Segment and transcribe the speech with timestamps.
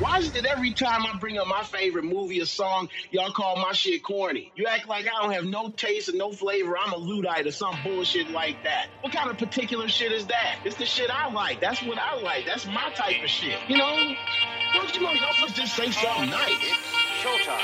[0.00, 3.54] Why is it every time I bring up my favorite movie or song, y'all call
[3.54, 4.50] my shit corny?
[4.56, 6.76] You act like I don't have no taste and no flavor.
[6.76, 8.88] I'm a Luddite or some bullshit like that.
[9.02, 10.58] What kind of particular shit is that?
[10.64, 11.60] It's the shit I like.
[11.60, 12.46] That's what I like.
[12.46, 13.56] That's my type of shit.
[13.68, 14.12] You know?
[14.74, 16.58] Don't you know y'all just say something nice?
[17.22, 17.62] Showtime.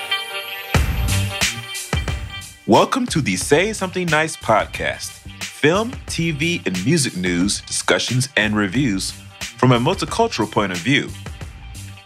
[2.69, 5.11] Welcome to the Say Something Nice podcast
[5.43, 9.13] film, TV, and music news, discussions, and reviews
[9.59, 11.09] from a multicultural point of view.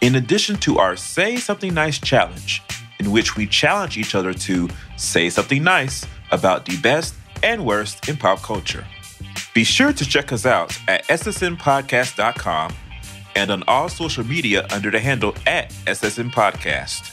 [0.01, 2.61] In addition to our Say Something Nice challenge,
[2.99, 8.09] in which we challenge each other to say something nice about the best and worst
[8.09, 8.85] in pop culture.
[9.53, 12.73] Be sure to check us out at ssnpodcast.com
[13.35, 17.11] and on all social media under the handle at SSN Podcast.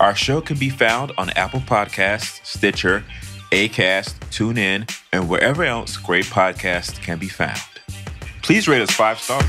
[0.00, 3.04] Our show can be found on Apple Podcasts, Stitcher,
[3.52, 7.60] Acast, TuneIn, and wherever else great podcasts can be found.
[8.42, 9.44] Please rate us five stars.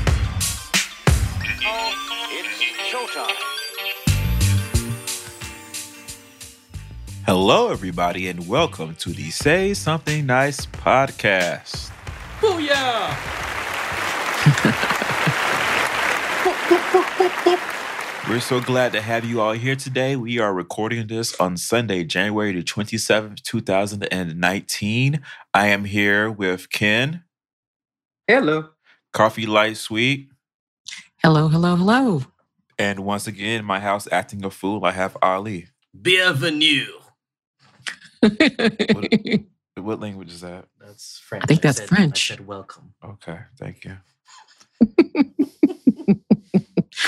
[7.26, 11.90] Hello, everybody, and welcome to the Say Something Nice podcast.
[12.40, 13.10] Booyah!
[18.28, 20.14] We're so glad to have you all here today.
[20.14, 25.20] We are recording this on Sunday, January the 27th, 2019.
[25.52, 27.24] I am here with Ken,
[28.26, 28.73] Hello.
[29.14, 30.28] Coffee Light Sweet,
[31.22, 32.22] Hello, hello, hello.
[32.80, 35.68] and once again, my house acting a fool, I have Ali.
[36.02, 36.86] Bienvenue.
[39.76, 40.66] What language is that?
[40.80, 41.44] That's French.
[41.44, 42.32] I think that's said, French.
[42.32, 42.92] I said welcome.
[43.04, 43.96] Okay, thank you.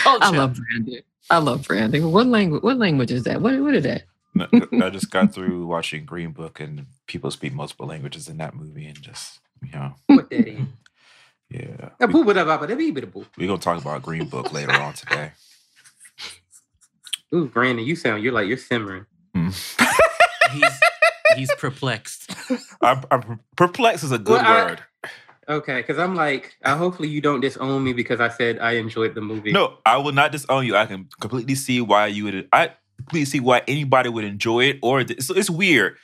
[0.04, 1.00] I love branding.
[1.28, 2.12] I love branding.
[2.12, 2.62] What language?
[2.62, 3.42] What language is that?
[3.42, 3.58] What?
[3.60, 4.04] What is that?
[4.36, 4.46] No,
[4.80, 8.86] I just got through watching Green Book, and people speak multiple languages in that movie,
[8.86, 10.60] and just, you know, What that is?
[11.50, 11.90] Yeah.
[12.00, 13.24] A boo ba da ba ba da bee ba boo.
[13.38, 15.32] We're going to talk about Green Book later on today.
[17.34, 19.06] Ooh, Brandon, you sound you're like you're simmering.
[19.34, 19.48] Hmm.
[20.52, 20.80] He's
[21.34, 22.30] he's perplexed.
[22.80, 24.80] I'm, I'm perplexed is a good Well, I- word.
[25.48, 29.14] Okay, because I'm like, uh, hopefully you don't disown me because I said I enjoyed
[29.14, 29.52] the movie.
[29.52, 30.76] No, I will not disown you.
[30.76, 32.48] I can completely see why you would.
[32.52, 34.78] I completely see why anybody would enjoy it.
[34.82, 35.96] Or it's, it's weird.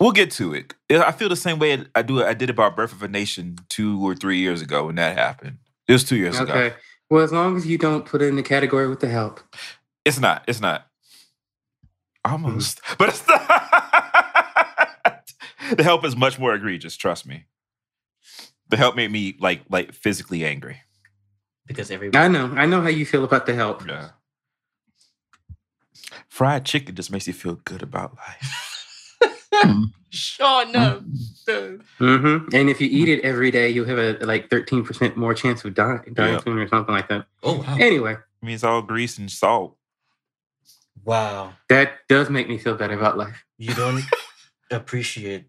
[0.00, 0.72] We'll get to it.
[0.90, 2.24] I feel the same way I do.
[2.24, 5.58] I did about Birth of a Nation two or three years ago when that happened.
[5.86, 6.52] It was two years ago.
[6.54, 6.74] Okay.
[7.10, 9.40] Well, as long as you don't put it in the category with the help.
[10.06, 10.42] It's not.
[10.48, 10.86] It's not.
[12.24, 12.94] Almost, Mm-hmm.
[12.98, 13.46] but it's not.
[15.76, 16.96] the help is much more egregious.
[16.96, 17.44] Trust me.
[18.68, 20.80] The help made me like like physically angry.
[21.66, 22.52] Because everybody I know.
[22.56, 23.86] I know how you feel about the help.
[23.86, 24.10] Yeah.
[26.28, 28.66] Fried chicken just makes you feel good about life.
[30.12, 31.02] Sure no.
[31.98, 35.64] hmm And if you eat it every day, you'll have a like 13% more chance
[35.64, 36.40] of dying, dying Yeah.
[36.40, 37.26] soon or something like that.
[37.42, 37.76] Oh wow.
[37.78, 39.76] Anyway, I mean, it's all grease and salt.
[41.04, 41.54] Wow.
[41.68, 43.44] that does make me feel better about life.
[43.56, 44.02] You don't
[44.70, 45.46] appreciate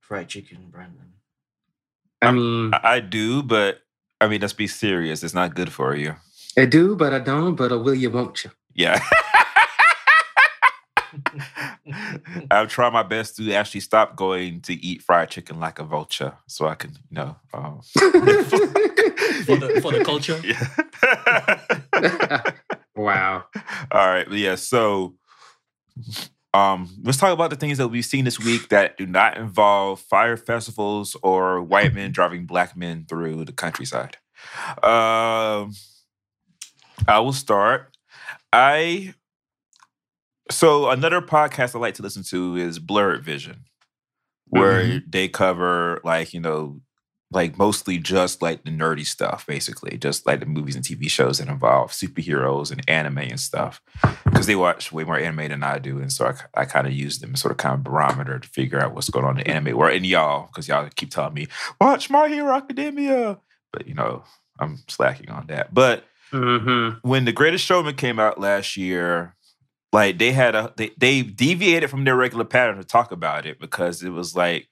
[0.00, 1.12] fried chicken, Brandon.
[2.20, 3.82] I mean, I, I do, but
[4.20, 5.22] I mean, let's be serious.
[5.22, 6.16] It's not good for you.
[6.58, 8.50] I do, but I don't, but I will you, won't you?
[8.74, 9.02] Yeah.
[12.50, 16.34] I've tried my best to actually stop going to eat fried chicken like a vulture,
[16.46, 17.36] so I can, you know.
[17.52, 17.80] Um,
[19.44, 20.40] For the for the culture.
[20.44, 22.42] yeah.
[22.94, 23.44] wow.
[23.90, 24.54] All right, yeah.
[24.54, 25.14] So,
[26.54, 30.00] um, let's talk about the things that we've seen this week that do not involve
[30.00, 34.16] fire festivals or white men driving black men through the countryside.
[34.82, 35.72] Um,
[37.08, 37.96] I will start.
[38.52, 39.14] I
[40.52, 43.64] so another podcast I like to listen to is Blerd Vision,
[44.48, 46.80] where they cover like you know
[47.32, 51.38] like mostly just like the nerdy stuff, basically, just like the movies and TV shows
[51.38, 53.80] that involve superheroes and anime and stuff.
[54.24, 56.92] Because they watch way more anime than I do, and so I, I kind of
[56.92, 59.44] use them as sort of kind of barometer to figure out what's going on in
[59.44, 59.94] the anime world.
[59.96, 61.46] And y'all, because y'all keep telling me
[61.80, 63.38] watch My Hero Academia,
[63.72, 64.24] but you know
[64.60, 65.72] I'm slacking on that.
[65.72, 69.34] But hmm when the Greatest Showman came out last year,
[69.92, 73.58] like they had a they they deviated from their regular pattern to talk about it
[73.60, 74.68] because it was like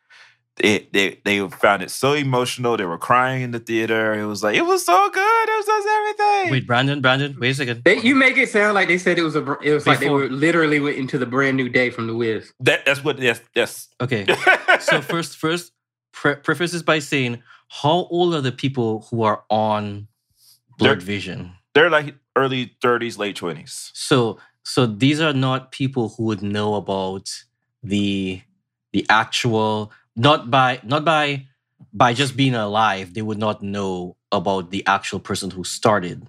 [0.59, 2.77] it they they found it so emotional.
[2.77, 4.13] They were crying in the theater.
[4.15, 5.49] It was like it was so good.
[5.49, 6.53] It was just everything.
[6.53, 7.83] Wait, Brandon, Brandon, wait a second.
[7.85, 9.59] They, you make it sound like they said it was a.
[9.63, 12.53] It was like they were literally went into the brand new day from the Wiz.
[12.61, 13.89] that that's what yes yes.
[14.01, 14.27] Okay.
[14.81, 15.73] So first, first,
[16.13, 20.09] pre- preface this by saying, how old are the people who are on
[20.79, 21.53] Blerd They're- Vision?
[21.75, 23.91] they're like early thirties, late twenties.
[23.95, 27.31] So, so these are not people who would know about
[27.83, 28.43] the
[28.93, 31.47] the actual not by not by
[31.93, 33.15] by just being alive.
[33.15, 36.27] They would not know about the actual person who started.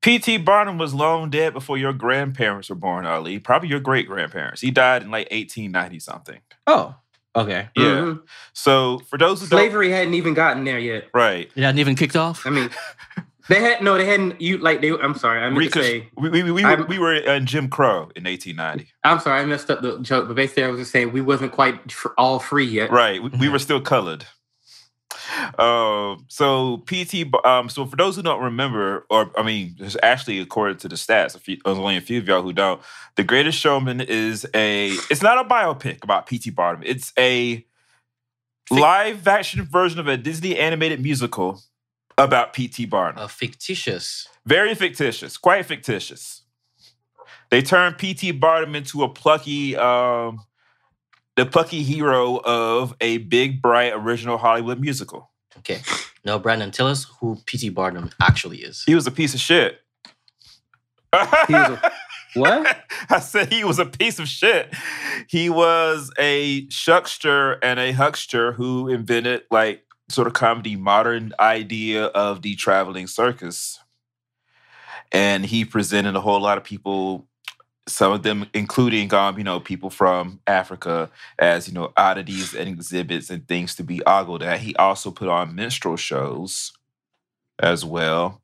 [0.00, 0.38] P.T.
[0.38, 3.40] Barnum was long dead before your grandparents were born, Ali.
[3.40, 4.60] Probably your great grandparents.
[4.60, 6.38] He died in like 1890 something.
[6.68, 6.94] Oh,
[7.34, 7.68] okay.
[7.74, 7.82] Yeah.
[8.02, 8.20] Mhm.
[8.52, 11.08] So for those who don't, Slavery hadn't even gotten there yet.
[11.12, 11.50] right?
[11.56, 12.46] It hadn't even kicked off.
[12.46, 12.70] I mean,
[13.48, 14.40] they had no, they hadn't.
[14.40, 14.90] You like they?
[14.90, 16.08] I'm sorry, I meant to Recon- say.
[16.16, 18.88] we, we, we, we, I'm- were, we were in Jim Crow in 1890.
[19.04, 21.52] I'm sorry, I messed up the joke, but basically, I was just saying we wasn't
[21.52, 22.90] quite fr- all free yet.
[22.90, 23.22] Right.
[23.22, 24.24] We, we were still colored.
[25.58, 30.40] Um, so PT, um, so for those who don't remember, or I mean, there's actually
[30.40, 32.80] according to the stats, a few, there's only a few of y'all who don't.
[33.16, 34.88] The Greatest Showman is a.
[35.10, 36.82] It's not a biopic about PT Barnum.
[36.84, 37.64] It's a
[38.70, 41.60] live action version of a Disney animated musical
[42.18, 43.22] about PT Barnum.
[43.22, 44.28] A fictitious.
[44.44, 46.42] Very fictitious, quite fictitious.
[47.50, 48.32] They turned P.T.
[48.32, 50.40] Barnum into a plucky, um,
[51.36, 55.30] the plucky hero of a big, bright, original Hollywood musical.
[55.58, 55.80] Okay.
[56.24, 57.70] Now, Brandon, tell us who P.T.
[57.70, 58.84] Barnum actually is.
[58.84, 59.80] He was a piece of shit.
[61.46, 61.92] He was a-
[62.34, 62.84] what?
[63.08, 64.74] I said he was a piece of shit.
[65.28, 72.06] He was a shuckster and a huckster who invented like sort of comedy modern idea
[72.06, 73.80] of the traveling circus.
[75.12, 77.26] And he presented a whole lot of people,
[77.86, 82.68] some of them including um, you know, people from Africa as, you know, oddities and
[82.68, 84.60] exhibits and things to be ogled at.
[84.60, 86.72] He also put on minstrel shows
[87.58, 88.42] as well.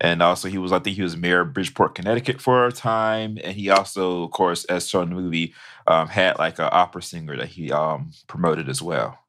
[0.00, 3.38] And also, he was, I think he was mayor of Bridgeport, Connecticut for a time.
[3.42, 5.54] And he also, of course, as shown in the movie,
[5.86, 9.23] um, had like an opera singer that he um, promoted as well.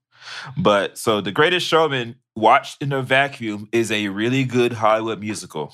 [0.58, 5.74] But so, The Greatest Showman, watched in a vacuum, is a really good Hollywood musical.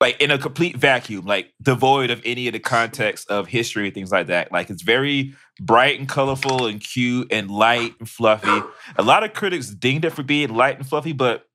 [0.00, 3.94] Like in a complete vacuum, like devoid of any of the context of history and
[3.94, 4.52] things like that.
[4.52, 8.62] Like it's very bright and colorful and cute and light and fluffy.
[8.96, 11.46] A lot of critics dinged it for being light and fluffy, but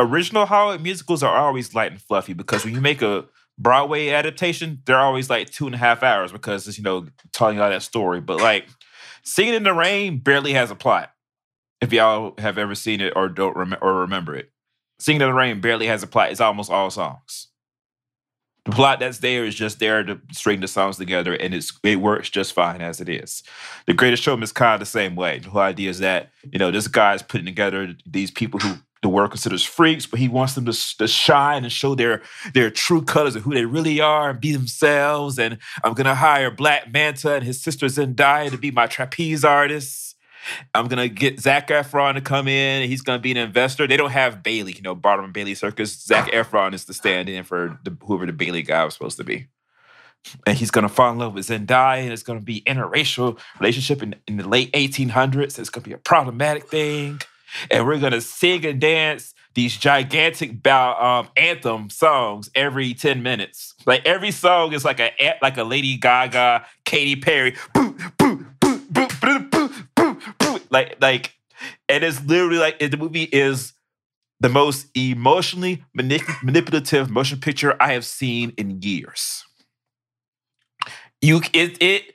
[0.00, 3.26] original Hollywood musicals are always light and fluffy because when you make a
[3.58, 7.60] Broadway adaptation, they're always like two and a half hours because it's, you know, telling
[7.60, 8.20] all that story.
[8.20, 8.68] But like
[9.28, 11.12] Singing in the Rain barely has a plot.
[11.82, 14.50] If y'all have ever seen it or don't rem- or remember it.
[14.98, 16.30] Singing in the Rain barely has a plot.
[16.30, 17.48] It's almost all songs.
[18.64, 22.00] The plot that's there is just there to string the songs together, and it's it
[22.00, 23.42] works just fine as it is.
[23.86, 25.40] The Greatest Showman is kind of the same way.
[25.40, 29.08] The whole idea is that you know this guy's putting together these people who the
[29.08, 32.22] world considers freaks, but he wants them to, to shine and show their
[32.54, 35.38] their true colors of who they really are and be themselves.
[35.38, 40.14] And I'm gonna hire Black Manta and his sister Zendaya to be my trapeze artists.
[40.74, 43.86] I'm gonna get Zac Efron to come in, and he's gonna be an investor.
[43.86, 46.00] They don't have Bailey, you know, Barnum and Bailey Circus.
[46.00, 49.46] Zac Efron is the stand-in for the, whoever the Bailey guy was supposed to be.
[50.46, 54.16] And he's gonna fall in love with Zendaya, and it's gonna be interracial relationship in,
[54.26, 55.58] in the late 1800s.
[55.58, 57.20] It's gonna be a problematic thing,
[57.70, 63.74] and we're gonna sing and dance these gigantic um, anthem songs every 10 minutes.
[63.86, 65.10] Like every song is like a
[65.42, 67.56] like a Lady Gaga, Katy Perry,
[70.70, 71.34] like like,
[71.88, 73.72] and it's literally like the movie is
[74.40, 79.44] the most emotionally manip- manipulative motion picture I have seen in years.
[81.20, 82.14] You it it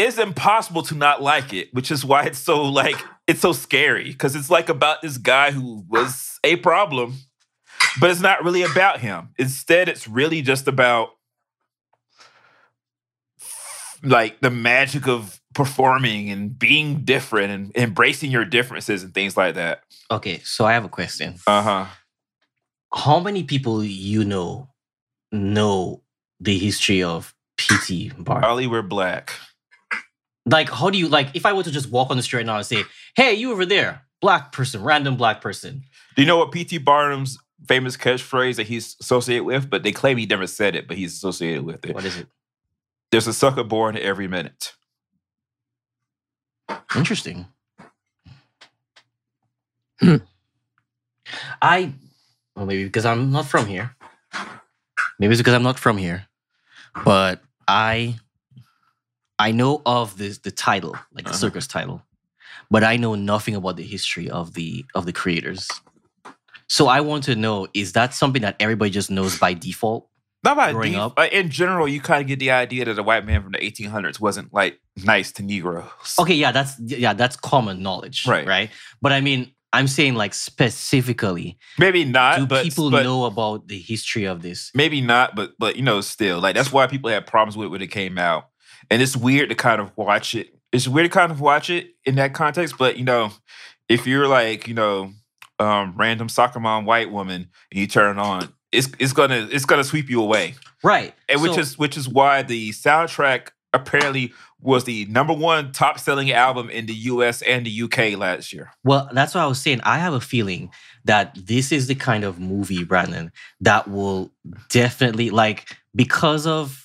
[0.00, 4.04] it's impossible to not like it, which is why it's so like it's so scary
[4.04, 7.14] because it's like about this guy who was a problem,
[8.00, 9.30] but it's not really about him.
[9.38, 11.10] Instead, it's really just about
[14.02, 19.56] like the magic of performing and being different and embracing your differences and things like
[19.56, 19.82] that.
[20.10, 21.34] Okay, so I have a question.
[21.46, 21.86] Uh huh.
[22.92, 24.70] How many people you know
[25.30, 26.02] know
[26.40, 28.12] the history of P.T.
[28.18, 28.50] Barnum?
[28.50, 29.32] Ali, we're black.
[30.50, 31.28] Like, how do you like?
[31.34, 32.84] If I were to just walk on the street right now and say,
[33.16, 35.84] "Hey, you over there, black person, random black person,"
[36.16, 36.78] Do you know what P.T.
[36.78, 39.70] Barnum's famous catchphrase that he's associated with?
[39.70, 41.94] But they claim he never said it, but he's associated with it.
[41.94, 42.26] what is it?
[43.10, 44.74] There's a sucker born every minute.
[46.96, 47.46] Interesting.
[50.00, 50.16] Hmm.
[51.62, 51.92] I,
[52.56, 53.94] well, maybe because I'm not from here.
[55.18, 56.26] Maybe it's because I'm not from here,
[57.04, 58.16] but I,
[59.46, 61.38] I know of this the title, like the Uh-huh.
[61.44, 62.02] circus title,
[62.70, 65.66] but I know nothing about the history of the of the creators.
[66.68, 70.06] So I want to know: is that something that everybody just knows by default?
[70.42, 71.12] Not by Growing def- up?
[71.18, 73.58] uh, in general, you kind of get the idea that a white man from the
[73.58, 76.14] 1800s wasn't like nice to Negroes.
[76.18, 78.46] Okay, yeah, that's yeah, that's common knowledge, Right.
[78.46, 78.70] Right.
[79.02, 83.68] But I mean, I'm saying like specifically, maybe not, do but, people but know about
[83.68, 84.70] the history of this?
[84.74, 87.70] maybe not, but but you know, still like that's why people had problems with it
[87.70, 88.44] when it came out,
[88.90, 90.54] and it's weird to kind of watch it.
[90.72, 93.32] It's weird to kind of watch it in that context, but you know,
[93.88, 95.12] if you're like you know
[95.58, 99.64] um, random soccer mom white woman and you turn it on, it's it's gonna it's
[99.64, 100.54] gonna sweep you away.
[100.82, 101.14] Right.
[101.28, 104.32] And which So- is which is why the soundtrack apparently
[104.62, 108.70] was the number one top selling album in the US and the UK last year.
[108.84, 109.80] Well, that's what I was saying.
[109.84, 110.70] I have a feeling
[111.04, 114.32] that this is the kind of movie, Brandon, that will
[114.68, 116.79] definitely like because of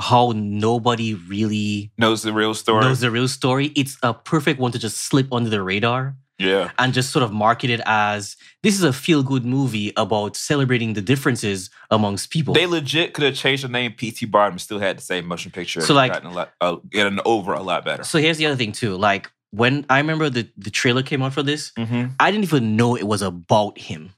[0.00, 2.82] how nobody really Knows the real story.
[2.84, 3.66] knows the real story.
[3.76, 6.70] It's a perfect one to just slip under the radar yeah.
[6.78, 10.94] and just sort of market it as this is a feel good movie about celebrating
[10.94, 12.54] the differences amongst people.
[12.54, 15.50] They legit could have changed the name PT Barnum and still had the same motion
[15.50, 15.82] picture.
[15.82, 18.04] So, like- gotten lot, uh, getting over a lot better.
[18.04, 18.96] so here's the other thing too.
[18.96, 22.12] Like when I remember the the trailer came out for this, Mm-hmm.
[22.18, 24.12] I didn't even know it was about him.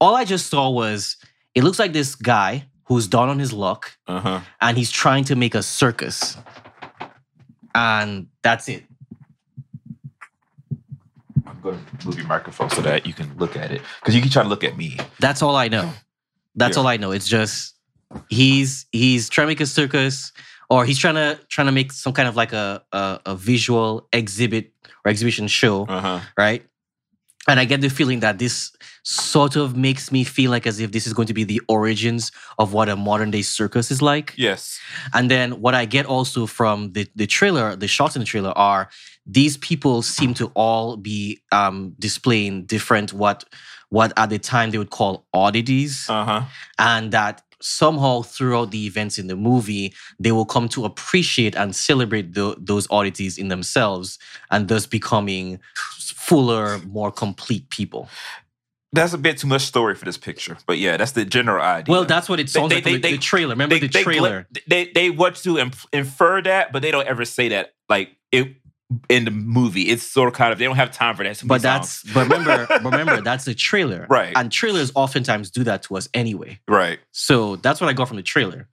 [0.00, 1.16] All I just saw was
[1.54, 4.40] it looks like this guy who's down on his luck Uh huh.
[4.60, 6.36] and he's trying to make a circus.
[7.74, 8.84] And that's it.
[11.46, 14.22] I'm going to move your microphone so that you can look at it because you
[14.22, 14.96] keep trying to look at me.
[15.20, 15.92] That's all I know.
[16.54, 16.82] That's Yeah.
[16.82, 17.10] all I know.
[17.10, 17.74] It's just
[18.28, 20.32] he's he's trying to make a circus
[20.70, 24.08] or he's trying to trying to make some kind of like a a, a visual
[24.12, 24.72] exhibit
[25.04, 26.20] or exhibition show, Uh huh.
[26.38, 26.64] right?
[27.46, 28.72] And I get the feeling that this
[29.02, 32.32] sort of makes me feel like as if this is going to be the origins
[32.58, 34.32] of what a modern day circus is like.
[34.36, 34.80] Yes.
[35.12, 38.52] And then what I get also from the, the trailer, the shots in the trailer
[38.56, 38.88] are
[39.26, 43.44] these people seem to all be um, displaying different what
[43.90, 46.42] what at the time they would call oddities, Uh huh.
[46.78, 51.74] and that somehow throughout the events in the movie they will come to appreciate and
[51.76, 54.18] celebrate tho- those oddities in themselves,
[54.50, 55.60] and thus becoming
[56.10, 58.08] fuller, more complete people.
[58.92, 61.92] That's a bit too much story for this picture, but yeah, that's the general idea.
[61.92, 62.84] Well, that's what it sounds they- like.
[62.84, 63.50] they- the, the trailer.
[63.54, 64.46] Remember the trailer.
[64.68, 65.58] They, they want to
[65.92, 67.74] infer that, but they don't ever say that.
[67.88, 68.54] Like it
[69.08, 71.42] in the movie, it's sort of kind of they don't have time for that.
[71.44, 72.14] But that's songs.
[72.14, 74.06] but remember remember that's the trailer.
[74.08, 74.32] Right.
[74.36, 76.60] And trailers oftentimes do that to us anyway.
[76.68, 78.68] right, So that's what I got from the trailer.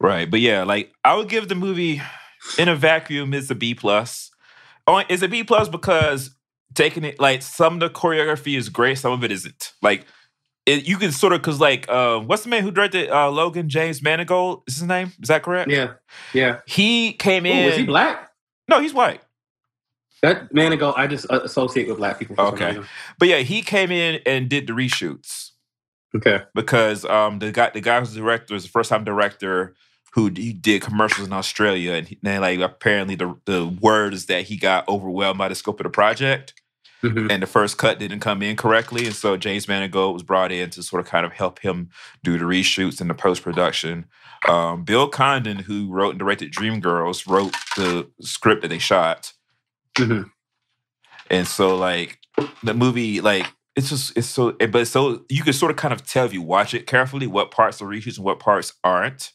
[0.00, 0.30] right.
[0.30, 2.02] But yeah, like I would give the movie
[2.58, 4.30] in a vacuum is a B plus.
[4.86, 6.30] Oh, it's a B plus because
[6.74, 9.72] taking it like some of the choreography is great, some of it isn't.
[9.82, 10.04] Like
[10.66, 13.68] it, you can sort of because like uh, what's the man who directed uh, Logan
[13.68, 14.62] James Mangold?
[14.66, 15.12] Is his name?
[15.22, 15.70] Is that correct?
[15.70, 15.94] Yeah,
[16.32, 16.60] yeah.
[16.66, 17.56] He came Ooh, in.
[17.70, 18.30] is he black?
[18.68, 19.20] No, he's white.
[20.22, 22.36] That man ago, I just uh, associate with black people.
[22.38, 22.78] Okay.
[23.18, 25.50] But yeah, he came in and did the reshoots
[26.16, 26.42] Okay.
[26.54, 29.74] because um the guy the guy who's the director is the first time director
[30.14, 34.56] who did commercials in Australia and then like apparently the the word is that he
[34.56, 36.54] got overwhelmed by the scope of the project
[37.02, 37.30] Mhm.
[37.30, 40.70] and the first cut didn't come in correctly and so James Mangold was brought in
[40.70, 41.90] to sort of kind of help him
[42.22, 44.06] do the reshoots and the post production.
[44.48, 49.32] Um, Bill Condon, who wrote and directed Dreamgirls, wrote the script that they shot.
[49.96, 50.30] Mhm.
[51.30, 52.18] And so like
[52.62, 56.06] the movie, like it's just it's so but so you can sort of kind of
[56.06, 59.32] tell if you watch it carefully what parts are reshoots and what parts aren't.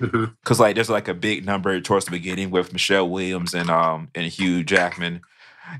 [0.00, 0.36] Mhm.
[0.44, 4.08] Cause like there's like a big number towards the beginning with Michelle Williams and um
[4.14, 5.20] and Hugh Jackman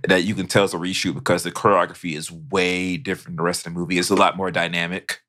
[0.08, 3.42] that you can tell is a reshoot because the choreography is way different than the
[3.42, 3.98] rest of the movie.
[3.98, 5.20] It's a lot more dynamic.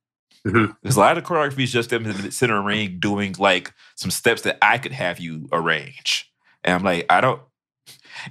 [0.43, 3.73] Because a lot of the choreography is just them in the center ring doing like
[3.95, 6.31] some steps that I could have you arrange.
[6.63, 7.41] And I'm like, I don't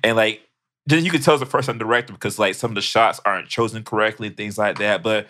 [0.03, 0.43] and like
[0.87, 3.21] then you can tell it's a first time director because like some of the shots
[3.25, 5.03] aren't chosen correctly, things like that.
[5.03, 5.29] But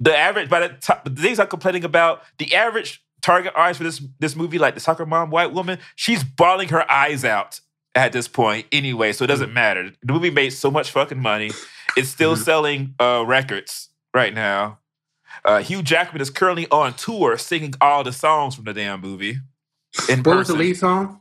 [0.00, 3.84] the average by the top the things I'm complaining about, the average target audience for
[3.84, 7.60] this this movie, like the soccer mom white woman, she's bawling her eyes out
[7.94, 9.12] at this point anyway.
[9.12, 9.90] So it doesn't matter.
[10.02, 11.50] The movie made so much fucking money.
[11.96, 12.44] It's still Mhm.
[12.44, 14.78] selling uh records right now.
[15.44, 19.38] Uh, Hugh Jackman is currently on tour singing all the songs from the damn movie.
[20.08, 20.58] In What was the person.
[20.58, 21.20] lead song?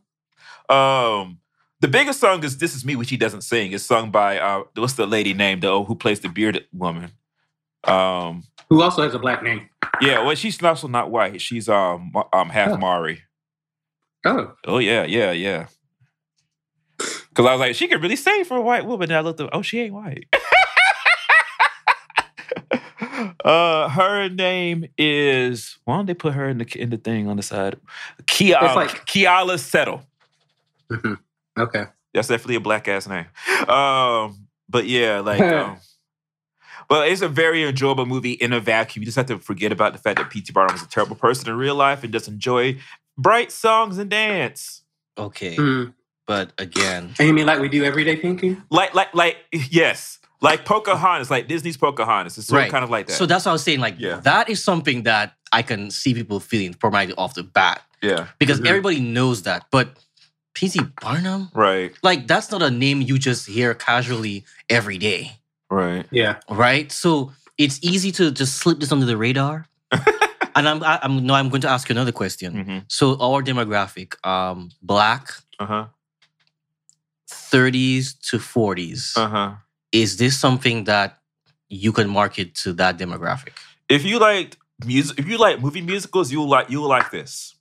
[0.69, 1.39] Um,
[1.81, 3.71] the biggest song is "This Is Me," which he doesn't sing.
[3.73, 7.11] It's sung by uh, what's the lady named though who plays the bearded woman.
[7.87, 9.69] Um, Who also has a black name?
[10.01, 11.41] yeah, well, she's also not white.
[11.41, 12.77] She's um um half Oh.
[12.77, 13.21] Mari.
[14.25, 15.67] Oh, Oh yeah, yeah, yeah.
[16.97, 19.09] Because I was like, she could really sing for a white woman.
[19.11, 20.25] And I looked up, oh, she ain't white.
[23.43, 25.77] uh, her name is.
[25.85, 27.75] Why don't they put her in the in the thing on the side?
[28.27, 30.03] Kia It's like- Keala Settle.
[30.89, 31.17] Mhm.
[31.57, 31.85] okay.
[32.13, 33.25] That's definitely a black ass name.
[33.67, 35.77] Um, but yeah, like, um,
[36.89, 39.01] but it's a very enjoyable movie in a vacuum.
[39.01, 40.51] You just have to forget about the fact that P.T.
[40.53, 42.77] Barnum is a terrible person in real life and just enjoy
[43.17, 44.83] bright songs and dance.
[45.17, 45.55] Okay.
[45.55, 45.93] Mm.
[46.27, 48.57] But again, And you mean like we do every day, Pinky?
[48.69, 52.37] Like, like, like, yes, like Pocahontas, like Disney's Pocahontas.
[52.37, 52.69] It's Right.
[52.71, 53.13] kind of like that.
[53.13, 53.79] so that's what I was saying.
[53.79, 54.17] Like Yeah.
[54.21, 58.59] that is something that I can see people feeling probably off the bat yeah, because
[58.59, 58.67] Mhm.
[58.67, 59.65] everybody knows that.
[59.71, 59.95] But
[60.55, 60.79] P.T.
[61.01, 61.93] Barnum, right.
[62.01, 65.39] like that's not a name you just hear casually every day.
[65.69, 66.05] Right.
[66.11, 66.37] Yeah.
[66.49, 66.91] right?
[66.91, 69.65] So it's easy to just slip this under the radar.
[69.91, 72.53] and I'm, I, I'm no, I'm going to ask you another question.
[72.53, 72.77] Mm-hmm.
[72.87, 75.29] So our demographic, um, black,
[75.59, 75.85] Uh huh.
[77.29, 79.17] 30s to 40s.
[79.17, 79.53] Uh huh.
[79.91, 81.17] Is this something that
[81.69, 83.53] you can market to that demographic?
[83.89, 87.55] If you like music, if you like movie musicals, you'll like you'll like this.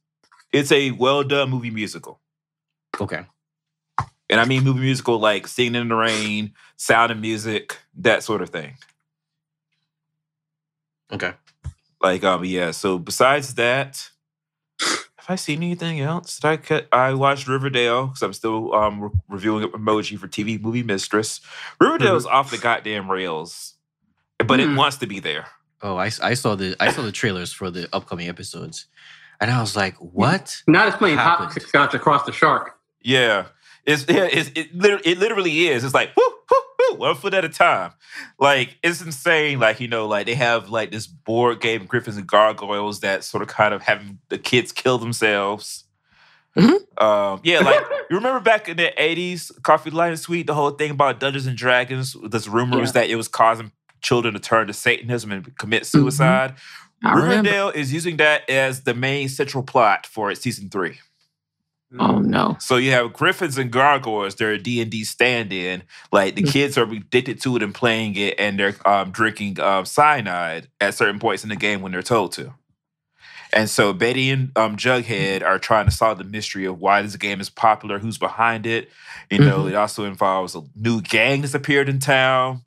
[0.53, 2.21] It's a well done movie musical,
[3.01, 3.25] Okay.
[4.31, 8.43] And I mean movie musical like Singing in the Rain, Sound of Music, that sort
[8.43, 8.75] of thing.
[11.12, 11.33] Okay.
[12.02, 12.71] Like um yeah.
[12.73, 14.09] So besides that,
[14.81, 16.38] have I seen anything else?
[16.38, 16.88] Did I cut?
[16.93, 21.40] I watched Riverdale because I'm still um re- reviewing emoji for TV Movie Mistress.
[21.81, 23.75] Riverdale's off the goddamn rails,
[24.47, 24.76] but it Hmm.
[24.76, 25.47] wants to be there.
[25.83, 28.87] Oh, I, I saw the I saw the trailers for the upcoming episodes,
[29.40, 31.52] and I was like, "What?" Not as playing Happened.
[31.52, 32.78] hopscotch across the shark.
[33.02, 33.47] Yeah.
[33.87, 35.85] It's yeah, it's, it, literally, it literally is.
[35.85, 37.93] It's like whoo, whoo, whoo, one foot at a time.
[38.38, 39.59] Like it's insane.
[39.59, 43.43] Like you know, like they have like this board game, Gryphons and Gargoyles, that sort
[43.43, 45.85] of kind of having the kids kill themselves.
[46.57, 47.03] Mhm.
[47.03, 50.71] Um, yeah, like you remember back in the eighties, Coffee Light and Sweet, the whole
[50.71, 52.17] thing about Dungeons and Dragons.
[52.29, 56.55] There's rumors that it was causing children to turn to Satanism and commit suicide.
[57.03, 57.50] I remember.
[57.50, 60.99] Riverdale is using that as the main central plot for its season three.
[61.99, 62.57] Oh no.
[62.61, 64.35] So you have Gryphons and Gargoyles.
[64.35, 65.83] They're a D&D stand-in.
[66.13, 66.53] Like the Mm.
[66.53, 70.95] kids are addicted to it and playing it, and they're um, drinking um, cyanide at
[70.95, 72.53] certain points in the game when they're told to.
[73.53, 77.15] And so Betty and um, Jughead are trying to solve the mystery of why this
[77.17, 78.91] game is popular, who's behind it.
[79.31, 79.69] You know, Mhm.
[79.69, 82.63] it also involves a new gang that's appeared in town.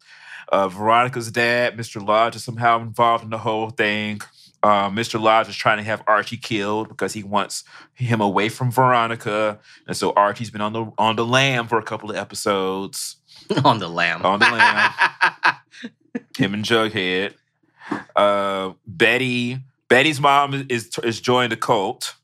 [0.49, 2.01] Uh, Veronica's dad, Mr.
[2.05, 4.21] Lodge, is somehow involved in the whole thing.
[4.67, 5.17] Uh, Mr.
[5.17, 9.95] Lodge is trying to have Archie killed because he wants him away from Veronica, and
[9.95, 13.15] so Archie's been on the on the lam for a couple of episodes.
[13.63, 14.25] on the lamb.
[14.25, 14.91] On the lamb.
[16.37, 17.35] Him and Jughead.
[18.13, 19.59] Uh, Betty.
[19.87, 22.15] Betty's mom is is joined the cult,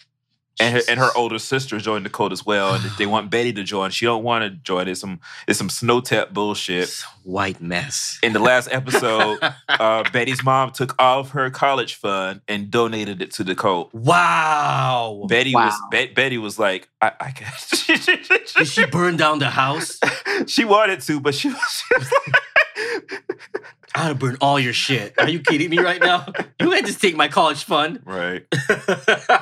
[0.59, 2.75] and her, and her older sister joined the cult as well.
[2.75, 3.89] And they want Betty to join.
[3.91, 4.87] She don't want to join.
[4.87, 6.93] It's some it's some snow tap bullshit.
[7.23, 8.19] White mess.
[8.21, 9.39] In the last episode,
[9.69, 13.93] uh, Betty's mom took all of her college fund and donated it to the cult.
[13.93, 15.25] wow.
[15.27, 15.87] Betty was Wow.
[15.91, 18.53] Bet Betty was like, I, I can't.
[18.57, 19.99] Did she burn down the house?
[20.47, 23.63] she wanted to, but she was, she was like,
[23.95, 25.13] I'm gonna burn all your shit.
[25.19, 26.25] Are you kidding me right now?
[26.59, 27.99] You had to take my college fund.
[28.05, 28.45] right.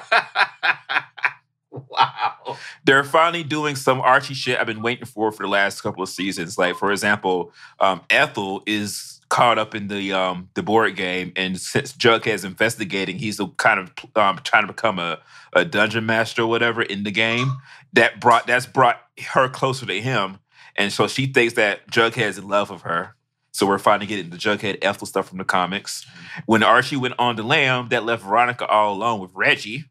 [1.70, 2.58] wow.
[2.84, 6.10] They're finally doing some Archie shit I've been waiting for for the last couple of
[6.10, 6.58] seasons.
[6.58, 11.60] Like, for example, um, Ethel is caught up in the um, the board game, and
[11.60, 15.20] since Jughead's investigating, he's a kind of um, trying to become a,
[15.54, 17.54] a dungeon master or whatever in the game.
[17.94, 19.00] That brought that's brought
[19.34, 20.40] her closer to him,
[20.76, 23.16] and so she thinks that Jughead's in love with her.
[23.52, 26.06] So we're finally getting the Jughead Ethel stuff from the comics.
[26.46, 29.86] When Archie went on the lamb, that left Veronica all alone with Reggie.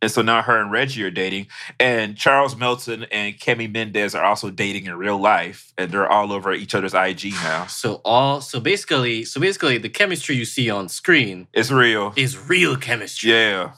[0.00, 1.46] And so now her and Reggie are dating.
[1.78, 5.72] And Charles Melton and Kemi Mendes are also dating in real life.
[5.78, 7.66] And they're all over each other's IG now.
[7.66, 12.12] So all so basically so basically the chemistry you see on screen is real.
[12.16, 13.30] is real chemistry.
[13.30, 13.74] Yeah.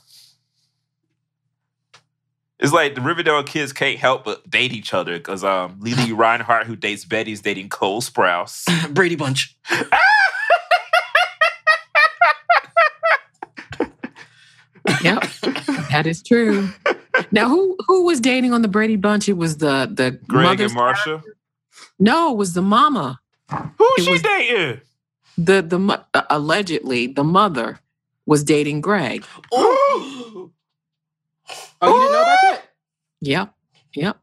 [2.64, 6.66] It's like the Riverdale kids can't help but date each other because um, Lili Reinhart,
[6.66, 8.64] who dates Betty, is dating Cole Sprouse.
[8.94, 9.54] Brady Bunch.
[15.02, 15.22] Yep.
[15.90, 16.68] that is true.
[17.30, 19.28] Now who who was dating on the Brady Bunch?
[19.28, 21.22] It was the the Greg and Marsha.
[21.98, 23.20] No, it was the mama.
[23.50, 24.80] Who's It she dating?
[25.36, 27.80] The the uh, allegedly the mother
[28.24, 29.24] was dating Greg.
[29.52, 30.50] Oh,
[31.82, 32.53] Oh, you didn't know about that?
[33.20, 33.54] Yep.
[33.94, 34.16] Yep.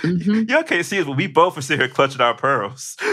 [0.00, 2.96] hmm Y'all can't see us, but we both are sitting here clutching our pearls.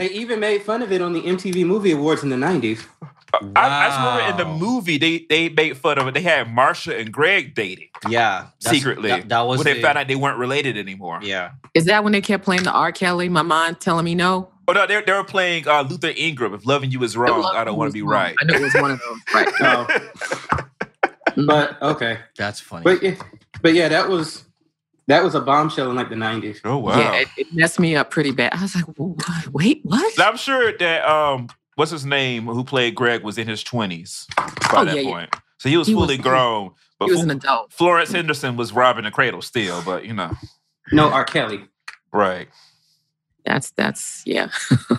[0.00, 2.86] They even made fun of it on the MTV Movie Awards in the 90s.
[3.34, 6.14] I, I just remember in the movie they they made fun of it.
[6.14, 8.46] They had Marsha and Greg dating yeah.
[8.60, 9.10] secretly.
[9.10, 11.20] That, that was when they the- found out they weren't related anymore.
[11.22, 11.50] Yeah.
[11.74, 12.92] Is that when they kept playing the R.
[12.92, 13.28] Kelly?
[13.28, 14.48] My mind telling me no.
[14.70, 16.54] Oh no, they they were playing uh, Luther Ingram.
[16.54, 18.36] If loving you is wrong, I don't want to be right.
[18.40, 19.18] I knew it was one of those.
[19.34, 19.48] Right.
[21.36, 21.44] No.
[21.46, 22.18] but okay.
[22.36, 22.84] That's funny.
[22.84, 23.16] But yeah,
[23.62, 24.44] but yeah, that was
[25.08, 26.60] that was a bombshell in like the 90s.
[26.64, 26.96] oh wow.
[26.96, 28.54] Yeah, it, it messed me up pretty bad.
[28.54, 29.48] I was like, what?
[29.48, 30.20] wait, what?
[30.20, 34.46] I'm sure that um, what's his name who played Greg was in his twenties by
[34.72, 35.26] Oh, that yeah, yeah.
[35.58, 36.70] So he was He was- fully grown.
[37.00, 37.72] But He was an adult.
[37.72, 40.32] Florence Henderson was robbing the cradle still, but you know,
[40.92, 41.24] No, R.
[41.24, 41.64] Kelly.
[42.12, 42.46] right,
[43.44, 44.48] That's that's yeah.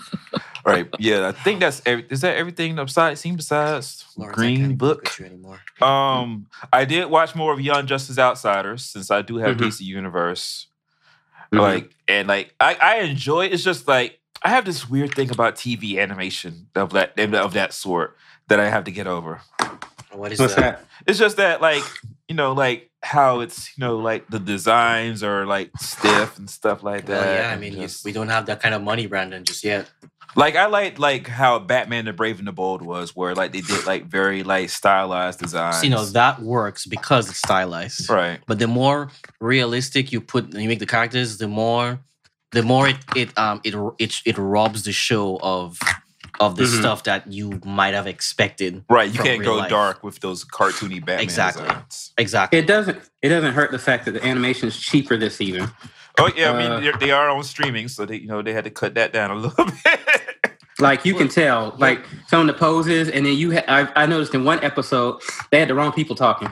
[0.66, 1.28] right, yeah.
[1.28, 4.98] I think that's every, is that everything besides scene besides Lawrence, Green Book.
[4.98, 5.60] look at you anymore.
[5.82, 9.62] Um, I did watch more of Young Justice Outsiders since I do have Mhm.
[9.68, 10.68] DC Universe.
[11.54, 11.60] Mhm.
[11.60, 15.56] Like and like I, I enjoy it's just like I have this weird thing about
[15.56, 19.42] TV animation of that of that sort that I have to get over.
[20.12, 20.80] What is what's that?
[20.80, 20.86] that?
[21.08, 21.84] It's just that like
[22.28, 26.84] you know like how it's you know like the designs are like stiff and stuff
[26.84, 27.26] like that.
[27.26, 29.90] Well, yeah, I mean, just- we don't have that kind of money, Brandon, just yet.
[30.36, 33.62] like I like like how Batman the Brave and the Bold was, where like they
[33.62, 35.78] did like very like stylized designs.
[35.78, 38.10] So, you know, that works because it's stylized.
[38.10, 38.40] right?
[38.48, 39.10] But the more
[39.42, 42.00] realistic you put, you make the characters, the more,
[42.52, 45.80] the more it it um it it it robs the show of
[46.42, 46.80] of the Mhm.
[46.80, 48.84] stuff that you might have expected.
[48.90, 49.70] Right, you from can't real go life.
[49.70, 51.64] dark with those cartoony Batman Exactly.
[51.64, 52.12] designs.
[52.18, 52.60] Exactly.
[52.60, 53.00] It doesn't.
[53.22, 55.72] It doesn't hurt the fact that the animation is cheaper this season.
[56.20, 58.54] Oh yeah, I mean Uh, they're- they are on streaming, so they you know they
[58.54, 60.00] had to cut that down a little bit.
[60.80, 63.54] Like you can tell, like some of the poses, and then you.
[63.54, 66.50] Ha- I, I noticed in one episode they had the wrong people talking.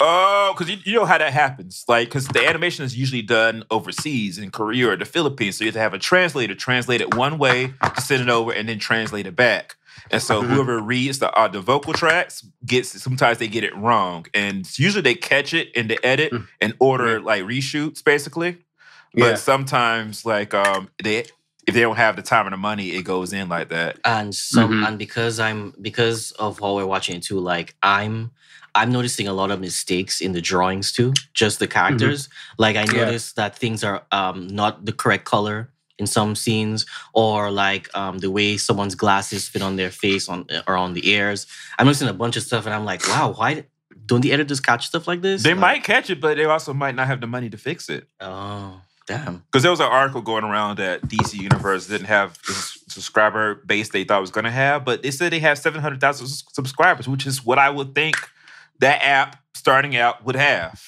[0.00, 1.84] Oh, because you, you know how that happens.
[1.88, 5.56] Like, because the animation is usually done overseas in Korea or the Philippines.
[5.56, 8.68] So you have to have a translator translate it one way, send it over, and
[8.68, 9.76] then translate it back.
[10.10, 10.46] And so Mhm.
[10.48, 15.02] whoever reads the uh, the vocal tracks gets sometimes they get it wrong, and usually
[15.02, 16.46] they catch it in the edit Mm.
[16.60, 18.58] and order like reshoots basically.
[19.14, 19.34] But Yeah.
[19.34, 21.24] sometimes like um they
[21.66, 23.98] if they don't have the time and the money, it goes in like that.
[24.04, 24.86] and some Mhm.
[24.88, 28.30] and because i'm because of how we're watching it too like i'm
[28.80, 32.28] i'm noticing a lot of mistakes in the drawings too just the characters.
[32.64, 33.04] Like i Yeah.
[33.04, 35.58] noticed that things are um not the correct color
[36.00, 40.46] in some scenes or like um the way someone's glasses fit on their face on
[40.68, 41.46] or on the ears.
[41.78, 43.50] I'm noticing a bunch of stuff and i'm like wow why
[44.06, 45.42] don't the editors catch stuff like this?
[45.42, 47.88] They Like, might catch it, but they also might not have the money to fix
[47.96, 48.06] it.
[48.20, 49.34] oh damn.
[49.46, 52.54] Because there was an article going around that DC Universe didn't have the
[52.88, 56.26] subscriber base they thought it was going to have, but they said they have 700,000
[56.52, 58.16] subscribers, which is what I would think
[58.80, 60.80] that app starting out would have.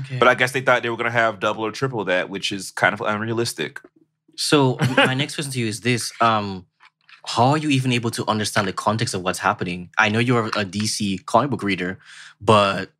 [0.00, 2.28] okay But I guess they thought they were going to have double or triple that,
[2.30, 3.80] which is kind of unrealistic.
[4.36, 6.66] So my next question to you is this: um,
[7.26, 9.90] How are you even able to understand the context of what's happening?
[9.98, 11.98] I know you're a DC comic book reader,
[12.40, 12.90] but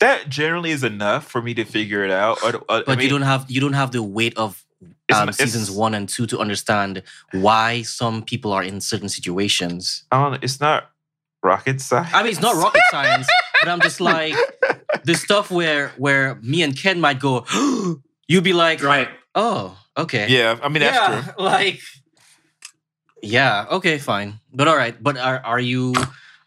[0.00, 2.42] That generally is enough for me to figure it out.
[2.42, 4.64] Or- or- I but mean, you don't have you don't have the weight of
[5.08, 9.08] It's um, seasons it's- one and two to understand why some people are in certain
[9.08, 10.04] situations.
[10.10, 10.90] I don't it's not
[11.42, 12.10] rocket science.
[12.14, 13.28] I mean, it's not rocket science,
[13.64, 14.34] but I'm just like
[15.04, 17.44] the stuff where where me and Ken might go,
[18.28, 19.08] you'd be like, Right.
[19.34, 21.44] oh, okay, Yeah, I mean, that's yeah, true.
[21.44, 21.80] like
[23.22, 24.38] yeah, okay, fine.
[24.52, 25.94] But all right, but are are you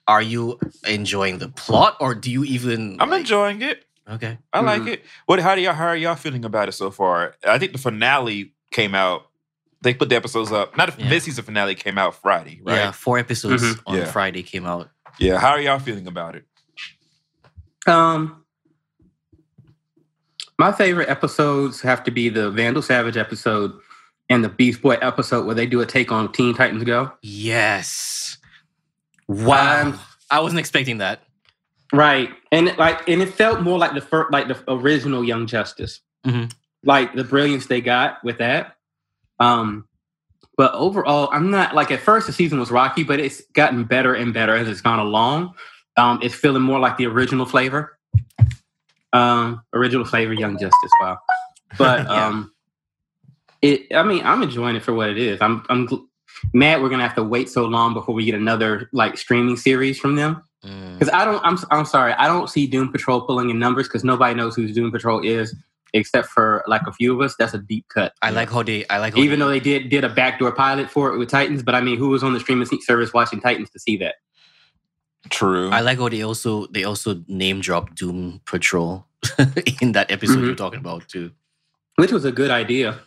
[0.07, 3.83] are you enjoying the plot or do you even I'm like- enjoying it.
[4.09, 4.37] Okay.
[4.53, 4.87] I like Mhm.
[4.93, 5.05] it.
[5.25, 5.39] What?
[5.41, 5.73] How do y'all?
[5.73, 7.35] How are y'all feeling about it so far?
[7.45, 9.27] I think the finale came out.
[9.81, 10.77] They put the episodes up.
[10.77, 11.09] Not the Yeah.
[11.09, 12.75] this season finale came out Friday, right?
[12.75, 13.79] Yeah, four episodes Mhm.
[13.85, 14.05] on Yeah.
[14.05, 14.89] Friday came out.
[15.19, 15.39] Yeah.
[15.39, 16.45] How are y'all feeling about it?
[17.87, 18.43] Um,
[20.59, 23.73] my favorite episodes have to be the Vandal Savage episode
[24.29, 27.11] and the Beast Boy episode where they do a take on Teen Titans Go.
[27.21, 28.37] Yes.
[29.27, 29.87] Wow.
[29.87, 29.99] Um,
[30.31, 31.21] I wasn't expecting that.
[31.93, 35.47] Right, and it, like, and it felt more like the first, like the original Young
[35.47, 36.51] Justice, Mhm.
[36.83, 38.75] like the brilliance they got with that.
[39.39, 39.87] Um,
[40.57, 44.13] but overall, I'm not like at first the season was rocky, but it's gotten better
[44.13, 45.53] and better as it's gone along.
[45.97, 47.97] Um, it's feeling more like the original flavor.
[49.13, 50.91] Um, original flavor, Young Justice.
[51.01, 51.17] Wow,
[51.77, 52.27] but Yeah.
[52.27, 52.51] um,
[53.61, 53.93] it.
[53.95, 55.41] I mean, I'm enjoying it for what it is.
[55.41, 56.05] I'm I'm gl-
[56.53, 59.99] mad we're gonna have to wait so long before we get another like streaming series
[59.99, 60.43] from them.
[60.63, 60.99] Mm.
[60.99, 64.03] Because I don't, I'm, I'm sorry, I don't see Doom Patrol pulling in numbers because
[64.03, 65.55] nobody knows who Doom Patrol is
[65.93, 67.35] except for like a few of us.
[67.37, 68.13] That's a deep cut.
[68.21, 68.85] I like they.
[68.87, 71.63] I like how Even though they did did a backdoor pilot for it with Titans,
[71.63, 74.15] but I mean, who was on the streaming service watching Titans to see that?
[75.29, 75.69] True.
[75.69, 79.05] I like how they also they also name drop Doom Patrol
[79.81, 80.45] in that episode Mhm.
[80.45, 81.31] you're talking about too.
[81.95, 82.99] Which was a good idea.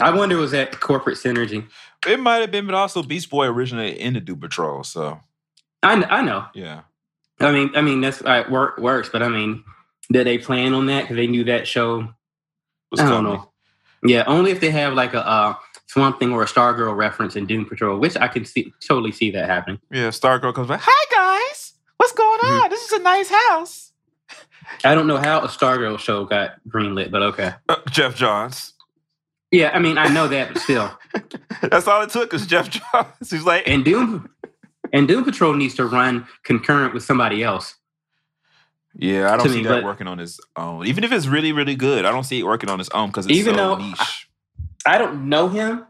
[0.00, 1.66] I wonder was that corporate synergy?
[2.06, 5.20] it might have been, but also Beast Boy originated in the Doom Patrol, so
[5.82, 6.46] I, I know.
[6.54, 6.80] yeah.
[7.40, 9.62] I mean, I mean that's uh, work works, but I mean,
[10.10, 12.08] did they plan on that because they knew that show?
[12.90, 13.32] Was I don't coming.
[13.34, 13.48] know.
[14.04, 15.54] Yeah, only if they have like a uh,
[15.92, 19.30] Swamp Thing or a Stargirl reference in Doom Patrol, which I can see totally see
[19.32, 19.78] that happening.
[19.90, 20.80] Yeah, Stargirl comes back.
[20.82, 21.04] Hi
[21.50, 22.64] guys, what's going Mhm.
[22.64, 22.70] on?
[22.70, 23.92] This is a nice house.
[24.84, 27.52] I don't know how a Stargirl show got greenlit, but okay.
[27.68, 28.72] Uh, Geoff Johns.
[29.50, 30.90] Yeah, I mean, I know that, but still.
[31.62, 33.30] That's all it took is Geoff Johns.
[33.30, 34.30] He's like, And Doom
[34.94, 37.74] and Doom Patrol needs to run concurrent with somebody else.
[38.94, 40.86] yeah, I don't see me, that working on his own.
[40.86, 43.26] Even if it's really, really good, I don't see it working on its own because
[43.26, 43.96] it's Even so though- niche.
[44.00, 44.06] I
[44.98, 45.84] don't know him,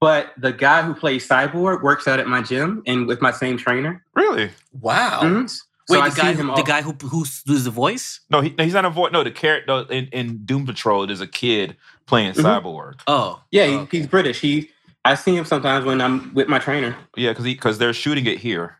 [0.00, 3.56] but the guy who plays Cyborg works out at my gym and with my same
[3.56, 4.04] trainer.
[4.14, 4.50] Really?
[4.80, 5.20] Wow.
[5.22, 5.48] Mhm.
[5.50, 7.70] So Wait, I the guy, see him who, all- the guy who who does the
[7.70, 8.20] voice?
[8.30, 9.12] No, he, he's not a voice.
[9.12, 12.42] No, the character in, in Doom Patrol, there's a kid playing Mhm.
[12.42, 13.00] Cyborg.
[13.06, 13.98] Oh, Yeah, oh, okay.
[13.98, 14.40] he's British.
[14.40, 14.70] He
[15.04, 16.96] I see him sometimes when I'm with my trainer.
[17.16, 18.78] Yeah, because because they're shooting it here.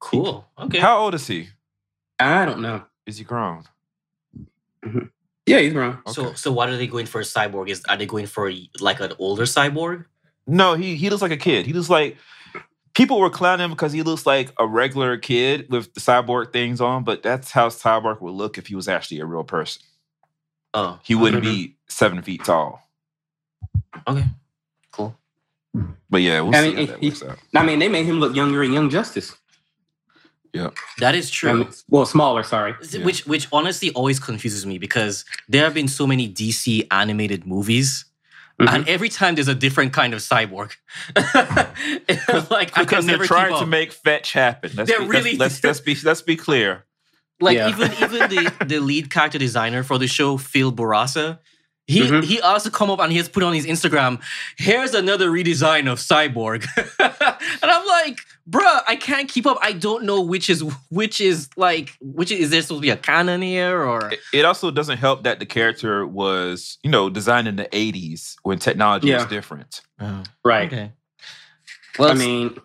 [0.00, 0.46] cool.
[0.58, 0.78] Okay.
[0.80, 1.48] How old is he?
[2.18, 2.82] I don't know.
[3.06, 3.62] Is he grown?
[5.48, 5.98] Yeah, he's grown.
[6.08, 6.34] So Okay.
[6.36, 7.68] so what are they going for a cyborg?
[7.68, 10.04] Is are they going for like an older cyborg?
[10.46, 11.66] No, he he looks like a kid.
[11.66, 12.16] He looks like
[12.94, 16.80] people were clowning him because he looks like a regular kid with the cyborg things
[16.80, 19.82] on, but that's how cyborg would look if he was actually a real person.
[20.74, 22.82] Oh, He wouldn't be seven feet tall.
[24.06, 24.24] okay.
[24.90, 25.16] Cool.
[26.10, 27.38] But yeah, we'll I see mean, how that he- works out.
[27.54, 29.36] I mean, they made him look younger in Young Justice.
[30.98, 31.54] That is true.
[31.64, 32.42] mean, well, smaller.
[32.42, 32.74] Sorry.
[32.90, 33.04] Yeah.
[33.04, 38.04] Which which honestly always confuses me because there have been so many DC animated movies.
[38.60, 38.68] Mhm.
[38.74, 40.72] And every time there's a different kind of cyborg,
[42.50, 44.72] like I Because can they're never trying to make fetch happen.
[44.74, 46.84] Let's They're be, really- let's, let's, let's be let's be clear.
[47.40, 47.68] Like Yeah.
[47.68, 51.38] even even the the lead character designer for the show, Phil Bourassa,
[51.86, 52.24] he Mhm.
[52.24, 54.20] he also come up and he has put on his Instagram.
[54.56, 56.66] Here's another redesign of Cyborg,
[57.62, 59.58] and I'm like, bruh, I can't keep up.
[59.60, 62.90] I don't know which is which is like which is, is there supposed to be
[62.90, 67.10] a canon here or It- It also doesn't help that the character was, you know,
[67.10, 69.80] designed in the 80s when technology was different.
[70.00, 70.72] Oh, Right.
[70.72, 70.92] okay.
[71.98, 72.56] Well, I mean,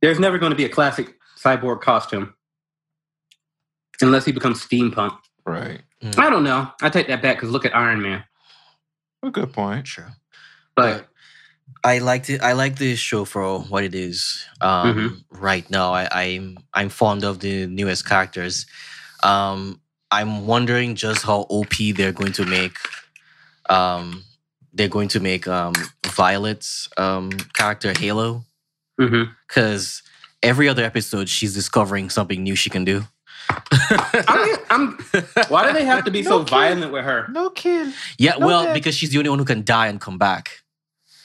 [0.00, 2.34] there's never going to be a classic cyborg costume
[4.00, 5.16] unless he becomes steampunk.
[5.44, 5.82] Right.
[6.02, 6.10] Hmm.
[6.18, 6.70] I don't know.
[6.80, 8.24] I take that back because look at Iron Man.
[9.22, 9.86] A good point.
[9.86, 10.12] sure.
[10.76, 11.08] But
[11.82, 12.42] I liked it.
[12.42, 14.44] I like this show for what it is.
[14.60, 15.42] Um, Mm-hmm.
[15.42, 18.66] Right now, I, I'm I'm fond of the newest characters.
[19.22, 22.76] Um, I'm wondering just how OP they're going to make.
[23.68, 24.24] Um,
[24.72, 25.72] they're going to make um,
[26.06, 28.44] Violet's um, character Halo
[29.48, 30.02] because
[30.42, 33.04] every other episode she's discovering something new she can do.
[34.28, 34.98] I'm, I'm,
[35.48, 36.50] why do they have to be so kid.
[36.50, 37.26] violent violent with her?
[37.30, 37.92] No kid.
[38.18, 40.60] yeah, No, well, that- because she's the only one who can die and come back.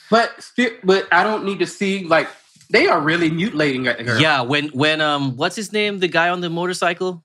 [0.09, 2.27] But sti- but I don't need to see like
[2.69, 4.19] they are really mutilating her.
[4.19, 5.99] Yeah, when when um, what's his name?
[5.99, 7.23] The guy on the motorcycle.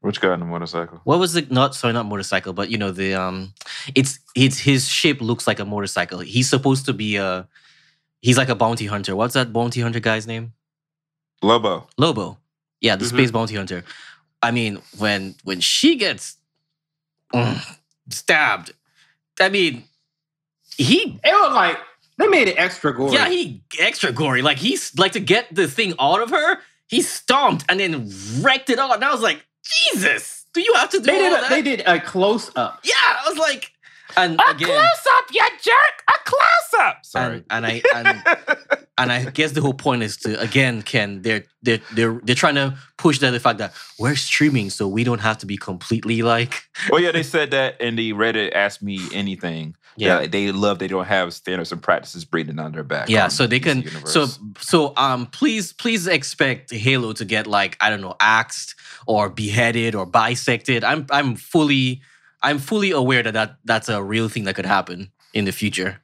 [0.00, 1.00] Which guy on the motorcycle?
[1.04, 3.52] What was the not sorry not motorcycle but you know the um
[3.94, 6.20] it's it's his shape looks like a motorcycle.
[6.20, 7.46] He's supposed to be a
[8.22, 9.14] he's like a bounty hunter.
[9.14, 10.54] What's that bounty hunter guy's name?
[11.42, 11.86] Lobo.
[11.98, 12.38] Lobo.
[12.80, 13.08] Yeah, the Mhm.
[13.10, 13.84] space bounty hunter.
[14.42, 16.36] I mean, when when she gets
[17.34, 17.60] mm,
[18.08, 18.72] stabbed,
[19.38, 19.84] I mean,
[20.82, 21.78] he It was like
[22.18, 23.12] they made it extra gory.
[23.12, 24.42] yeah he extra gory.
[24.42, 26.58] Like he's like to get the thing out of her.
[26.88, 28.92] He stomped and then wrecked it all.
[28.92, 31.50] And I was like, Jesus, do you have to do they did a, that?
[31.50, 32.80] they did a close up.
[32.82, 33.72] Yeah, I was like,
[34.16, 36.04] and again, close up, you jerk!
[36.08, 37.06] A close up.
[37.06, 37.44] Sorry.
[37.50, 41.44] and, and I and, and I guess the whole point is to again, Ken, they're
[41.62, 45.20] they're they're they're trying to push that the fact that we're streaming, so we don't
[45.20, 49.00] have to be completely like well, yeah, they said that in the Reddit asked Me
[49.14, 49.76] Anything.
[49.96, 50.20] Yeah.
[50.20, 53.08] Yeah, they love they don't have standards and practices breathing on their back.
[53.08, 54.12] yeah, so they can Universe.
[54.12, 54.26] so
[54.60, 58.74] so um please please expect Halo to get like I don't know axed
[59.06, 60.84] or beheaded or bisected.
[60.84, 62.02] I'm I'm fully
[62.42, 66.00] I'm fully aware that, that that's a real thing that could happen in the future.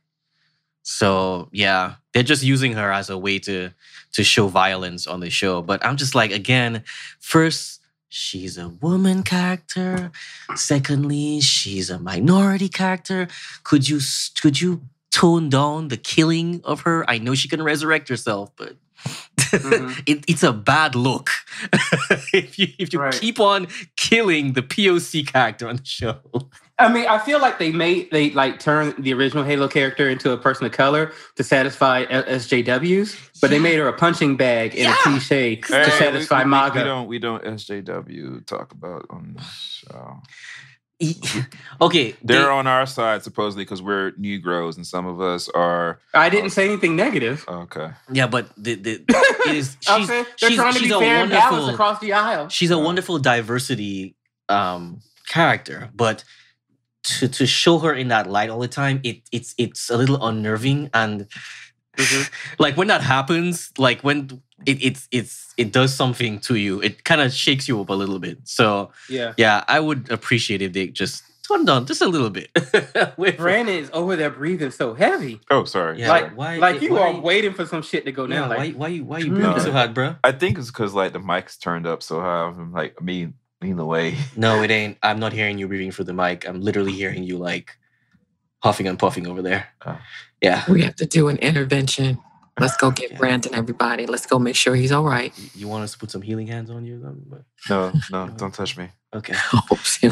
[0.82, 3.70] So yeah, they're just using her as a way to
[4.12, 5.62] to show violence on the show.
[5.62, 6.84] But I'm just like, again,
[7.20, 7.75] first
[8.08, 10.10] she's a woman character.
[10.54, 13.28] Secondly, she's a minority character.
[13.64, 14.00] Could you
[14.40, 17.08] could you tone down the killing of her?
[17.08, 18.76] I know she can resurrect herself, but
[19.52, 20.02] Mhm.
[20.06, 21.30] it, it's a bad look
[22.32, 23.12] if you if you Right.
[23.12, 26.18] keep on killing the POC character on the show.
[26.78, 30.32] I mean, I feel like they made they like turned the original Halo character into
[30.32, 34.80] a person of color to satisfy SJWs, but they made her a punching bag and
[34.84, 34.92] Yeah.
[34.92, 36.78] a cliche Hey, to satisfy we, we, MAGA.
[36.80, 40.20] We don't we don't SJW talk about on this show.
[41.80, 46.00] okay, They're they- on our side supposedly because we're Negroes and some of us are
[46.14, 47.44] I didn't say anything negative.
[47.48, 47.90] okay.
[48.10, 49.04] yeah, but the, the
[49.46, 51.74] it is she's saying they're she's, trying to she's be a fair and balanced wonderful
[51.74, 52.48] across the aisle.
[52.48, 52.84] she's a Right.
[52.84, 54.16] wonderful diversity
[54.48, 56.24] um character, but
[57.02, 60.24] to to show her in that light all the time, it it's it's a little
[60.26, 61.26] unnerving and
[61.96, 62.30] Mhm.
[62.58, 67.04] like when that happens, like when it it's it's it does something to you, it
[67.04, 68.38] kind of shakes you up a little bit.
[68.44, 69.32] So Yeah.
[69.36, 72.50] yeah, I would appreciate if they just tone down just a little bit.
[73.16, 75.40] With- Brandon is over there breathing so heavy.
[75.50, 76.00] Oh, sorry.
[76.00, 78.48] Yeah, like, why- like you why- are waiting for some shit to go yeah, down.
[78.50, 79.40] Like, why why you why you No.
[79.52, 80.16] breathing so hard, bro?
[80.24, 82.46] I think it's because like the mic's turned up so high.
[82.48, 83.32] I'm like me
[83.62, 84.16] lean away.
[84.36, 84.98] No, it ain't.
[85.02, 86.46] I'm not hearing you breathing through the mic.
[86.48, 87.78] I'm literally hearing you like
[88.62, 89.68] huffing and puffing over there.
[89.84, 89.98] Oh.
[90.40, 90.64] Yeah.
[90.68, 92.18] We have to do an intervention.
[92.58, 94.06] Let's go get Brandon, everybody.
[94.06, 95.32] Let's go make sure he's all right.
[95.54, 96.96] You want us to put some healing hands on you?
[96.96, 97.24] or something?
[97.28, 98.88] But- No, no, don't touch me.
[99.14, 99.34] Okay.
[99.72, 99.98] Oops.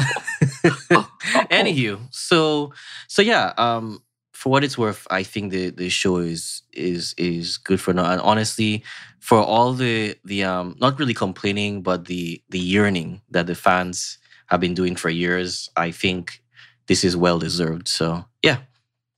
[1.51, 2.71] Anywho, so
[3.07, 3.99] so yeah, um,
[4.33, 8.11] for what it's worth, I think the the show is is is good for now.
[8.11, 8.83] And honestly,
[9.19, 14.17] for all the the um not really complaining, but the the yearning that the fans
[14.47, 16.41] have been doing for years, I think
[16.87, 17.87] this is well deserved.
[17.87, 18.57] So yeah.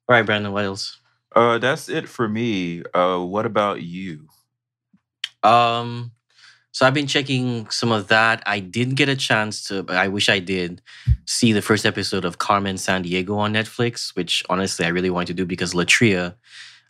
[0.10, 1.00] All right, Brandon, what else?
[1.36, 2.82] Uh, that's it for me.
[2.94, 4.28] Uh, what about you?
[5.44, 6.12] Um,
[6.72, 8.42] so I've been checking some of that.
[8.46, 9.86] I didn't get a chance to.
[9.90, 10.82] I wish I did
[11.26, 15.34] see the first episode of Carmen Sandiego on Netflix, which honestly I really wanted to
[15.34, 16.36] do because Latria,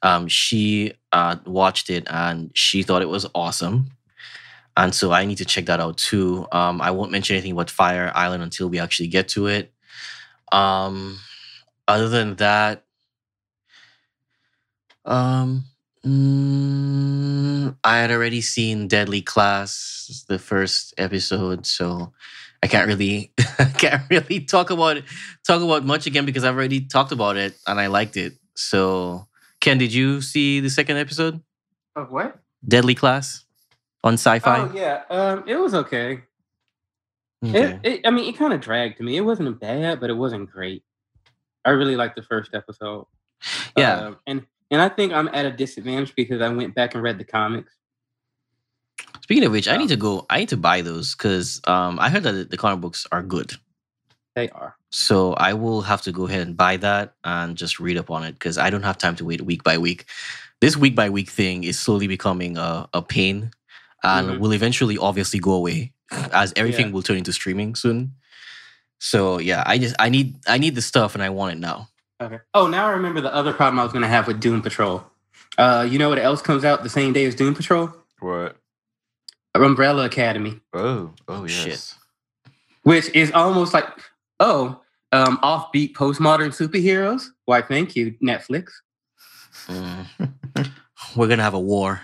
[0.02, 3.92] um, she uh, watched it and she thought it was awesome,
[4.76, 6.48] and so I need to check that out too.
[6.52, 9.74] Um, I won't mention anything about Fire Island until we actually get to it.
[10.52, 11.20] Um,
[11.88, 12.86] other than that,
[15.06, 15.66] um,
[16.06, 22.14] mm, I had already seen Deadly Class, the first episode, so
[22.62, 23.32] I can't really,
[23.78, 25.06] can't really talk about it,
[25.46, 28.34] talk about much again because I've already talked about it and I liked it.
[28.56, 29.28] So,
[29.62, 31.42] Ken, did you see the second episode,
[31.96, 32.40] Of what?
[32.68, 33.46] Deadly Class,
[34.04, 34.42] on Syfy?
[34.46, 36.24] Oh yeah, um, it was okay.
[37.46, 37.74] Okay.
[37.74, 39.16] It, it, I mean, it kind of dragged me.
[39.18, 40.84] It wasn't bad, but it wasn't great.
[41.66, 43.06] I really liked the first episode.
[43.78, 43.98] Yeah.
[44.08, 47.20] Um, and and I think I'm at a disadvantage because I went back and read
[47.20, 47.74] the comics.
[49.22, 50.26] Speaking of which, I need to go.
[50.30, 53.54] I need to buy those because um, I heard that the- comic books are good.
[54.36, 54.76] They are.
[54.92, 58.24] So I will have to go ahead and buy that and just read up on
[58.24, 60.06] it because I don't have time to wait week by week.
[60.62, 63.52] This week by week thing is slowly becoming a, a pain
[64.04, 64.40] and Mhm.
[64.40, 65.92] will eventually obviously go away
[66.34, 66.92] as everything Yeah.
[66.94, 68.14] will turn into streaming soon.
[69.00, 71.90] So yeah, I just I need I need the stuff and I want it now.
[72.20, 72.40] Okay.
[72.56, 75.04] Oh, now I remember the other problem I was going to have with Doom Patrol.
[75.60, 77.94] Uh, you know what else comes out the same day as Doom Patrol?
[78.20, 78.58] What?
[79.54, 81.52] Umbrella Academy, Oh, oh, yes.
[81.52, 81.94] shit.
[82.84, 83.86] which is almost like
[84.40, 87.26] oh, um, offbeat postmodern superheroes.
[87.46, 88.70] Why, thank you, Netflix.
[89.68, 90.06] Mm.
[91.16, 92.02] We're gonna have a war.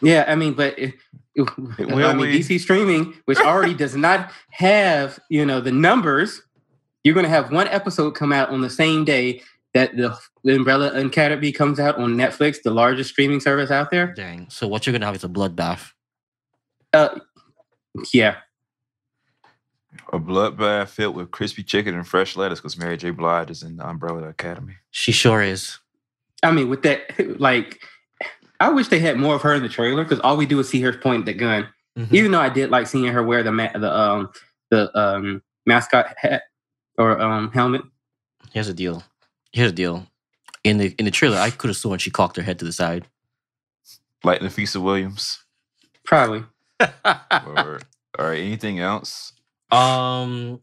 [0.00, 0.78] Yeah, I mean, but
[1.38, 1.48] it,
[1.78, 2.38] it- I mean, we?
[2.38, 6.42] DC streaming, which already does not have you know the numbers,
[7.04, 9.42] you're going to have one episode come out on the same day
[9.74, 14.12] that the, the Umbrella Academy comes out on Netflix, the largest streaming service out there.
[14.14, 14.48] Dang.
[14.50, 15.92] So what you're gonna have is a bloodbath.
[16.92, 17.20] Uh,
[18.14, 18.36] yeah,
[20.12, 23.10] A bloodbath filled with crispy chicken and fresh lettuce because Mary J.
[23.10, 24.74] Blige is in the Umbrella Academy.
[24.90, 25.78] She sure is.
[26.42, 27.00] I mean, with that,
[27.40, 27.80] like,
[28.60, 30.68] I wish they had more of her in the trailer because all we do is
[30.68, 31.68] see her point the gun.
[31.96, 32.12] Mhm.
[32.12, 34.30] Even though I did like seeing her wear the ma- the um
[34.70, 36.42] the um mascot hat
[36.96, 37.82] or um helmet.
[38.52, 39.02] Here's a deal.
[39.52, 40.06] Here's a deal.
[40.64, 42.72] In the in the trailer, I could have sworn she cocked her head to the
[42.72, 43.06] side.
[44.24, 45.38] Like Nafessa Williams.
[46.04, 46.44] Probably.
[47.46, 47.80] Or,
[48.18, 49.32] all right, anything else?
[49.70, 50.60] um,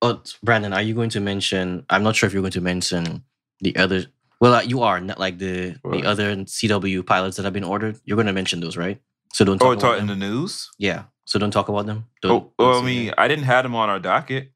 [0.00, 1.84] oh, Brandon, are you going to mention?
[1.90, 3.22] I'm not sure if you're going to mention
[3.60, 4.06] the other.
[4.42, 5.92] Well, uh, you are not like the What?
[5.92, 8.00] the other CW pilots that have been ordered.
[8.04, 9.00] You're going to mention those, right?
[9.32, 10.18] So don't talk Oh, about talk in them.
[10.18, 10.68] the news?
[10.78, 11.04] Yeah.
[11.26, 12.06] So don't talk about them.
[12.24, 13.20] Oh, Don't, well, don't I say mean, that.
[13.20, 14.50] I didn't have them on our docket.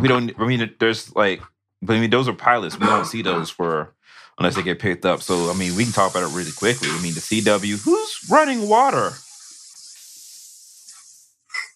[0.00, 0.30] We don't.
[0.38, 1.42] I mean, there's like,
[1.82, 2.78] but I mean, those are pilots.
[2.78, 3.92] We don't see those for
[4.38, 5.20] unless they get picked up.
[5.20, 6.90] So I mean, we can talk about it really quickly.
[6.92, 9.10] I mean, the CW, who's running water?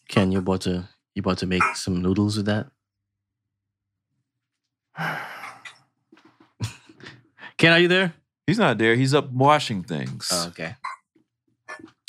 [0.09, 2.69] Ken, you about to you about to make some noodles with that?
[7.59, 8.15] Ken, are you there?
[8.47, 8.95] He's not there.
[8.95, 10.29] He's up washing things.
[10.33, 10.77] Oh, okay.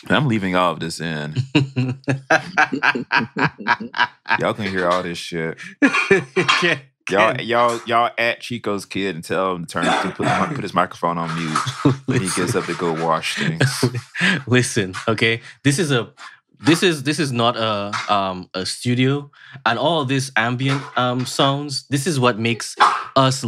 [0.07, 1.35] I'm leaving all of this in.
[4.39, 5.57] Y'all can hear all this shit.
[5.81, 7.45] Ken, Y'all, Ken.
[7.47, 11.17] y'all, y'all at Chico's kid and tell him to turn to put, put his microphone
[11.17, 11.57] on mute
[12.05, 13.83] when he gets up to go wash things.
[14.47, 15.41] Listen, okay.
[15.63, 16.13] This is a
[16.61, 19.31] this is this is not a um a studio
[19.65, 22.75] and all of this ambient um sounds this is what makes
[23.25, 23.45] us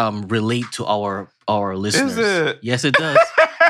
[0.00, 1.12] um relate to our
[1.48, 2.58] our listeners it?
[2.62, 3.18] yes it does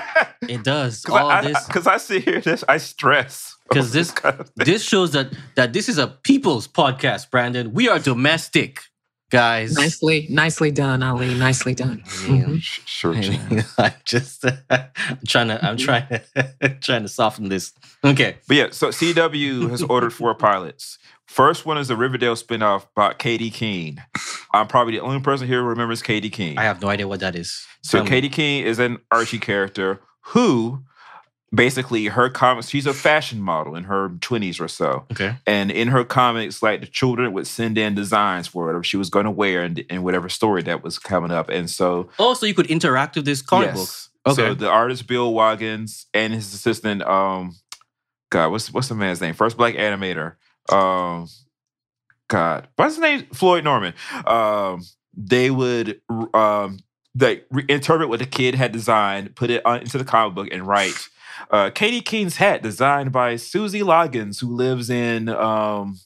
[0.55, 3.35] it does all Because I, this because I, sit here, this I stress
[3.69, 5.27] because this- kind of this shows that
[5.59, 8.73] that this is a people's podcast brandon we are domestic
[9.31, 11.33] guys nicely, nicely done, Ali.
[11.49, 12.03] Nicely done.
[12.29, 12.61] Mhm.
[12.61, 13.65] Sh- sure, Gene.
[13.79, 16.21] I just I'm trying to I'm trying to
[16.87, 17.73] trying to soften this
[18.05, 20.99] okay But yeah, so CW has ordered four pilots.
[21.27, 24.03] First one is a Riverdale spinoff about Katy Keene.
[24.53, 26.59] I'm probably the only person here who remembers Katy Keene.
[26.59, 28.11] i have no idea what that is So Tell me.
[28.11, 30.83] Katy Keene is an Archie character who
[31.55, 35.07] basically her comics, she's a fashion model in her 20s or so.
[35.13, 38.97] okay And in her comics, like the children would send in designs for whatever she
[38.99, 41.49] was going to wear and, whatever story that was coming up.
[41.49, 43.77] And so, Oh, so you could interact with this comic yes,
[44.25, 44.35] book.
[44.37, 44.55] So Okay.
[44.55, 47.57] the artist Bill Waggins and his assistant, um,
[48.31, 49.35] God, what's what's the man's name?
[49.35, 50.35] First black animator.
[50.69, 51.29] Um,
[52.29, 53.27] God, what's his name?
[53.33, 53.95] Floyd Norman.
[54.27, 54.83] Um,
[55.15, 56.01] they would
[56.33, 56.79] um
[57.19, 60.67] like reinterpret what the kid had designed, put it on, into the comic book, and
[60.67, 61.09] write.
[61.51, 65.99] Uh, Katy Keene's hat, designed by Susie Loggins, who lives in um,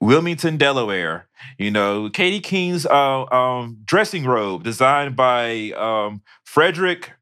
[0.00, 1.28] Wilmington, Delaware.
[1.58, 7.12] You know, Katy Keene's uh, um, dressing robe, designed by um, Frederick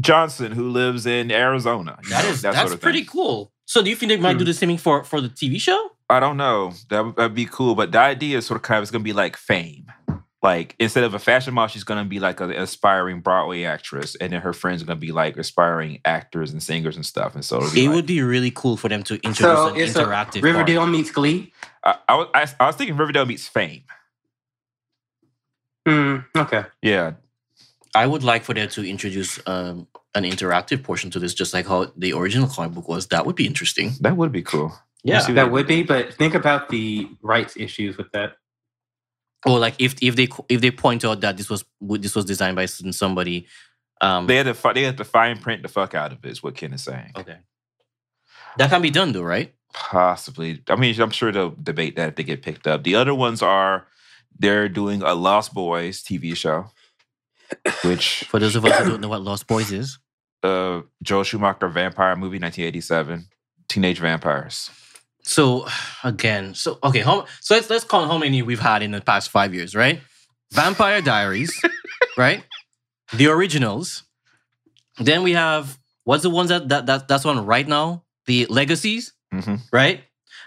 [0.00, 1.98] Johnson, who lives in Arizona.
[2.04, 3.52] you know, is that that's sort of pretty cool.
[3.66, 5.90] So do you think they might do the same thing for for the TV show?
[6.08, 6.72] I don't know.
[6.88, 9.04] That would that'd be cool, but the idea is sort of kind of it's gonna
[9.04, 9.86] be like fame.
[10.42, 14.32] Like instead of a fashion model, she's gonna be like an aspiring Broadway actress, and
[14.32, 17.34] then her friends are gonna be like aspiring actors and singers and stuff.
[17.34, 19.74] And so it'll be It like- would be really cool for them to introduce So
[19.74, 20.90] an it's a interactive Riverdale part.
[20.92, 21.52] meets Glee.
[21.82, 23.82] I, I, was, I, I was thinking Riverdale meets Fame.
[25.88, 26.18] Hmm.
[26.36, 26.64] okay.
[26.82, 27.12] Yeah,
[27.94, 29.86] I would like for them to introduce um,
[30.16, 33.06] an interactive portion to this, just like how the original comic book was.
[33.08, 33.92] That would be interesting.
[34.00, 34.72] that would be cool.
[35.04, 35.20] Yeah.
[35.20, 38.38] see what That would be, but think about the rights issues with that.
[39.46, 42.56] Or like if if they if they point out that this was this was designed
[42.56, 43.46] by somebody.
[44.00, 46.30] Um, They had to fi- they had to fine print the fuck out of it.
[46.30, 47.12] Is what Ken is saying.
[47.16, 47.38] okay.
[48.58, 49.54] That can be done though, right?
[49.72, 50.62] Possibly.
[50.68, 52.82] I mean, I'm sure they'll debate that if they get picked up.
[52.82, 53.86] The other ones are
[54.38, 56.70] they're doing a Lost Boys TV show,
[57.84, 59.98] which For those of us who don't know what Lost Boys is,
[60.42, 63.28] uh Joel Schumacher vampire movie 1987,
[63.68, 64.70] Teenage Vampires.
[65.22, 65.66] So
[66.04, 69.30] again, so okay, how, so let's let's count how many we've had in the past
[69.30, 70.00] five years, right?
[70.52, 71.52] Vampire Diaries,
[72.16, 72.44] right?
[73.12, 74.04] The originals.
[74.98, 78.04] Then we have what's the ones that, that that that's on right now?
[78.26, 79.60] The legacies, Mhm.
[79.72, 80.02] right?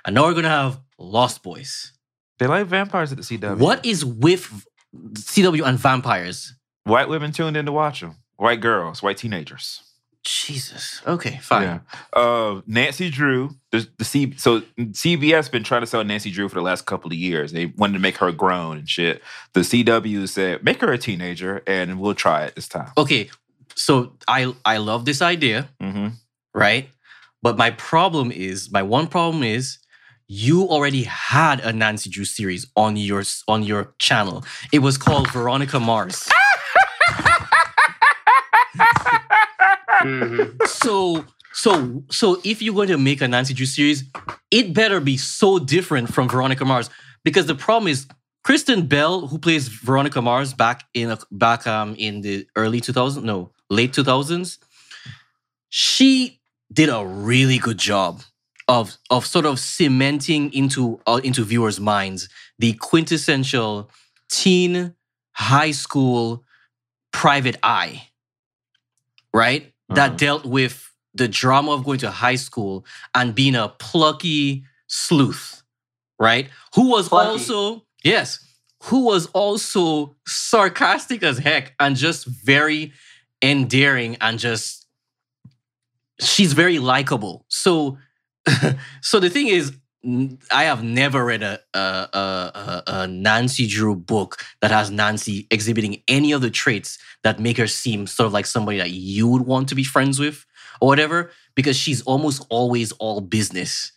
[0.05, 1.91] And now we're gonna have Lost Boys.
[2.39, 3.57] They like vampires at the CW.
[3.57, 4.65] What is with
[4.95, 6.53] CW and vampires?
[6.85, 8.15] White women tuned in to watch them.
[8.39, 9.81] White girls, white teenagers.
[10.23, 11.01] Jesus.
[11.05, 11.63] Okay, fine.
[11.63, 11.79] Yeah.
[12.13, 13.55] Uh, Nancy Drew.
[13.71, 14.33] The, the C.
[14.37, 17.51] So CBS been trying to sell Nancy Drew for the last couple of years.
[17.51, 19.21] They wanted to make her grown and shit.
[19.51, 22.91] The CW said make her a teenager, and we'll try it this time.
[22.97, 23.29] Okay,
[23.75, 25.67] so I I love this idea.
[25.81, 26.07] mm-hmm.
[26.53, 26.87] right?
[27.41, 29.79] But my problem is, my one problem is,
[30.27, 34.45] you already had a Nancy Drew series on your on your channel.
[34.71, 36.29] It was called Veronica Mars.
[40.01, 40.55] Mhm.
[40.67, 44.03] so so so if you're going to make a Nancy Drew series,
[44.51, 46.89] it better be so different from Veronica Mars
[47.23, 48.07] because the problem is
[48.43, 53.51] Kristen Bell, who plays Veronica Mars back in back um in the early 2000s, no
[53.69, 54.57] late 2000s,
[55.69, 56.39] she
[56.71, 58.21] did a really good job
[58.67, 62.29] of of sort of cementing into uh, into viewers' minds
[62.59, 63.89] the quintessential
[64.29, 64.93] teen
[65.33, 66.43] high school
[67.11, 68.07] private eye,
[69.33, 69.73] right?
[69.89, 70.17] That Uh-huh.
[70.17, 72.85] dealt with the drama of going to high school
[73.15, 75.63] and being a plucky sleuth,
[76.19, 76.49] right?
[76.75, 77.29] Who was Plucky.
[77.29, 78.39] also, yes,
[78.83, 82.93] who was also sarcastic as heck and just very
[83.41, 84.85] endearing and just
[86.21, 87.45] she's very likable.
[87.49, 87.97] So
[89.01, 89.73] so the thing is
[90.51, 96.01] I have never read a, a, a, a, Nancy Drew book that has Nancy exhibiting
[96.07, 99.41] any of the traits that make her seem sort of like somebody that you would
[99.41, 100.45] want to be friends with
[100.79, 103.91] or whatever, because she's almost always all business.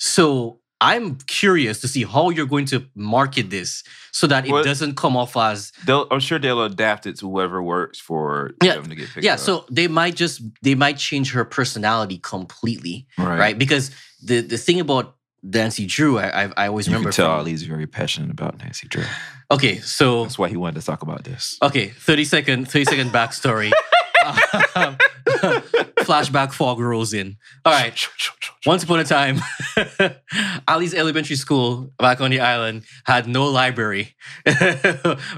[0.00, 4.64] So I'm curious to see how you're going to market this so that it What-
[4.64, 8.74] doesn't come off as They'll, I'm sure they'll adapt it to whoever works for Yeah,
[8.74, 9.34] them to get picked yeah.
[9.34, 9.38] up.
[9.38, 13.58] So they might just they might change her personality completely, right, right?
[13.58, 13.90] Because
[14.22, 17.10] the the thing about Nancy Drew, I I, I always You remember.
[17.10, 19.04] can tell Ali's very passionate about Nancy Drew.
[19.50, 21.56] okay, so That's why he wanted to talk about this.
[21.62, 23.70] okay, 30 second 30 second backstory.
[24.74, 24.96] Um,
[26.06, 27.36] flashback fog rolls in.
[27.64, 27.94] All right.
[28.64, 29.38] Once upon a time,
[30.68, 34.14] Ali's elementary school back on the island had no library,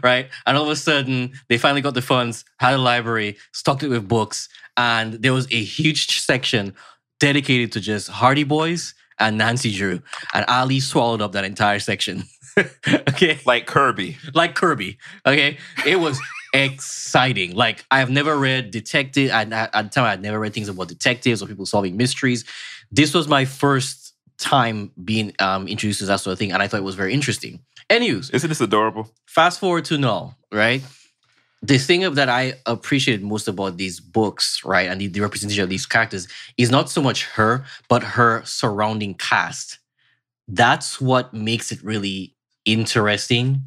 [0.02, 0.28] right?
[0.46, 3.88] And all of a sudden, they finally got the funds, had a library, stocked it
[3.88, 6.74] with books, and there was a huge section
[7.20, 10.00] dedicated to just Hardy Boys and Nancy Drew.
[10.34, 12.24] And Ali swallowed up that entire section.
[12.88, 14.16] okay Like Kirby.
[14.34, 14.98] like Kirby.
[15.26, 16.18] Okay, it was
[16.54, 17.54] exciting.
[17.54, 19.30] Like I have never read detective.
[19.30, 21.96] and at at the time I had never read things about detectives or people solving
[21.96, 22.44] mysteries.
[22.90, 26.68] This was my first time being um, introduced to that sort of thing, and I
[26.68, 27.60] thought it was very interesting.
[27.90, 29.10] Anyways, Isn't this adorable?
[29.26, 30.82] fast forward to now, right?
[31.62, 35.68] The thing that I appreciated most about these books, right, and the, the representation of
[35.68, 39.78] these characters is not so much her, but her surrounding cast.
[40.46, 43.62] That's what makes it really interesting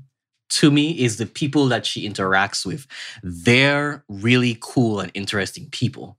[0.51, 2.87] to me is the people that she interacts with.
[3.23, 6.17] They're really cool and interesting people,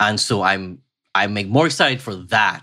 [0.00, 0.82] and so I'm
[1.14, 2.62] I'm more excited for that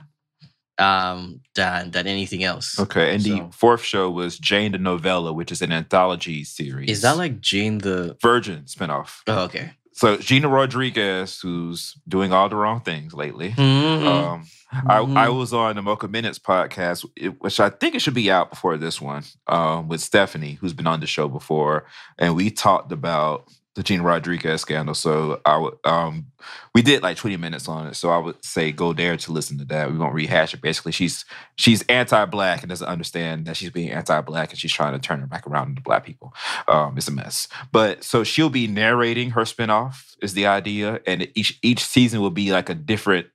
[0.79, 2.79] um, than than anything else.
[2.79, 6.89] Okay, and So- the fourth show was Jane the Novela, which is an anthology series.
[6.89, 8.17] Is that like Jane the?
[8.21, 9.21] Virgin spinoff?
[9.27, 9.71] Oh, okay.
[9.95, 13.51] So Gina Rodriguez, who's doing all the wrong things lately.
[13.51, 14.05] Mhm.
[14.07, 14.47] Um,
[14.89, 15.37] I, I Mhm.
[15.37, 17.05] was on the Mocha Minutes podcast,
[17.39, 20.87] which I think it should be out before this one, um, with Stephanie, who's been
[20.87, 21.85] on the show before,
[22.17, 24.93] and we talked about the Gina Rodriguez scandal.
[24.93, 26.27] So I would, um,
[26.75, 27.95] we did like twenty minutes on it.
[27.95, 29.91] So I would say go there to listen to that.
[29.91, 30.61] We won't rehash it.
[30.61, 34.99] Basically, she's she's anti-black and doesn't understand that she's being anti-black, and she's trying to
[34.99, 36.33] turn her back around to black people.
[36.67, 37.47] Um, it's a mess.
[37.71, 42.29] But so she'll be narrating her spinoff is the idea, and each each season will
[42.29, 43.27] be like a different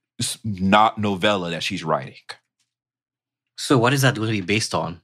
[0.45, 2.15] not novella that she's writing.
[3.57, 5.01] So what is that going to be based on?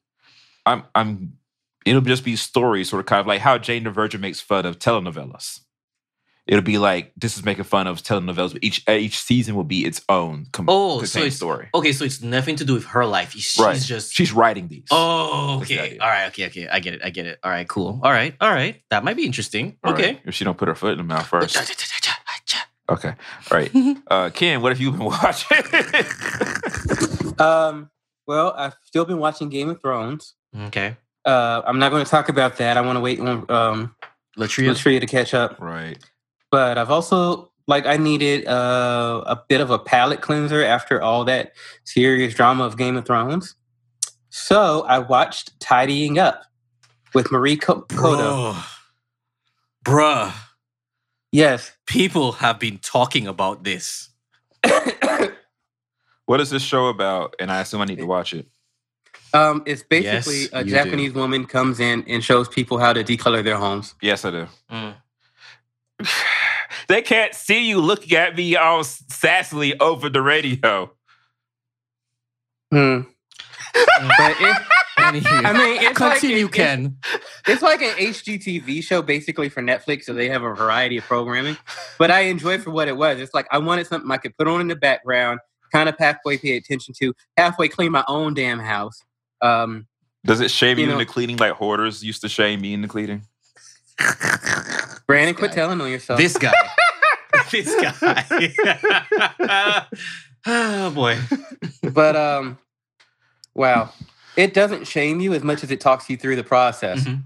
[0.65, 1.39] I'm I'm
[1.85, 4.67] it'll just be stories, sort of kind of like how Jane the Virgin makes fun
[4.67, 5.61] of telenovelas.
[6.47, 9.65] It'll be like this is making fun of telenovelas, but each uh, each season will
[9.65, 11.69] be its own com- Oh, so contained it's- story.
[11.75, 13.33] Okay, so it's nothing to do with her life.
[13.33, 13.81] She's right.
[13.81, 14.85] just she's writing these.
[14.91, 15.97] Oh, okay.
[15.97, 16.27] All right.
[16.27, 16.47] Okay.
[16.47, 16.69] Okay.
[16.69, 17.01] I get it.
[17.03, 17.39] I get it.
[17.43, 17.67] All right.
[17.67, 17.99] Cool.
[18.03, 18.35] All right.
[18.43, 18.83] All right.
[18.91, 19.79] That might be interesting.
[19.83, 20.21] All right, okay.
[20.27, 21.57] If she don't put her foot in the mouth first.
[22.87, 23.15] Okay.
[23.51, 23.71] All right.
[24.09, 25.57] Uh, Ken, what have you been watching?
[27.39, 27.91] Um,
[28.27, 30.35] well, I've still been watching Game of Thrones.
[30.67, 30.97] Okay.
[31.25, 32.77] Uh, I'm not going to talk about that.
[32.77, 33.95] I want to wait on um,
[34.37, 34.71] Latria.
[34.71, 35.61] Latria to catch up.
[35.61, 35.99] right.
[36.51, 41.25] But I've also like I needed uh, a bit of a palate cleanser after all
[41.25, 41.53] that
[41.85, 43.57] serious drama of Game of Thrones.
[44.29, 46.43] So I watched Tidying Up
[47.15, 48.53] with Marie Co- Kondo.
[48.53, 48.65] Bruh.
[49.85, 50.33] Bruh.
[51.33, 51.73] Yes.
[51.87, 54.11] People have been talking about this.
[56.27, 57.35] What is this show about?
[57.39, 58.47] And I assume I need to watch it.
[59.35, 60.71] Um, it's basically Yes, a you do.
[60.71, 63.95] Japanese woman comes in and shows people how to decolor their homes.
[64.01, 64.47] Yes, I do.
[64.71, 64.95] Mm.
[66.89, 70.91] they can't see you looking at me all sassily over the radio.
[72.73, 73.01] Hmm.
[74.19, 74.57] But it,
[74.99, 75.23] I mean,
[75.83, 76.97] it's like Continue, it- Ken.
[77.47, 81.57] It's like an HGTV show basically for Netflix, so they have a variety of programming.
[81.99, 83.19] But I enjoy for what it was.
[83.19, 85.41] It's like I wanted something I could put on in the background,
[85.73, 89.03] kind of halfway pay attention to, halfway clean my own damn house.
[89.45, 89.87] Um,
[90.25, 92.73] Does it shame you, You in know- the cleaning like hoarders used to shame me
[92.73, 93.23] in the cleaning?
[95.07, 96.19] Brandon, quit telling on yourself.
[96.19, 96.53] This guy.
[97.53, 99.87] this guy.
[100.47, 101.19] oh boy.
[101.93, 102.59] but um,
[103.55, 103.91] wow,
[104.37, 107.05] it doesn't shame you as much as it talks you through the process.
[107.05, 107.23] Mhm.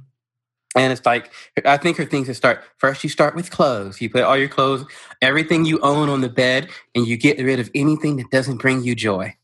[0.77, 1.33] And it's like
[1.65, 3.03] I think her things to start first.
[3.03, 4.01] You start with clothes.
[4.01, 4.85] You put all your clothes,
[5.23, 8.83] everything you own on the bed, and you get rid of anything that doesn't bring
[8.83, 9.35] you joy.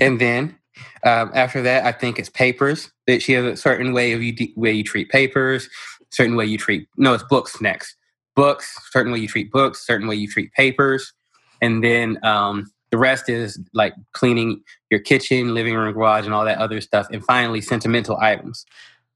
[0.00, 0.56] And then
[1.04, 2.90] um, after that, I think it's papers.
[3.06, 5.68] That she has a certain way of you de- way you treat papers,
[6.10, 6.88] certain way you treat.
[6.96, 7.96] No, it's books next.
[8.34, 11.12] Books, certain way you treat books, certain way you treat papers,
[11.60, 16.44] and then um, the rest is like cleaning your kitchen, living room, garage, and all
[16.44, 17.08] that other stuff.
[17.10, 18.64] And finally, sentimental items.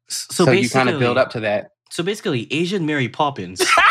[0.08, 1.70] So, So, you kind of build up to that.
[1.90, 3.62] So basically, Asian Mary Poppins.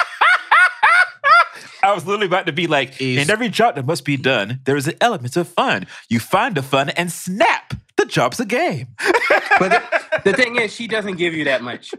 [1.86, 4.60] I was literally about to be like, Is- in every job that must be done,
[4.66, 5.86] there is an element of fun.
[6.10, 7.74] You find the fun and snap.
[7.98, 8.88] The job's a game.
[9.58, 11.94] But the, the thing is, she doesn't give you that much.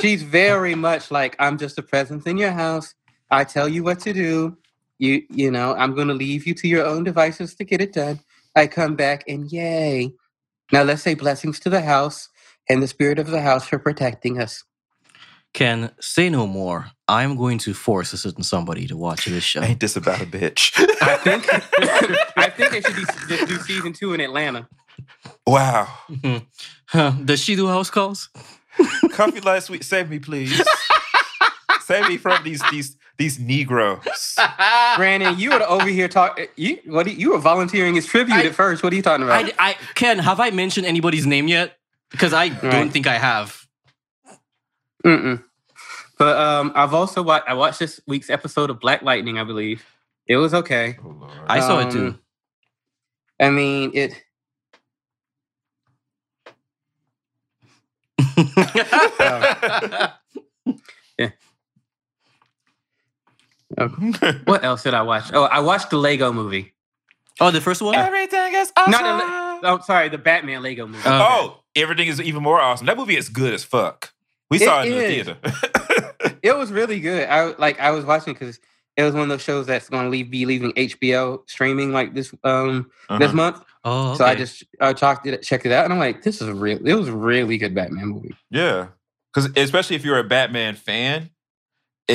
[0.00, 2.92] She's very much like, I'm just a presence in your house.
[3.30, 4.56] I tell you what to do.
[4.98, 7.92] You, you know, I'm going to leave you to your own devices to get it
[7.92, 8.18] done.
[8.56, 10.12] I come back and yay.
[10.72, 12.28] Now let's say blessings to the house
[12.68, 14.64] and the spirit of the house for protecting us.
[15.52, 16.90] Can say no more.
[17.08, 19.60] I'm going to force a certain somebody to watch this show.
[19.62, 20.70] Ain't this about a bitch?
[21.02, 21.44] I think,
[22.36, 24.68] I think they should be, just do season two in Atlanta.
[25.46, 25.88] wow.
[26.08, 26.44] Mm-hmm.
[26.86, 28.28] Huh, Does she do house calls?
[29.12, 29.82] Coffee last week.
[29.82, 30.62] Save me, please.
[31.82, 34.36] Save me from these these these Negroes.
[34.96, 36.46] Brandon, you were over here talking.
[36.56, 37.06] You what?
[37.06, 38.84] do you you were volunteering as tribute I- at first.
[38.84, 39.44] What are you talking about?
[39.46, 41.76] I, I, Ken, have I mentioned anybody's name yet?
[42.12, 43.59] Because I don't think I have.
[45.04, 45.42] Mm-mm.
[46.18, 47.48] But um, I've also watched.
[47.48, 49.38] I watched this week's episode of Black Lightning.
[49.38, 49.84] I believe
[50.26, 50.98] it was okay.
[51.02, 51.32] Oh, Lord.
[51.48, 52.06] I saw it too.
[52.08, 52.20] Um,
[53.40, 54.22] I mean, it.
[61.18, 61.30] Yeah.
[64.44, 65.24] What else did I watch?
[65.32, 66.72] Oh, I watched the Lego Movie.
[67.40, 67.94] oh, the first one?
[67.94, 68.90] Everything is awesome.
[68.92, 69.68] Not the.
[69.68, 71.06] Le- oh, sorry, the Batman Lego movie.
[71.06, 72.86] Uh, oh, everything is even more awesome.
[72.86, 74.12] That movie is good as fuck.
[74.50, 75.26] We It saw it in is.
[75.26, 76.36] the theater.
[76.42, 77.28] it was really good.
[77.28, 77.78] I like.
[77.80, 78.58] I was watching because
[78.96, 82.12] It was one of those shows that's going to leave, be leaving HBO streaming like
[82.14, 83.32] this um this Uh-huh.
[83.36, 83.64] month.
[83.84, 86.48] Oh, So I just I talked it, checked it out, and I'm like, this is
[86.48, 86.84] a real.
[86.86, 88.36] It was a really good Batman movie.
[88.50, 88.88] Yeah,
[89.32, 91.30] because especially if you're a Batman fan, it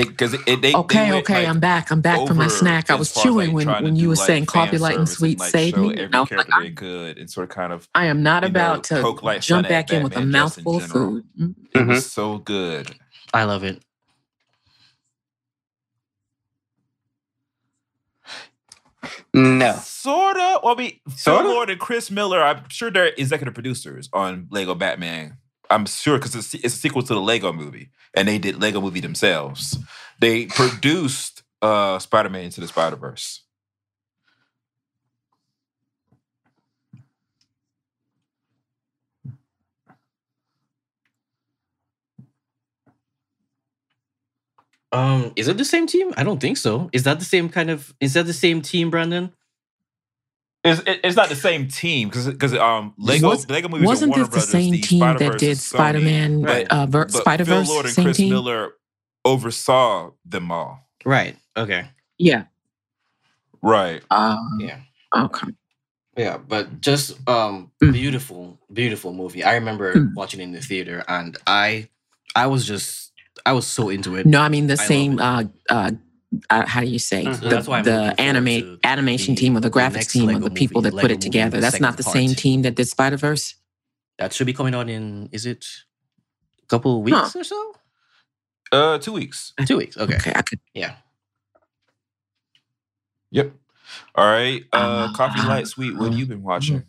[0.04, 1.92] because it, it they Okay, they went, okay, like, I'm back.
[1.92, 2.90] I'm back from my snack.
[2.90, 5.40] I was chewing like, when, when you were like, saying coffee light and service sweet
[5.40, 5.92] like, saved me.
[5.92, 8.06] Every And I was like, character I, they could and sort of kind of I
[8.06, 10.32] am not you know, about to poke jump fun at back in with a Batman
[10.44, 11.24] just in mouthful of food.
[11.40, 11.56] Mm.
[11.74, 12.96] It was so good.
[13.34, 13.82] I love it.
[19.34, 20.62] No, Sorta.
[20.64, 21.50] Well, I mean, Sorta?
[21.50, 22.42] Lord and Chris Miller.
[22.42, 25.38] I'm sure they're executive producers on Lego Batman.
[25.70, 28.82] I'm sure because it's, it's a sequel to the Lego movie, and they did Lego
[28.82, 29.78] movie themselves.
[30.20, 33.44] They produced uh Spider-Man into the Spider Verse.
[44.92, 46.14] Um, is it the same team?
[46.18, 46.90] I don't think so.
[46.94, 47.94] Is that the same kind of?
[48.02, 49.34] Is that the same team, Brandon?
[50.66, 54.12] It's, it- it's not the same team because because um Lego was, Lego movies wasn't
[54.12, 56.68] Warner this the same the team that Spider-Verse did Spider Man, Right.
[56.70, 57.70] uh, Ver- but Spider Phil Verse?
[57.70, 58.30] Lord and Same Chris team.
[58.32, 58.74] Miller
[59.26, 60.80] oversaw them all.
[61.06, 61.38] Right.
[61.58, 61.88] Okay.
[62.18, 62.46] Yeah.
[63.62, 64.02] Right.
[64.12, 64.80] Uh, Yeah.
[65.16, 65.48] okay.
[66.18, 67.94] Yeah, but just um Mm.
[67.94, 69.44] beautiful, beautiful movie.
[69.44, 70.14] I remember Mm.
[70.16, 71.90] watching it in the theater and I
[72.36, 73.12] I was just
[73.46, 74.26] I was so into it.
[74.26, 75.20] No, I mean the I same.
[75.20, 75.92] Uh, uh,
[76.50, 77.40] uh, how do you say Mhm.
[77.42, 80.40] the, That's why the anime animation the- team or the the graphics next team or
[80.40, 81.60] the people movie, that put Lego it together?
[81.62, 83.56] That's not second the same team that did Spider Verse.
[84.18, 85.66] That should be coming out in is it
[86.64, 87.76] a couple of weeks or so?
[88.72, 89.54] Uh, two weeks.
[89.66, 89.98] Two weeks.
[89.98, 90.16] Okay.
[90.16, 90.60] Okay, I could.
[90.74, 90.96] Yeah.
[93.32, 93.54] Yep.
[94.16, 94.64] All right.
[94.74, 95.96] Uh, Uh, coffee light sweet.
[95.96, 96.84] What have you been watching?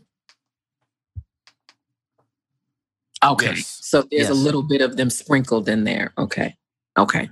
[3.25, 3.79] Okay, Yes.
[3.83, 6.13] so there's a little bit of them sprinkled in there.
[6.19, 6.57] Okay,
[6.97, 7.29] okay,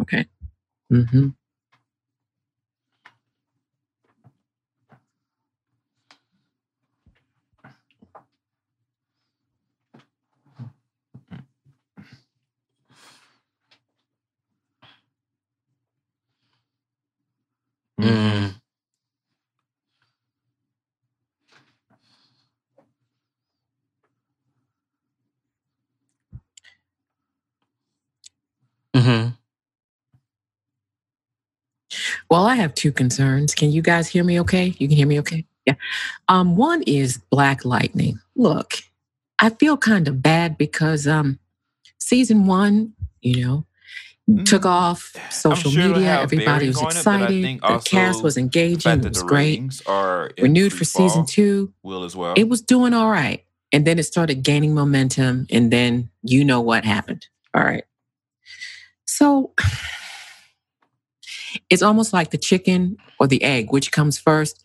[0.00, 0.26] okay.
[0.92, 1.28] Mm-hmm.
[17.98, 18.54] Mm.
[28.94, 29.28] Mm-hmm.
[32.30, 33.54] Well, I have two concerns.
[33.54, 34.74] Can you guys hear me okay?
[34.78, 35.44] You can hear me okay?
[35.66, 35.74] Yeah.
[36.28, 38.20] Um, one is Black Lightning.
[38.36, 38.74] Look,
[39.38, 41.38] I feel kind of bad because um
[41.98, 43.66] season one, you know,
[44.44, 45.74] took off social Mm.
[45.74, 46.20] sure media.
[46.20, 47.60] Everybody was on it, excited.
[47.62, 49.04] The cast was engaging.
[49.04, 49.60] It was great.
[49.60, 51.72] ratings are in Renewed for season two.
[51.82, 52.34] will as well.
[52.36, 53.44] It was doing all right.
[53.72, 55.46] And then it started gaining momentum.
[55.50, 57.26] And then you know what happened.
[57.54, 57.84] All right.
[59.06, 59.52] So
[61.70, 64.62] it's almost like the chicken or the egg, which comes first,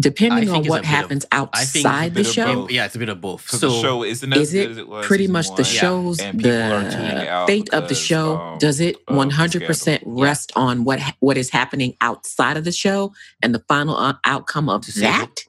[0.00, 2.54] depending on what bit of- happens I think it's a outside the show.
[2.54, 2.70] both.
[2.72, 3.48] Yeah, it's a bit of both.
[3.48, 6.18] So the show isn't Is as it as it was pretty season much the show's
[6.20, 10.18] and people are tuning the out fate of the show um, does it 100% scandal.
[10.18, 10.24] Yeah.
[10.24, 14.68] rest on what what is happening outside of the show and the final uh, outcome
[14.68, 15.06] of To save it.
[15.06, 15.40] that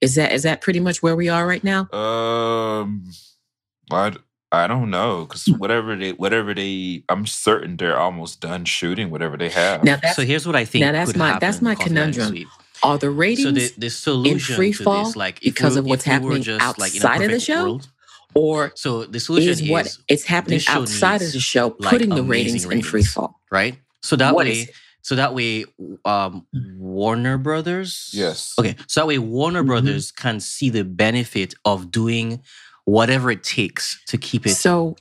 [0.00, 3.10] is that is that pretty much where we are right now Um,
[3.90, 4.12] I
[4.52, 9.36] I don't know because whatever they whatever they I'm certain they're almost done shooting whatever
[9.38, 9.82] they have.
[9.82, 10.84] now that's so here's what I think.
[10.84, 12.44] now that's could my- that's my Coffee Light conundrum.
[12.80, 12.88] Sweet.
[12.88, 15.78] are the ratings So the, the solution free to fall this, like if because we,
[15.80, 17.62] of what's if we were happening just, like, in a outside of the perfect show?
[17.62, 17.88] world-
[18.34, 21.40] or so the solution is what is is happening this show outside of needs, the
[21.40, 23.12] show like, putting the amazing ratings in free ratings.
[23.12, 23.78] fall right.
[24.02, 24.70] So that What way, it?
[25.02, 25.64] so that way,
[26.04, 28.10] um, Warner Brothers.
[28.12, 28.54] Yes.
[28.58, 29.66] Okay, so that way, Warner Mhm.
[29.68, 32.42] Brothers can see the benefit of doing
[32.84, 34.94] whatever it takes to keep it so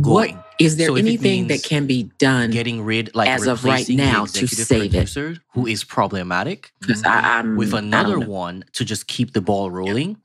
[0.00, 0.36] going.
[0.36, 3.88] what is there So anything that can be done getting rid, like as of right
[3.88, 5.38] now to save it?
[5.52, 8.26] who is problematic because i'm with another know.
[8.26, 10.16] one to just keep the ball rolling,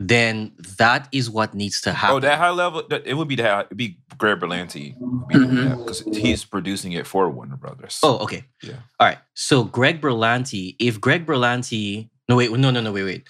[0.00, 2.16] then that is what needs to happen.
[2.16, 2.82] Oh, that high level.
[2.88, 3.66] That, it would be that.
[3.66, 4.94] It'd be Greg Berlanti
[5.28, 6.12] because mm-hmm.
[6.12, 8.00] he's producing it for Warner Brothers.
[8.02, 8.44] Oh, okay.
[8.62, 8.74] Yeah.
[8.98, 9.18] All right.
[9.34, 13.28] So Greg Berlanti, if Greg Berlanti, no wait, no, no, no, wait, wait.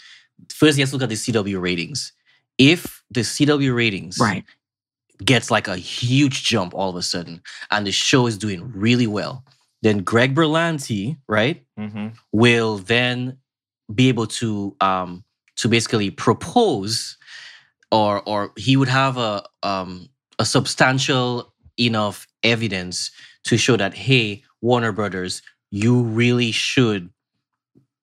[0.51, 2.13] First, let's look at the CW ratings.
[2.57, 4.45] If the CW ratings right
[5.25, 9.07] gets like a huge jump all of a sudden, and the show is doing really
[9.07, 9.45] well,
[9.83, 13.39] then Greg Berlanti, right, hmm will then
[13.95, 15.25] be able to um
[15.57, 17.17] to basically propose
[17.93, 20.09] or or he would have a um
[20.39, 23.11] a substantial enough evidence
[23.45, 27.11] to show that hey Warner Brothers you really should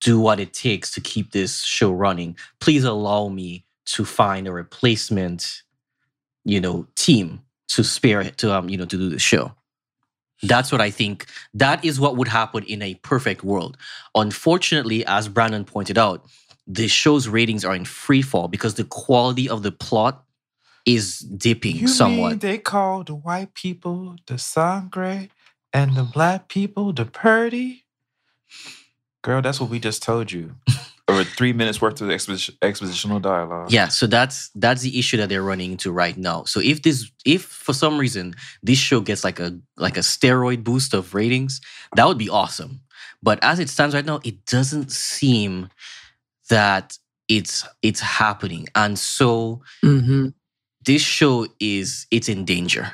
[0.01, 2.36] do what it takes to keep this show running.
[2.59, 5.62] Please allow me to find a replacement
[6.46, 9.52] you know team to spare to um you know to do the show
[10.44, 11.26] That's what I think.
[11.54, 13.78] That is what would happen in a perfect world.
[14.16, 16.26] Unfortunately, as Brandon pointed out,
[16.68, 20.24] the show's ratings are in free fall because the quality of the plot
[20.86, 22.39] is dipping You somewhat.
[22.42, 25.30] they call the white people the sangre
[25.72, 27.86] and the black people the purdy?
[29.22, 30.56] Girl, that's what we just told you.
[31.08, 33.72] Over three minutes worth of exposition, expositional dialogue.
[33.72, 36.43] Yeah, so that's that's the issue that they're running into right now.
[36.45, 40.64] So if this if for some reason this show gets like a like a steroid
[40.64, 41.60] boost of ratings,
[41.95, 42.82] that would be awesome.
[43.22, 45.70] But as it stands right now, it doesn't seem
[46.49, 46.97] that
[47.28, 48.68] it's it's happening.
[48.76, 50.30] And so hmm
[50.84, 52.93] this show is it's in danger.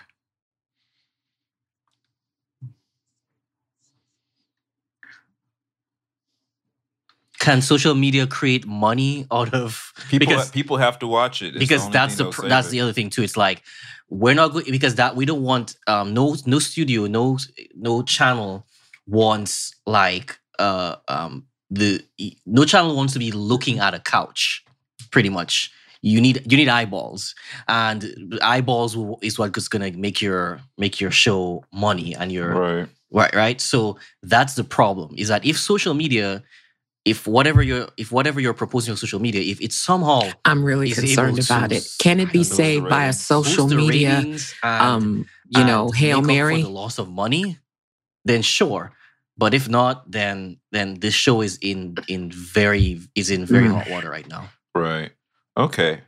[7.47, 11.47] Can social media create money out of People, because people have to watch it.
[11.47, 12.71] It's the because only that's the pr- that's it.
[12.71, 13.23] the other thing too.
[13.23, 13.63] It's like
[14.09, 17.37] we're not going because that we don't want um no no studio no
[17.75, 18.65] no channel
[19.05, 22.01] wants like uh um the
[22.45, 24.63] no channel wants to be looking at a couch
[25.11, 25.71] pretty much
[26.01, 27.35] you need you need eyeballs
[27.67, 32.87] and eyeballs will- is what's gonna make your make your show money and your right.
[33.09, 33.61] Right, right.
[33.61, 36.43] So that's the problem is that if social media,
[37.07, 40.89] if whatever you're if whatever you're proposing on social media, if it's somehow I'm really
[40.89, 41.83] concerned able to about it.
[41.99, 45.95] Can it be don't know, saved by a social media, and, um, you know, and
[45.95, 46.61] hail mary?
[46.61, 47.57] for the loss of money,
[48.25, 48.91] then sure.
[49.37, 53.73] But if not, then then this show is in in very is in very Mm.
[53.75, 54.49] hot water right now.
[54.75, 55.11] Right.
[55.55, 56.01] Okay.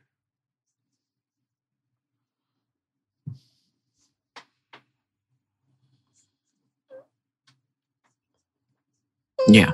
[9.47, 9.71] Yeah.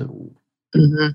[0.00, 0.32] So
[0.74, 1.08] hmm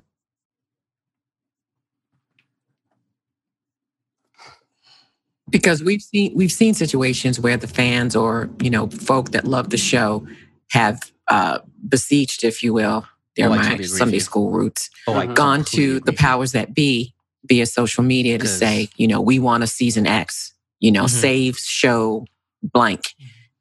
[5.49, 9.69] Because we've seen we've seen situations where the fans or you know folk that love
[9.69, 10.25] the show
[10.71, 13.05] have uh, besieged, if you will,
[13.35, 15.35] they're Oh, my totally Sunday school roots, oh, I Mhm.
[15.35, 17.13] gone to the powers that be
[17.47, 21.09] via social media to say, you know, we want a season X, you know, Mhm.
[21.09, 22.25] save show
[22.63, 23.01] blank,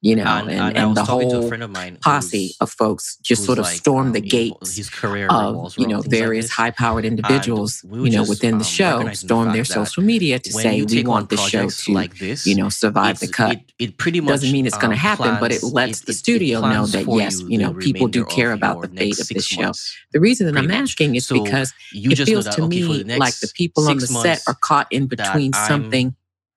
[0.04, 2.54] you know, and, and, and, and, the talking to a whole friend of mine posse
[2.60, 6.00] of folks just sort of like, storm um, the gates His career of you know
[6.00, 6.52] like various this.
[6.52, 10.02] high-powered individuals, we you know, just, within the um, show, recognizing the storm their social
[10.02, 13.52] media to say we want the show to, like this, you know, survive the cut.
[13.56, 16.06] It, it pretty much Doesn't mean it's going to um, happen, but it lets it-
[16.06, 19.28] the studio know that yes, you the know, people do care about the fate of
[19.28, 19.72] this show.
[20.12, 23.96] The reason that I'm asking is because it feels to me like the people on
[23.96, 26.14] the set are caught in between something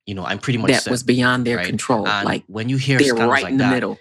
[0.08, 1.68] you know, I'm pretty much that set, was beyond their right?
[1.68, 2.08] control.
[2.08, 4.00] And like when you hear they're right like in the that, middle.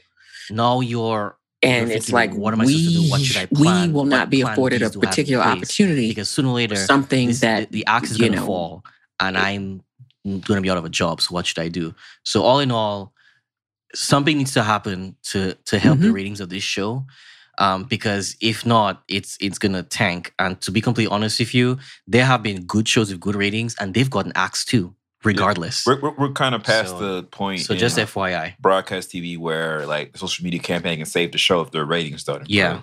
[0.50, 3.10] now you're And you're it's like what am I supposed to do?
[3.10, 3.88] What should I plan?
[3.88, 6.48] we will What not be afforded a do I have in particular opportunity because sooner
[6.48, 8.84] or later something this, that the, the axe is going to fall
[9.20, 9.82] and i'm
[10.24, 11.94] going to be out of a job so what should i do
[12.24, 13.12] so all in all
[13.94, 16.14] something needs to happen to to help the Mhm.
[16.14, 17.04] ratings of this show
[17.58, 21.54] um, because if not it's it's going to tank and to be completely honest with
[21.54, 24.94] you there have been good shows with good ratings and they've gotten axed too
[25.26, 27.60] regardless We're, we're, we're kind of past So- the point.
[27.60, 31.60] so just fyi broadcast TV where like the social media campaign can save the show
[31.60, 32.50] if their ratings don't improve.
[32.50, 32.80] Yeah.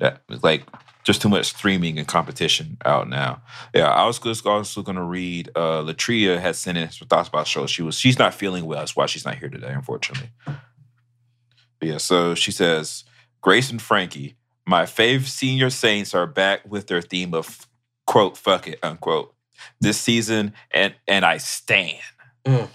[0.00, 0.64] That like
[1.04, 3.42] just too much streaming and competition out now.
[3.74, 7.44] Yeah, I was just also gonna read uh Latria has sent in some thoughts about
[7.44, 7.66] the show.
[7.66, 8.78] She was she's not feeling well.
[8.80, 10.30] That's why she's not here today, unfortunately.
[10.44, 13.04] But yeah, so she says,
[13.40, 17.66] Grace and Frankie, my fave senior saints are back with their theme of
[18.06, 19.33] quote, fuck it, unquote.
[19.80, 21.98] This season and and I stand.
[22.46, 22.68] Mhm.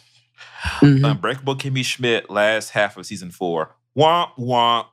[0.81, 3.75] Unbreakable Kimmy Schmidt, last half of season four.
[3.97, 4.87] Womp womp.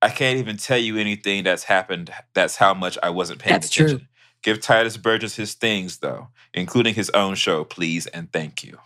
[0.00, 2.12] I can't even tell you anything that's happened.
[2.34, 3.86] That's how much I wasn't paying That's true.
[3.86, 4.08] attention.
[4.42, 8.78] Give Tituss Burgess his things, though, including his own show, please and thank you.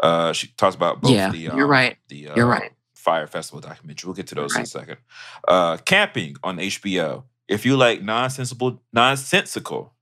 [0.00, 1.96] Uh, she talks about both yeah, the you're um, right.
[2.08, 2.72] the uh, You're right.
[2.94, 4.08] Fyre Festival documentary.
[4.08, 4.96] We'll get to those in a second.
[5.46, 7.24] Uh, Camping on HBO.
[7.46, 9.93] If you like nonsensical, nonsensical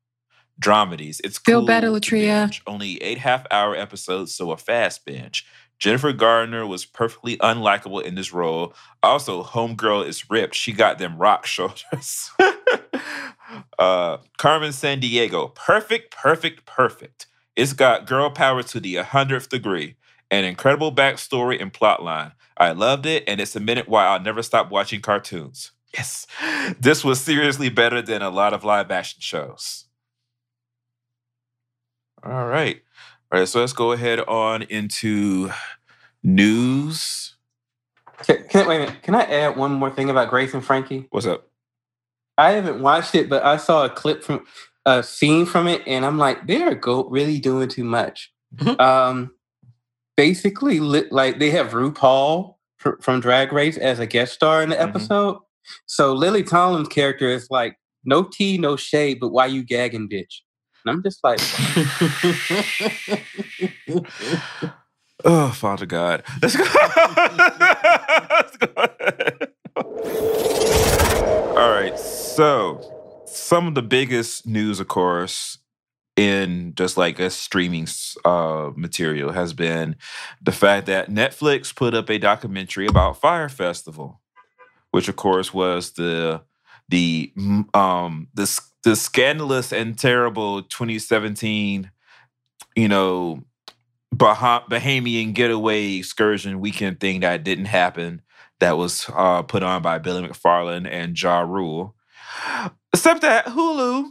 [0.61, 2.45] dramedies, it's Feel cool better, to Latria.
[2.47, 2.63] binge.
[2.67, 5.47] Only eight half-hour episodes, so a fast binge.
[5.79, 8.73] Jennifer Garner was perfectly unlikable in this role.
[9.03, 10.55] Also, Homegirl is ripped.
[10.55, 12.31] She got them rock shoulders.
[13.79, 15.55] uh, Carmen Sandiego.
[15.55, 17.27] Perfect, perfect, perfect.
[17.57, 19.97] It's got girl power to the 100th degree.
[20.31, 22.33] An incredible backstory and plotline.
[22.57, 25.73] I loved it, and it minute why I'll never stop watching cartoons.
[25.95, 26.27] Yes.
[26.81, 29.87] This was seriously better than a lot of live action shows.
[32.25, 32.81] All right.
[33.33, 33.49] All right.
[33.49, 35.51] So let's go ahead on into
[36.23, 37.35] news.
[38.25, 39.03] Can, can, wait a minute.
[39.03, 41.07] Can I add one more thing about Grace and Frankie?
[41.11, 41.49] What's up?
[42.39, 44.45] I haven't watched it, but I saw a clip from
[44.87, 48.33] a scene from it, and I'm like, they're go really doing too much.
[48.57, 48.81] Mhm.
[48.81, 49.35] Um,
[50.17, 52.57] basically, like they have RuPaul
[53.01, 54.89] from Drag Race as a guest star in the Mhm.
[54.89, 55.39] episode.
[55.87, 60.41] So Lily Tomlin's character is like, no tea, no shade, but why you gagging, bitch?
[60.85, 61.41] And I'm just like,
[65.25, 66.25] Oh, Father God.
[66.41, 66.65] Let's go.
[68.31, 68.73] Let's go.
[71.57, 71.97] All right.
[71.99, 75.59] So, some of the biggest news, of course,
[76.17, 77.87] in just like a streaming
[78.25, 79.97] uh, material has been
[80.43, 84.21] the fact that Netflix put up a documentary about Fyre Festival,
[84.91, 86.43] which, of course, was the
[86.89, 87.33] the
[87.75, 88.47] um the
[88.85, 91.91] the scandalous and terrible 2017,
[92.77, 93.43] you know,
[94.13, 98.23] Bah- Bahamian getaway excursion weekend thing that didn't happen.
[98.61, 101.95] That was uh, put on by Billy McFarland and Ja Rule.
[102.93, 104.11] Except that Hulu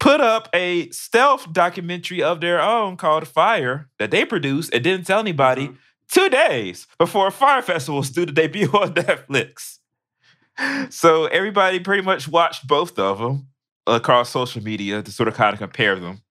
[0.00, 5.06] put up a stealth documentary of their own called Fyre that they produced and didn't
[5.06, 5.76] tell anybody Mhm.
[6.10, 9.78] two days before Fyre Festival was due to debut on Netflix.
[10.90, 13.48] So everybody pretty much watched both of them
[13.86, 16.22] across social media to sort of kind of compare them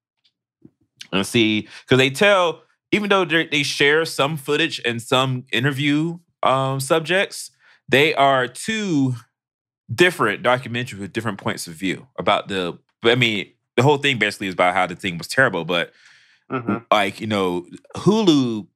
[1.12, 6.18] and see because they tell even though they they share some footage and some interview
[6.44, 7.52] um, subjects,
[7.90, 9.16] they are two
[9.94, 12.78] different documentaries with different points of view about the.
[13.04, 15.66] I mean, the whole thing basically is about how the thing was terrible.
[15.66, 15.92] But
[16.52, 16.86] mhm.
[16.92, 18.68] like you know, Hulu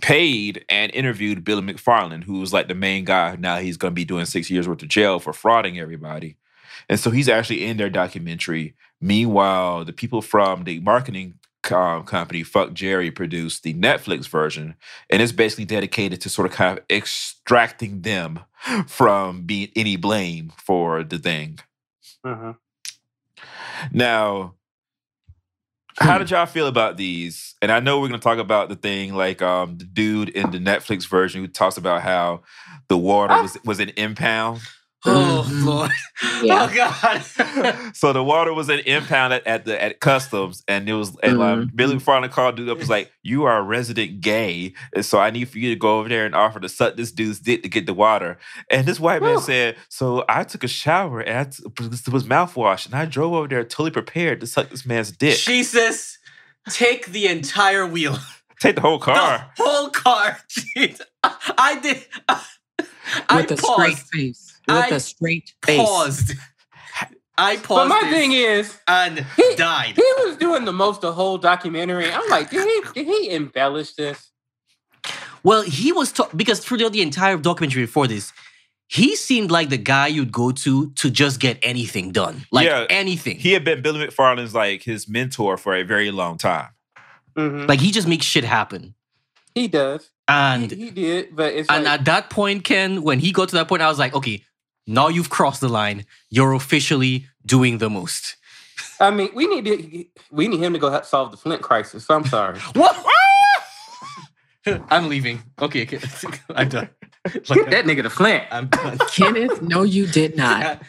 [0.00, 3.36] paid and interviewed Billy McFarland, who was like the main guy.
[3.38, 6.36] Now he's going to be doing six years worth of jail for frauding everybody,
[6.88, 8.74] and so he's actually in their documentary.
[9.00, 11.34] Meanwhile, the people from the marketing
[11.70, 14.74] um, company Fuck Jerry produced the Netflix version,
[15.10, 18.40] and it's basically dedicated to sort of kind of extracting them
[18.86, 21.58] from being any blame for the thing.
[22.24, 22.56] Mhm.
[23.92, 24.54] Now,
[25.98, 27.54] how did y'all feel about these?
[27.60, 30.58] And I know we're gonna talk about the thing like um the dude in the
[30.58, 32.42] Netflix version who talks about how
[32.88, 34.60] the water was was an impound.
[35.06, 35.64] Oh Mhm.
[35.64, 35.90] Lord.
[36.42, 36.68] Yeah.
[36.70, 37.90] Oh God.
[37.94, 41.40] so the water was an impound at, at the at customs, and it was and
[41.42, 41.76] um, Mhm.
[41.76, 45.30] Billy McFarland called dude up was like, "You are a resident gay, and so I
[45.30, 47.68] need for you to go over there and offer to suck this dude's dick to
[47.68, 48.38] get the water."
[48.70, 49.40] And this white man Whew.
[49.42, 53.32] said, "So I took a shower and I t- it was mouthwash, and I drove
[53.34, 55.38] over there totally prepared to suck this man's dick.
[55.38, 56.18] Jesus,
[56.70, 58.18] take the entire wheel.
[58.60, 60.38] Take the whole car." The whole car.
[60.76, 61.00] Jeez.
[61.22, 62.04] I did.
[62.28, 64.06] I With a straight paused.
[64.12, 64.49] face.
[64.74, 65.78] With I a straight face.
[65.80, 66.32] Paused.
[67.38, 67.88] I paused.
[67.88, 69.94] But my thing is, and he, died.
[69.96, 72.10] he was doing the most the whole documentary.
[72.10, 74.30] I'm like, did he, did he embellish this?
[75.42, 78.32] Well, he was ta- because throughout the entire documentary before this,
[78.88, 82.86] he seemed like the guy you'd go to to just get anything done, like Yeah,
[82.90, 83.38] anything.
[83.38, 86.68] He had been Billy McFarland's like his mentor for a very long time.
[87.36, 87.68] Mhm.
[87.68, 88.94] like he just makes shit happen.
[89.54, 90.02] He does.
[90.02, 93.48] He, And he did, but it's and like, at that point, Ken, when he got
[93.50, 94.44] to that point, I was like, okay,
[94.90, 96.04] now you've crossed the line.
[96.30, 98.36] You're officially doing the most.
[99.00, 102.08] I mean, we need to, we need him to go help solve the Flint crisis.
[102.10, 102.58] I'm sorry.
[102.74, 102.96] What?
[104.90, 105.42] I'm leaving.
[105.60, 105.98] Okay, okay.
[106.54, 106.90] I'm done.
[107.24, 108.44] Get that nigga to Flint.
[108.50, 108.98] I'm done.
[109.10, 110.82] Kenneth, no, you did not.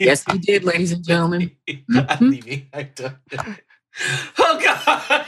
[0.00, 1.50] Yes, he did, ladies and gentlemen.
[1.68, 1.76] I'm
[2.06, 2.30] Mhm.
[2.30, 2.68] leaving.
[2.72, 3.18] I'm done.
[4.38, 5.26] Oh God!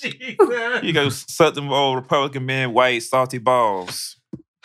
[0.00, 0.84] Jesus.
[0.84, 4.17] You go suck them old Republican men white salty balls.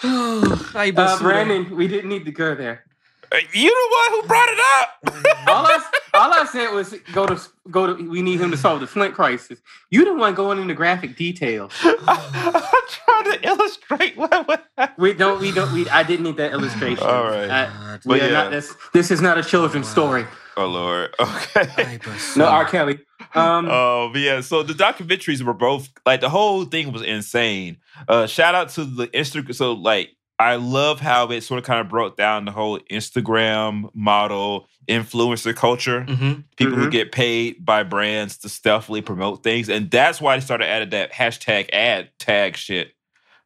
[0.76, 1.20] Ay, Uh, basura.
[1.20, 2.84] Brandon, we didn't need to go there.
[3.32, 5.47] Uh, You the one who brought it up.
[5.47, 5.80] All I,
[6.14, 7.39] all I said was go to
[7.72, 8.09] go to.
[8.09, 9.59] We need him to solve the Flint crisis.
[9.89, 11.70] You didn't want going into graphic detail.
[11.84, 15.01] I'm trying to illustrate what what happened.
[15.01, 15.39] We don't.
[15.41, 15.74] We don't.
[15.74, 15.89] We.
[15.89, 17.05] I didn't need that illustration.
[17.05, 17.49] All right.
[17.49, 18.32] I- But we are yeah.
[18.32, 20.26] not, this, this is not a children's story.
[20.57, 21.14] Oh Lord.
[21.20, 21.99] Okay.
[22.36, 22.66] No, R.
[22.66, 22.99] Kelly.
[23.34, 24.41] Um, Oh, but yeah.
[24.41, 27.78] So the documentaries were both like the whole thing was insane.
[28.07, 29.55] Uh, shout out to the Instagram.
[29.55, 30.09] So like,
[30.44, 35.56] I love how it sort of kind of broke down the whole Instagram model influencer
[35.56, 36.06] culture.
[36.08, 36.44] Mhm.
[36.58, 36.91] People who Mhm.
[36.91, 41.14] get paid by brands to stealthily promote things, and that's why they started adding that
[41.14, 42.94] hashtag ad tag shit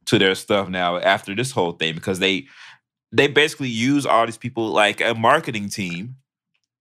[0.06, 2.48] to their stuff now after this whole thing because they
[3.14, 6.16] they basically use all these people like a marketing team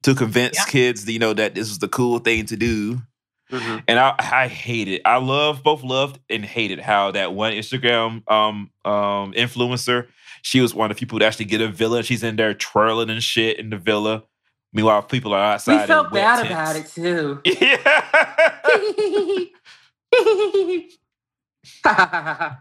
[0.03, 3.01] to convince kids, you know, that this is the cool thing to do.
[3.51, 3.83] Mhm.
[3.89, 5.03] And I, I hate it.
[5.05, 10.09] I love both loved and hated how that one Instagram um um influencer,
[10.43, 12.03] she was one of the people that actually get a villa.
[12.03, 14.25] She's in there twirling and shit in the villa.
[14.73, 15.83] Meanwhile, people are outside.
[15.83, 16.51] we felt bad tents.
[16.51, 17.41] about it too.
[17.45, 17.87] Yeah.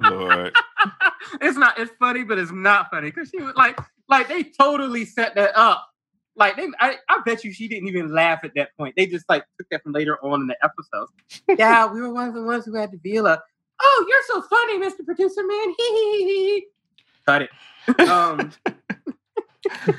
[0.00, 0.54] Lord.
[1.40, 1.78] it's not.
[1.78, 3.78] It's funny, but it's not funny because she was like,
[4.08, 5.88] like they totally set that up.
[6.36, 8.94] Like they, I, I bet you she didn't even laugh at that point.
[8.96, 11.12] They just like took that from later on in the episodes.
[11.58, 13.40] yeah, we were one of the ones who had to feel a.
[13.80, 15.04] Oh, you're so funny, Mr.
[15.04, 15.68] Producer Man.
[15.68, 16.66] Hee hee hee hee.
[17.26, 18.08] Cut it.
[18.08, 18.52] Um,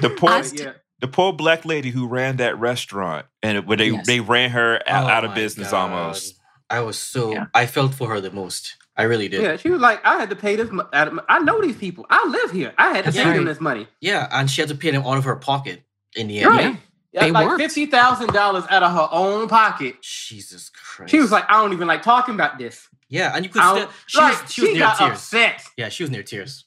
[0.00, 0.72] The poor, st- yeah.
[1.00, 4.06] the poor black lady who ran that restaurant, and where they Yes.
[4.06, 5.90] they ran her out, Oh out of business God.
[5.90, 6.36] almost.
[6.70, 7.46] I was so Yeah.
[7.52, 8.76] I felt for her the most.
[8.98, 9.42] I really did.
[9.42, 10.70] Yeah, she was like, I had to pay this.
[10.70, 12.04] mo- out of my- I know these people.
[12.10, 12.74] I live here.
[12.76, 13.86] I had to That's pay them this money.
[14.00, 15.82] Yeah, and she had to pay them out of her pocket
[16.16, 16.50] in the end.
[16.50, 16.76] Right.
[17.12, 17.60] Yeah, They like worked.
[17.62, 20.02] fifty thousand dollars out of her own pocket.
[20.02, 21.10] Jesus Christ.
[21.10, 22.86] She was like, I don't even like talking about this.
[23.08, 25.12] yeah, and you could still she like, was she was near got tears.
[25.12, 25.62] upset.
[25.78, 26.64] Yeah, she was near tears.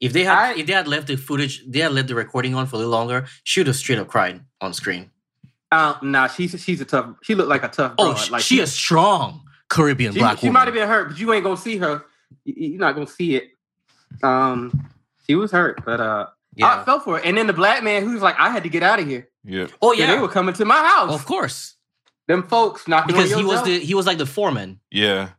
[0.00, 2.54] If they had I- if they had left the footage, they had left the recording
[2.54, 5.10] on for a little longer, she would have straight up cried on screen.
[5.70, 7.10] Uh, nah, she's she's a tough.
[7.22, 7.92] She looked like a tough.
[7.98, 8.16] Oh, broad.
[8.18, 10.54] sh- like she is strong Caribbean She, black she woman.
[10.60, 12.02] might have been hurt, but you ain't gonna see her.
[12.44, 13.50] You- You're not gonna see it.
[14.22, 14.88] Um,
[15.26, 16.26] she was hurt, but uh,
[16.62, 17.24] I fell for it.
[17.24, 19.28] And then the black man who's like, I had to get out of here.
[19.44, 19.66] Yeah.
[19.82, 21.12] Oh Yeah, they were coming to my house.
[21.12, 21.74] Of course.
[22.26, 23.66] Them folks knocking Because on he was door.
[23.68, 25.30] the he was like the foreman, Yeah.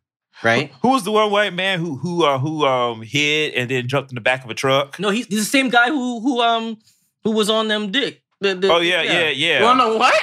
[0.43, 0.71] right?
[0.81, 4.11] Who was the one white man who who uh who um hid and then jumped
[4.11, 4.99] in the back of a truck?
[4.99, 6.77] No, he's, he's the same guy who who um
[7.23, 8.23] who was on them dick.
[8.41, 9.59] The- the- Oh yeah, yeah, yeah.
[9.59, 10.13] You wanna know what?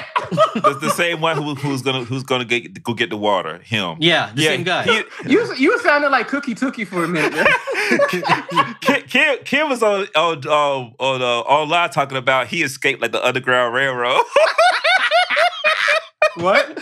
[0.55, 3.59] the, the same one who who's gonna who's gonna get go get the water.
[3.59, 3.99] Him.
[4.01, 4.85] Yeah, the same guy.
[4.85, 7.47] he- you you sounded like Cookie Tookie for a minute.
[8.81, 13.13] Kim, Kim, Kim was on on um, on uh, online talking about he escaped like
[13.13, 14.23] the Underground Railroad.
[16.37, 16.75] what?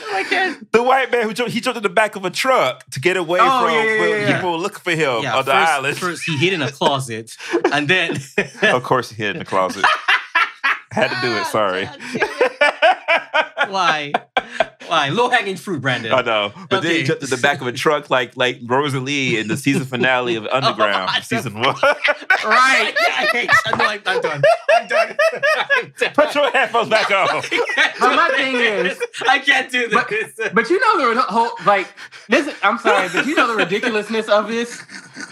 [0.72, 3.16] the white man who jumped, he jumped in the back of a truck to get
[3.16, 4.37] away Oh, from yeah, yeah, yeah, yeah.
[4.37, 5.97] people looking for him yeah, on the island.
[5.97, 7.37] first he hid in a closet,
[7.72, 8.18] and then
[8.62, 9.85] of course, he hid in the closet.
[10.95, 11.40] Had to do it.
[11.40, 11.86] Ah, sorry.
[13.70, 14.12] why,
[14.86, 16.12] why low hanging fruit, Brandon?
[16.12, 19.38] I know, but then he jumped in the back of a truck like like Rosalie
[19.38, 21.64] in the season finale of oh, Underground, I season one.
[21.64, 22.95] Right?
[22.97, 23.51] I hate.
[23.66, 23.84] I know.
[23.84, 24.42] I'm, I'm done.
[24.74, 25.16] I'm done.
[25.34, 26.12] I'm done.
[26.14, 27.28] Put your headphones back on.
[27.28, 28.36] I can't But my this.
[28.36, 30.32] thing is- I can't do But- this.
[30.53, 31.88] But you know the whole like
[32.28, 32.55] this.
[32.62, 34.82] I'm sorry, but you know the ridiculousness of this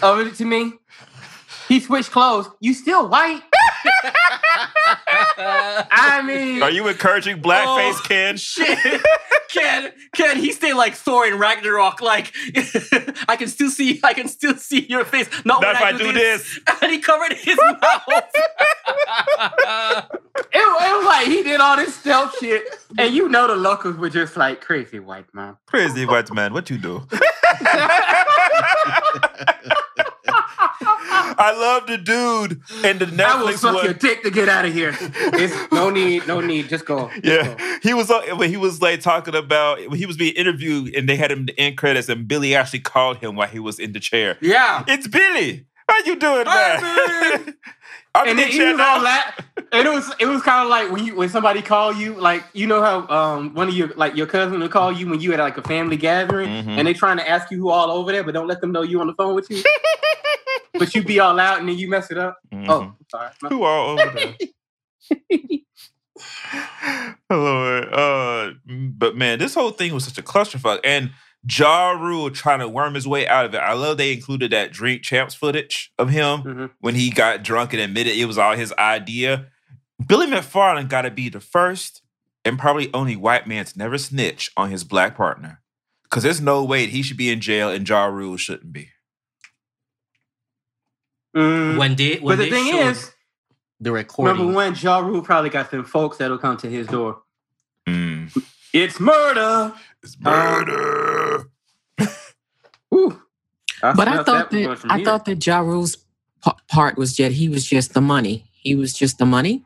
[0.01, 0.73] of it to me.
[1.69, 2.49] He switched clothes.
[2.59, 3.41] You still white?
[5.37, 8.37] I mean, Are you encouraging blackface, Oh, Ken?
[8.37, 9.01] Shit.
[9.49, 12.01] Can can he stay like Thor in Ragnarok?
[12.01, 12.33] Like
[13.29, 15.29] I can still see I can still see your face.
[15.45, 16.59] Not, Not when if I do this.
[16.81, 17.79] And he covered his mouth.
[18.07, 20.05] it,
[20.51, 22.63] it was like he did all this stealth shit,
[22.97, 25.55] and you know the locals were just like crazy white man.
[25.67, 27.05] Crazy white man, what you do?
[30.85, 33.23] I love the dude in the Netflix.
[33.25, 33.97] I will suck your one.
[33.99, 34.95] dick to get out of here.
[34.99, 36.69] It's no need, no need.
[36.69, 37.09] Just go.
[37.09, 37.29] Just go.
[37.33, 40.93] Yeah, he was on- when he was like talking about when he was being interviewed
[40.95, 43.59] and they had him in the end credits and Billy actually called him while he
[43.59, 44.37] was in the chair.
[44.41, 44.83] yeah.
[44.87, 45.65] It's Billy.
[45.89, 47.55] How you doing, Hi, man?
[48.15, 49.37] I'm and the then he was all that,
[49.71, 52.43] and it was it was kind of like when you when somebody call you, like
[52.53, 55.33] you know how um one of your like your cousin will call you when you
[55.33, 56.77] at like a family gathering, Mhm.
[56.77, 58.83] and they trying to ask you who all over there, but don't let them know
[58.83, 59.57] you on the phone with you.
[60.77, 62.37] but you be all out and then you mess it up.
[62.53, 62.65] Mhm.
[62.69, 63.29] Oh, sorry.
[63.49, 64.35] Who all over there?
[67.29, 67.93] Lord.
[67.93, 70.79] Uh, but man, this whole thing was such a clusterfuck.
[70.83, 71.11] And
[71.49, 73.57] Ja Rule trying to worm his way out of it.
[73.57, 76.69] I love they included that Drink Champs footage of him Mhm.
[76.79, 79.47] when he got drunk and admitted it was all his idea.
[80.07, 82.01] Billy McFarland got to be the first
[82.45, 85.61] and probably only white man to never snitch on his black partner.
[86.03, 88.89] Because there's no way he should be in jail and Ja Rule shouldn't be.
[91.35, 91.77] Mm.
[91.77, 93.11] When they when but the thing is,
[93.79, 94.37] the recording.
[94.37, 97.21] Remember when Ja Rule probably got some folks that'll come to his door.
[97.87, 98.35] Mm.
[98.73, 99.73] It's murder.
[100.01, 101.49] It's murder.
[102.93, 103.21] Ooh.
[103.81, 105.05] But I thought one that from I here.
[105.05, 105.97] thought that Ja Rule's
[106.41, 108.45] pa- part was that he was just the money.
[108.53, 109.63] He was just the money.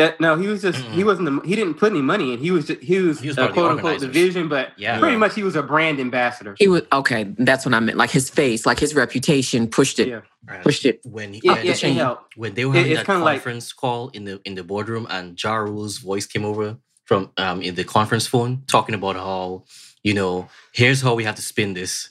[0.00, 1.06] Uh, no, he was just he Mm-mm.
[1.06, 2.38] wasn't the, he didn't put any money in.
[2.38, 5.00] He was just, he was, He was a part the quote unquote division, but Yeah.
[5.00, 6.54] pretty much he was a brand ambassador.
[6.56, 7.24] He was okay.
[7.36, 7.98] That's what I meant.
[7.98, 10.20] Like his face, like his reputation pushed it, Yeah.
[10.46, 10.62] Right.
[10.62, 11.00] pushed it.
[11.04, 11.96] when he, Yeah, when, yeah, change.
[11.96, 12.36] it helped.
[12.36, 15.06] when they were having it's that kinda like- conference call in the in the boardroom
[15.10, 19.64] and Ja Rule's voice came over from um in the conference phone talking about how
[20.04, 22.10] you know here's how we have to spin this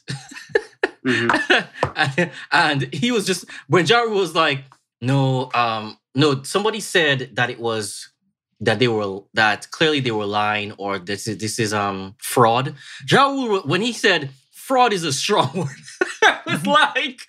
[1.06, 1.70] Mhm.
[1.96, 4.64] and, and he was just when Ja Rule was like
[5.02, 8.10] no um no somebody said that it was
[8.60, 12.74] that they were that clearly they were lying or this is this is um fraud
[13.10, 15.68] Ja Rule when he said fraud is a strong word
[16.24, 17.22] I was like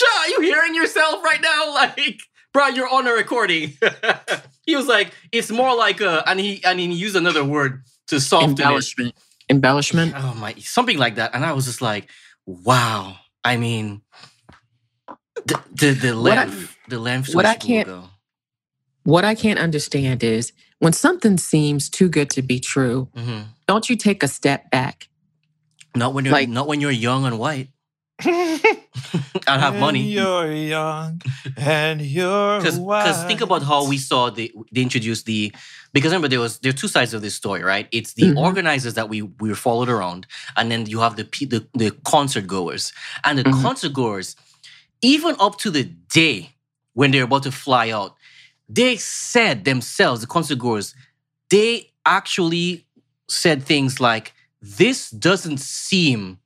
[0.00, 1.74] Ja, are you hearing yourself right now?
[1.74, 2.18] Like,
[2.54, 3.76] bro, you're on a recording.
[4.66, 8.18] he was like, it's more like a, and he and he used another word to
[8.18, 8.60] soften it.
[8.60, 9.14] Embellishment.
[9.50, 10.14] Embellishment.
[10.16, 11.34] Oh my, something like that.
[11.34, 12.08] And I was just like,
[12.46, 13.16] wow.
[13.44, 14.00] I mean,
[15.44, 17.34] the the, the What I- length, the length.
[17.34, 18.04] what I can't- go.
[19.04, 23.44] What I can't understand is when something seems too good to be true, Mhm.
[23.66, 25.08] don't you take a step back?
[25.94, 27.68] Not when you're Like- not when you're young and white
[28.24, 30.00] and have money.
[30.00, 31.22] And you're young
[31.56, 35.52] and you're Because think about how we saw the they introduced the
[35.92, 37.86] because remember there was there are two sides of this story, right?
[37.92, 38.36] It's the Mhm.
[38.38, 40.26] organizers that we we were followed around,
[40.56, 42.92] and then you have the the, the concert goers.
[43.22, 43.62] And the Mhm.
[43.62, 44.34] concert goers,
[45.02, 46.54] even up to the day
[46.94, 48.16] when they're about to fly out,
[48.68, 50.94] they said themselves, the concert goers,
[51.50, 52.86] they actually
[53.28, 56.38] said things like, This doesn't seem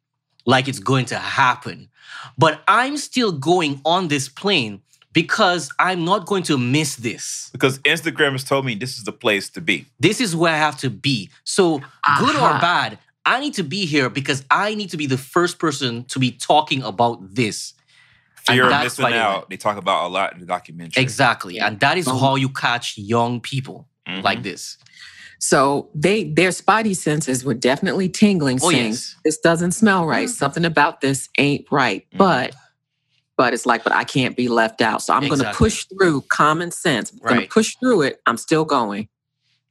[0.46, 1.88] like it's going to happen.
[2.36, 4.80] But I'm still going on this plane
[5.12, 7.50] because I'm not going to miss this.
[7.52, 9.86] because Instagram has told me this is the place to be.
[9.98, 11.30] This is where I have to be.
[11.44, 11.78] So,
[12.18, 15.58] good or bad, I need to be here because I need to be the first
[15.58, 17.74] person to be talking about this.
[18.48, 19.34] And Fear of missing out.
[19.40, 19.50] went.
[19.50, 21.02] They talk about a lot in the documentary.
[21.02, 21.58] Exactly.
[21.60, 24.22] And that is Um, how you catch young people Mhm.
[24.22, 24.78] like this.
[25.40, 29.14] So they their spidey senses were definitely tingling, Oh, saying yes.
[29.24, 30.28] this doesn't smell right.
[30.28, 32.04] Something about this ain't right.
[32.14, 32.18] Mhm.
[32.18, 32.54] But
[33.36, 35.00] but it's like, but I can't be left out.
[35.00, 37.12] So I'm going to push through common sense.
[37.12, 38.20] I'm gonna push through it.
[38.26, 39.08] I'm still going.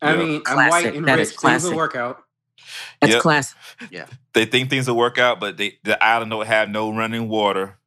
[0.01, 0.17] I Yeah.
[0.23, 0.95] mean, I'm white Classic.
[0.95, 1.21] and That rich.
[1.23, 1.69] is Things classic.
[1.71, 2.23] will work out.
[3.01, 3.21] That's Yep.
[3.21, 3.55] class.
[4.33, 7.77] They think things will work out, but they, the island don't have no running water.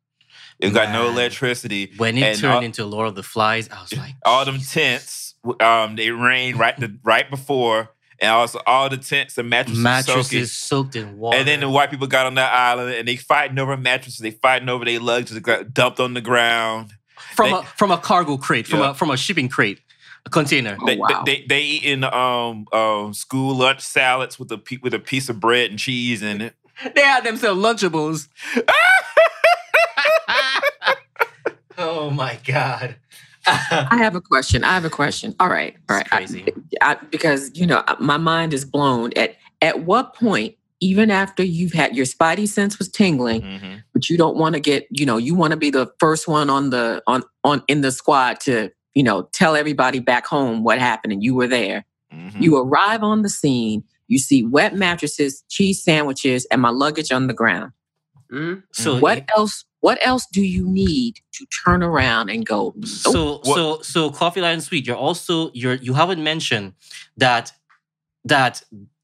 [0.60, 1.92] It got no electricity.
[1.96, 4.58] When it And turned all- into Lord of the Flies, I was like, all them
[4.60, 7.90] tents, um, they rained right the, right before,
[8.20, 10.92] and also all the tents and mattresses, mattresses soaking.
[10.92, 11.38] soaked in water.
[11.38, 14.18] And then the white people got on that island and they fighting over mattresses.
[14.20, 16.92] They fighting over their luggage that got dumped on the ground.
[17.34, 18.90] from they- a from a cargo crate, from Yeah.
[18.90, 19.80] a from a shipping crate,
[20.26, 20.76] a container.
[20.80, 21.22] Oh, They, wow.
[21.24, 25.40] they, they eating um um school lunch salads with a pe- with a piece of
[25.40, 26.54] bread and cheese in it.
[26.94, 28.28] They had themselves Lunchables.
[31.80, 32.96] Oh my god.
[33.46, 34.64] I have a question.
[34.64, 35.34] I have a question.
[35.40, 35.74] All right.
[35.88, 36.02] All right.
[36.02, 36.44] It's crazy.
[36.82, 39.12] I, I, because, you know, my mind is blown.
[39.16, 43.76] At, at what point, even after you've had your spidey sense was tingling, Mm-hmm.
[43.94, 46.50] but you don't want to get, you know, you want to be the first one
[46.50, 50.78] on the, on, on, in the squad to, you know, tell everybody back home what
[50.78, 51.84] happened and you were there.
[52.12, 52.42] Mm-hmm.
[52.42, 57.26] You arrive on the scene, you see wet mattresses, cheese sandwiches, and my luggage on
[57.26, 57.72] the ground.
[58.30, 58.62] Mhm.
[58.72, 59.64] So What else?
[59.80, 62.72] What else do you need to turn around and go?
[62.76, 62.86] Nope.
[62.86, 64.86] So What- so so coffee line sweet.
[64.86, 66.74] You're also you're you haven't mentioned
[67.16, 67.52] that
[68.24, 68.62] that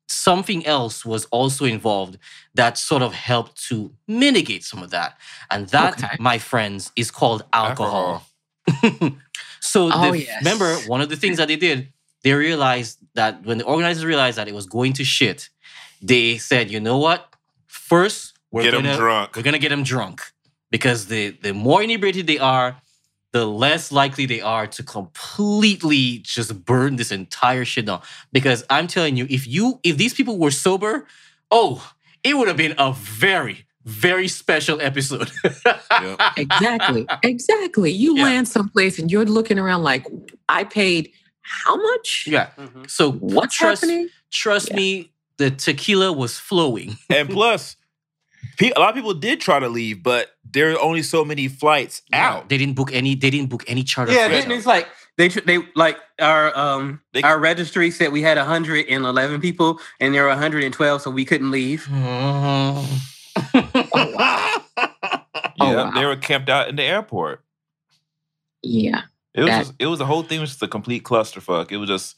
[0.09, 2.19] something else was also involved
[2.55, 5.19] that sort of helped to mitigate some of that,
[5.51, 6.17] and that, Okay.
[6.21, 8.25] my friends, is called alcohol.
[9.61, 10.39] so Oh, the- yes.
[10.45, 14.39] remember one of the things that they did, they realized that when the organizers realized
[14.39, 15.49] that it was going to shit,
[16.03, 17.35] they said, you know what?
[17.67, 19.37] First, we're Get them gonna drunk.
[19.37, 20.33] we're gonna get them drunk
[20.77, 22.77] because the the more inebriated they are,
[23.33, 28.01] the less likely they are to completely just burn this entire shit down.
[28.33, 31.07] Because I'm telling you, if you if these people were sober,
[31.51, 35.31] oh, it would have been a very very special episode.
[36.03, 36.21] Yep.
[36.37, 37.07] Exactly.
[37.23, 37.91] exactly.
[37.93, 38.25] You Yeah.
[38.25, 40.05] land someplace and you're looking around like,
[40.49, 41.11] I paid
[41.41, 42.27] how much?
[42.27, 42.49] yeah.
[42.59, 42.91] Mhm.
[42.91, 44.09] So What's trust happening?
[44.31, 44.77] trust Yeah.
[44.77, 46.97] me, the tequila was flowing.
[47.09, 47.77] and plus,
[48.61, 52.03] a lot of people did try to leave, but there are only so many flights
[52.13, 52.49] out.
[52.49, 53.15] They didn't book any.
[53.15, 54.13] They didn't book any charter.
[54.13, 54.57] Yeah, flights then out.
[54.59, 59.81] it's like they they like our um They- our registry said we had 111 people
[60.01, 61.89] and there were 112, so we couldn't leave.
[65.59, 65.91] Oh, yeah, wow.
[65.93, 67.43] they were camped out in the airport.
[68.63, 69.03] Yeah.
[69.35, 71.71] It was That- just, it was the whole thing was just a complete clusterfuck.
[71.73, 72.17] It was just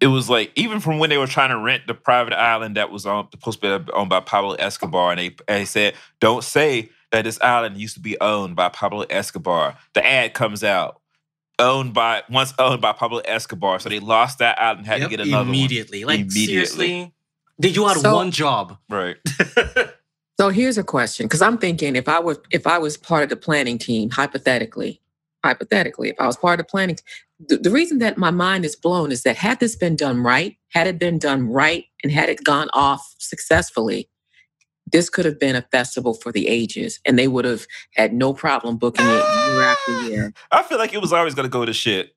[0.00, 2.90] it was like even from when they were trying to rent the private island that
[2.90, 6.42] was on supposed to be owned by Pablo Escobar, and they, and they said, "Don't
[6.42, 11.00] say that this island used to be owned by Pablo Escobar." The ad comes out,
[11.58, 15.10] owned by once owned by Pablo Escobar, so they lost that island, and had Yep,
[15.10, 16.04] to get another immediately.
[16.04, 16.46] Like Immediately.
[16.46, 17.14] seriously,
[17.60, 18.76] did you had So- one job?
[18.88, 19.16] Right?
[20.40, 23.28] So here's a question, because I'm thinking if I was if I was part of
[23.28, 25.00] the planning team, hypothetically,
[25.44, 26.96] hypothetically, if I was part of the planning,
[27.48, 30.56] the, the reason that my mind is blown is that had this been done right,
[30.70, 34.08] had it been done right, and had it gone off successfully,
[34.92, 38.32] this could have been a festival for the ages, and they would have had no
[38.32, 40.34] problem booking it year after year.
[40.50, 42.14] I feel like it was always gonna go to shit.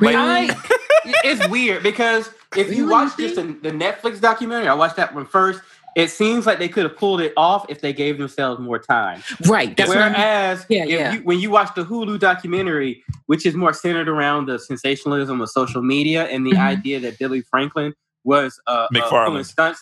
[0.00, 0.50] Like- Really?
[0.50, 0.56] I,
[1.24, 2.90] it's weird because if you Really?
[2.90, 5.60] watch just the, the Netflix documentary, I watched that one first.
[5.96, 9.20] it seems like they could have pulled it off if they gave themselves more time.
[9.46, 9.76] Right.
[9.76, 10.12] That's what I mean.
[10.12, 11.12] Whereas, Yeah, if yeah.
[11.14, 15.48] You, when you watch the Hulu documentary, which is more centered around the sensationalism of
[15.50, 16.58] social media and the Mhm.
[16.60, 19.26] idea that Billy Franklin was uh, uh, McFarland.
[19.26, 19.80] pulling stunts.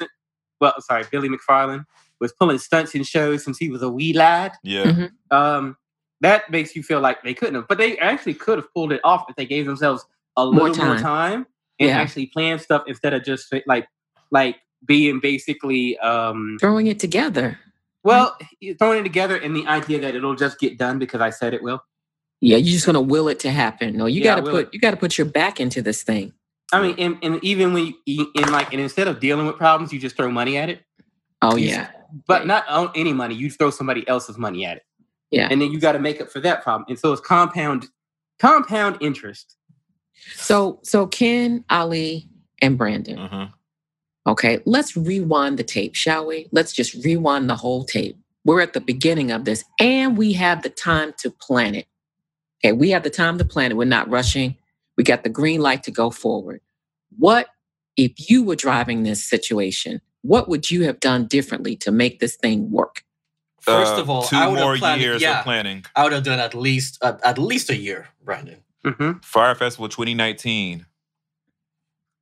[0.60, 1.84] Well, sorry, Billy McFarland
[2.20, 4.52] was pulling stunts in shows since he was a wee lad.
[4.62, 4.84] Yeah.
[4.84, 5.10] Mhm.
[5.30, 5.76] Um,
[6.22, 9.01] that makes you feel like they couldn't have, but they actually could have pulled it
[9.05, 10.05] off if they gave themselves
[10.36, 11.02] a More little more time.
[11.02, 11.47] time
[11.78, 11.98] and Yeah.
[11.98, 13.86] actually planned stuff instead of just like
[14.30, 14.56] like
[14.86, 17.59] being basically um Throwing it together.
[18.02, 18.36] well
[18.78, 21.62] throwing it together in the idea that it'll just get done because I said it
[21.62, 21.82] will.
[22.40, 23.97] Yeah, you're just gonna will it to happen.
[23.97, 24.68] No, you Yeah, gotta put it.
[24.72, 26.32] you gotta put your back into this thing.
[26.72, 29.93] I mean, and, and even when you in like and instead of dealing with problems,
[29.93, 30.82] you just throw money at it.
[31.43, 31.90] Oh You- yeah.
[32.26, 34.82] But not on any money, you throw somebody else's money at it.
[35.30, 35.48] Yeah.
[35.50, 36.86] And then you got to make up for that problem.
[36.88, 37.86] And so it's compound
[38.38, 39.56] compound interest.
[40.34, 42.28] So so Ken, Ali,
[42.62, 43.18] and Brandon.
[43.18, 43.52] Mhm.
[44.26, 46.48] Okay, let's rewind the tape, shall we?
[46.50, 48.16] Let's just rewind the whole tape.
[48.44, 51.86] We're at the beginning of this, and we have the time to plan it.
[52.64, 53.76] Okay, we have the time to plan it.
[53.76, 54.56] We're not rushing.
[54.96, 56.60] We got the green light to go forward.
[57.18, 57.48] What
[57.96, 60.00] if you were driving this situation?
[60.26, 63.02] What would you have done differently to make this thing work?
[63.60, 65.00] First Uh, of all, two I would more have planned.
[65.00, 65.84] years yeah, of planning.
[65.94, 68.60] I would have done at least at, at least a year, Brandon.
[68.84, 70.86] hmm Fyre Festival 2019.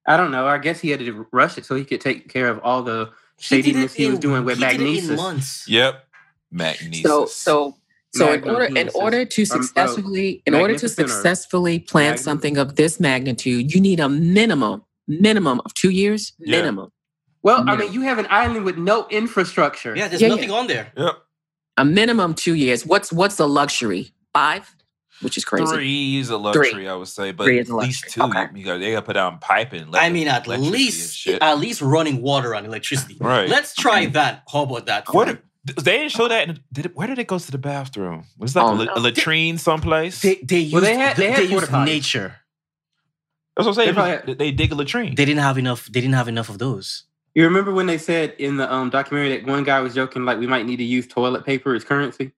[0.07, 0.47] I don't know.
[0.47, 3.11] I guess he had to rush it so he could take care of all the
[3.39, 5.65] He shadiness it he was in- doing with he did it in Magnises.
[5.67, 6.07] Yep.
[6.53, 7.03] Magnises.
[7.03, 7.77] So so
[8.15, 12.23] so in order in order to Um, uh, successfully in order to successfully plan magnum?
[12.23, 16.59] something of this magnitude, you need a minimum minimum of two years Yeah.
[16.61, 16.91] minimum.
[17.45, 19.95] Well, I mean, you have an island with no infrastructure.
[19.95, 20.35] Yeah, there's Yeah, yeah.
[20.35, 20.91] nothing on there.
[20.97, 21.15] Yep.
[21.77, 22.85] A minimum two years.
[22.87, 24.13] What's what's the luxury?
[24.33, 24.75] Five,
[25.21, 25.67] which is crazy.
[25.73, 28.23] Three is a luxury, I would say, but Three at is a least two.
[28.23, 28.47] Okay.
[28.55, 29.89] You got they got to put down piping.
[29.95, 33.17] I mean, at least at least running water and electricity.
[33.21, 33.49] Right.
[33.49, 34.43] Let's try that.
[34.51, 35.07] How about that?
[35.13, 35.29] What?
[35.29, 35.39] if-
[35.85, 36.49] They didn't show that.
[36.73, 38.25] Did it, where did it go to the bathroom?
[38.39, 40.21] Was that Oh, a, la- a latrine someplace?
[40.23, 42.37] They they used Well, they had- they had they used nature.
[43.57, 43.95] That's what I'm saying.
[43.95, 45.15] They, had- they dig a latrine.
[45.15, 45.87] They didn't have enough.
[45.87, 47.05] They didn't have enough of those.
[47.35, 50.39] You remember when they said in the um, documentary that one guy was joking like
[50.39, 52.33] we might need to use toilet paper as currency?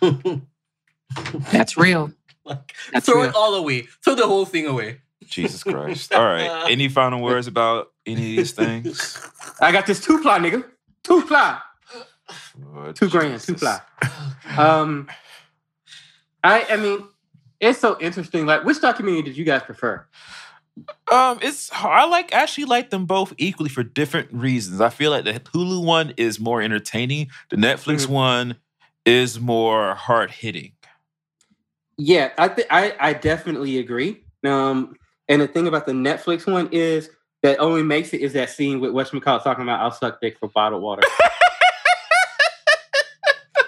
[1.52, 2.12] That's real.
[2.46, 3.30] Like, That's throw real.
[3.30, 3.88] it all away.
[4.04, 5.00] Throw the whole thing away.
[5.24, 6.12] Jesus Christ.
[6.14, 6.66] All right.
[6.70, 9.18] Any final words about any of these things?
[9.60, 10.64] I got this two ply, nigga.
[11.02, 11.58] Two ply.
[12.72, 13.58] Lord Two grand, two Jesus.
[13.58, 13.80] ply.
[14.56, 15.08] Um,
[16.44, 17.08] I I mean,
[17.58, 18.46] it's so interesting.
[18.46, 20.06] Like, which documentary did you guys prefer?
[21.10, 24.80] Um, it's I like actually like them both equally for different reasons.
[24.80, 27.28] I feel like the Hulu one is more entertaining.
[27.50, 28.10] The Netflix Mhm.
[28.10, 28.56] one
[29.04, 30.72] is more hard hitting.
[31.96, 34.22] Yeah, I think I I definitely agree.
[34.44, 34.96] Um,
[35.28, 37.08] and the thing about the Netflix one is
[37.42, 40.38] that only makes it is that scene with West McCall talking about I'll suck dick
[40.38, 41.02] for bottled water.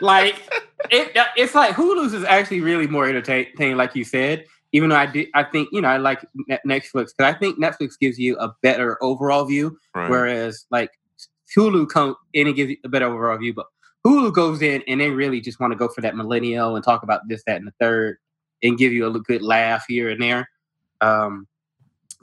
[0.01, 0.43] like
[0.91, 4.45] it, it's like Hulu's is actually really more entertaining, like you said.
[4.73, 6.25] Even though I did, I think you know I like
[6.67, 10.11] Netflix because I think Netflix gives you a better overall view, Right.
[10.11, 10.91] whereas like
[11.57, 13.55] Hulu come in and gives you a better overall view.
[13.55, 13.67] But
[14.07, 17.03] Hulu goes in and they really just want to go for that millennial and talk
[17.03, 18.19] about this, that, and the third,
[18.63, 20.49] and give you a good laugh here and there.
[21.01, 21.47] Um,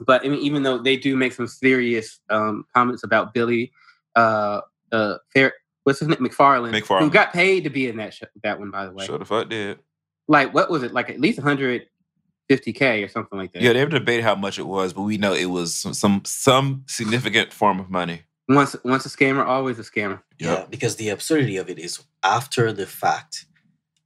[0.00, 3.72] but I mean, even though they do make some serious um, comments about Billy,
[4.14, 4.60] uh,
[4.92, 5.52] uh, Fair,
[5.84, 8.86] what's his name, McFarland, who got paid to be in that show, that one, by
[8.86, 9.06] the way.
[9.06, 9.78] Sure the fuck did.
[10.28, 10.92] Like, what was it?
[10.92, 11.40] Like at least
[12.50, 13.62] 150k or something like that.
[13.62, 16.22] Yeah, they have debated how much it was, but we know it was some some,
[16.24, 18.22] some significant form of money.
[18.48, 20.22] Once, once a scammer, always a scammer.
[20.38, 23.46] Yeah, because the absurdity of it is after the fact,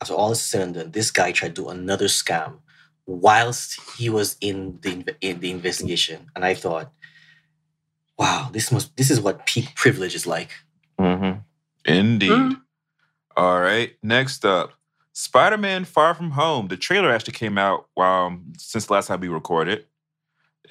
[0.01, 2.61] after all is said and done, this guy tried to do another scam
[3.07, 6.91] whilst he was in the in the investigation, and I thought,
[8.19, 10.51] wow, this must this is what peak privilege is like.
[10.99, 11.41] Mm-hmm.
[11.85, 12.31] Indeed.
[12.31, 12.61] Mhm.
[13.37, 13.97] All right.
[14.03, 14.73] Next up,
[15.21, 16.69] Spider-Man: Far From Home.
[16.69, 19.85] The trailer actually came out um, since the last time we recorded.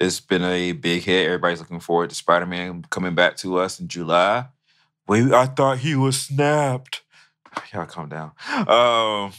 [0.00, 1.26] It's been a big hit.
[1.26, 4.48] Everybody's looking forward to Spider-Man coming back to us in July.
[5.06, 7.02] Wait, I thought he was snapped.
[7.72, 8.32] Y'all calm down.
[8.68, 9.32] Um,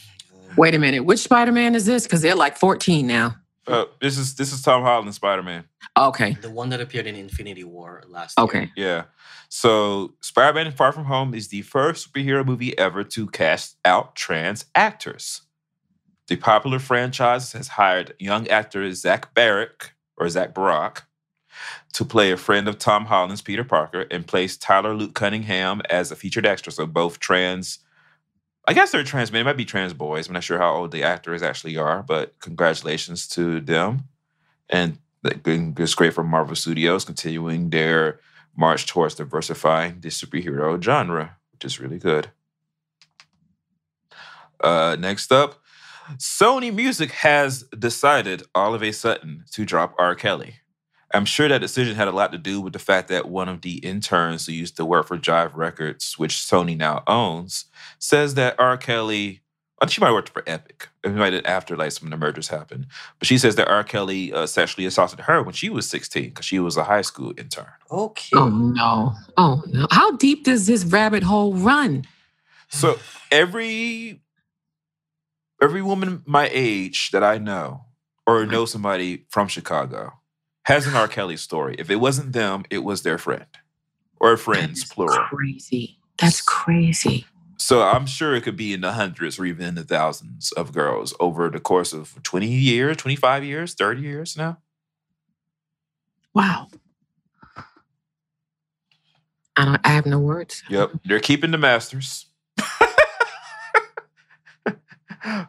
[0.58, 1.06] Wait a minute.
[1.06, 2.04] Which Spider Man is this?
[2.04, 3.36] Because they're like 14 now.
[3.72, 5.64] Uh, this is this is Tom Holland Spider-Man.
[5.98, 6.34] Okay.
[6.34, 8.46] The one that appeared in Infinity War last year.
[8.46, 8.72] Okay.
[8.76, 9.04] Yeah.
[9.50, 14.66] So Spider-Man Far From Home is the first superhero movie ever to cast out trans
[14.76, 15.42] actors.
[16.28, 21.04] The popular franchise has hired young actor Zach Barrick or Zach Barak
[21.94, 26.12] to play a friend of Tom Holland's Peter Parker and placed Tyler Luke Cunningham as
[26.12, 26.72] a featured extra.
[26.72, 27.80] So both trans,
[28.68, 30.28] I guess they're trans men, it might be trans boys.
[30.28, 34.08] I'm not sure how old the actors actually are, but congratulations to them.
[34.70, 38.20] And it's great for Marvel Studios continuing their
[38.56, 42.30] march towards diversifying the superhero genre, which is really good.
[44.60, 45.56] Uh, next up,
[46.18, 50.16] Sony Music has decided all of a sudden to drop R.
[50.16, 50.61] Kelly.
[51.14, 53.62] I'm sure that decision had a lot to do with the fact that one of
[53.62, 57.66] the interns who used to work for Jive Records, which Sony now owns,
[58.00, 58.78] says that R.
[58.78, 59.42] Kelly,
[59.88, 60.90] she might have worked for Epic.
[61.04, 62.88] It might have after like some of the mergers happened.
[63.20, 63.84] But she says that R.
[63.84, 67.34] Kelly uh, sexually assaulted her when she was 16 because she was a high school
[67.38, 67.66] intern.
[67.90, 68.36] Okay.
[68.36, 69.14] Oh no.
[69.38, 69.88] Oh no.
[69.92, 72.06] How deep does this rabbit hole run?
[72.70, 73.00] So
[73.32, 74.22] every
[75.62, 77.86] every woman my age that I know
[78.26, 80.14] or know somebody from Chicago
[80.64, 81.08] has an R.
[81.08, 81.76] Kelly story.
[81.80, 83.46] If it wasn't them, it was their friend
[84.20, 85.26] or friends, plural.
[85.26, 85.98] Crazy.
[86.20, 87.26] That's crazy.
[87.58, 90.74] So I'm sure it could be in the hundreds or even in the thousands of
[90.74, 94.58] girls over the course of 20 years, 25 years, 30 years now.
[96.34, 96.68] Wow.
[99.58, 100.64] I don't I have no words.
[100.70, 100.92] Yep.
[101.06, 102.26] They're keeping the masters.
[102.58, 102.72] uh,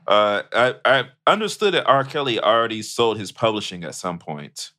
[0.06, 2.04] I, I understood that R.
[2.04, 4.72] Kelly already sold his publishing at some point.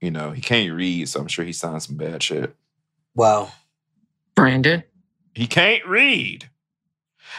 [0.00, 2.54] You know, he can't read, so I'm sure he signed some bad shit.
[3.14, 3.52] Wow.
[4.34, 4.82] Brandon.
[5.34, 6.48] He can't read.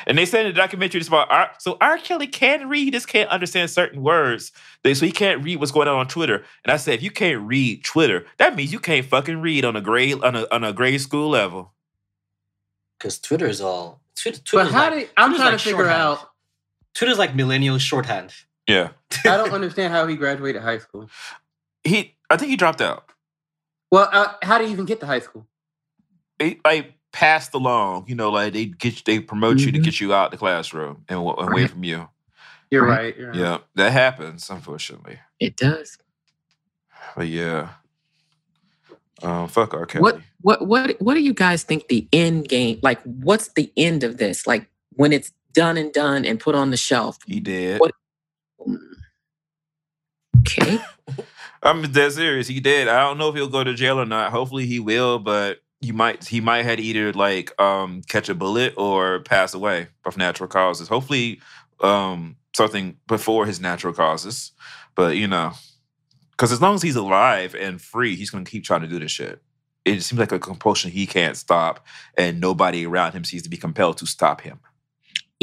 [0.07, 1.51] And they said in the documentary it's about R.
[1.59, 1.97] So R.
[1.97, 4.51] Kelly can read, he just can't understand certain words.
[4.83, 6.43] They, so he can't read what's going on on Twitter.
[6.63, 9.75] And I said, if you can't read Twitter, that means you can't fucking read on
[9.75, 11.73] a grade on a on a grade school level.
[12.97, 13.99] Because Twitter is all.
[14.15, 16.01] Twitter, But how like, do I'm Twitter's trying like to figure shorthand.
[16.01, 16.29] out?
[16.93, 18.33] Twitter's like millennial shorthand.
[18.67, 18.89] Yeah.
[19.25, 21.09] I don't understand how he graduated high school.
[21.83, 23.05] He I think he dropped out.
[23.91, 25.45] Well, uh, how do you even get to high school?
[26.39, 29.83] He like passed along, you know, like they get they promote you to Mhm.
[29.83, 31.69] get you out the classroom and wa- away Right.
[31.69, 32.07] from you.
[32.71, 32.97] You're Right.
[32.97, 33.17] right.
[33.17, 33.37] You're right.
[33.37, 33.57] Yeah.
[33.75, 35.19] That happens, unfortunately.
[35.39, 35.97] It does.
[37.17, 37.69] But yeah.
[39.21, 39.85] Um, fuck R.
[39.85, 40.01] Kelly.
[40.01, 44.03] What what what what do you guys think the end game like what's the end
[44.03, 44.47] of this?
[44.47, 47.17] Like when it's done and done and put on the shelf.
[47.27, 47.79] He did.
[47.81, 47.91] What-
[50.39, 50.79] Okay.
[51.63, 52.47] I'm dead serious.
[52.47, 52.87] He did.
[52.87, 54.31] I don't know if he'll go to jail or not.
[54.31, 58.73] Hopefully he will, but you might he might had either like um catch a bullet
[58.77, 60.87] or pass away of natural causes.
[60.87, 61.39] Hopefully
[61.81, 64.51] um something before his natural causes.
[64.95, 65.51] But you know,
[66.31, 69.11] because as long as he's alive and free, he's gonna keep trying to do this
[69.11, 69.41] shit.
[69.85, 71.85] It seems like a compulsion he can't stop,
[72.17, 74.59] and nobody around him seems to be compelled to stop him.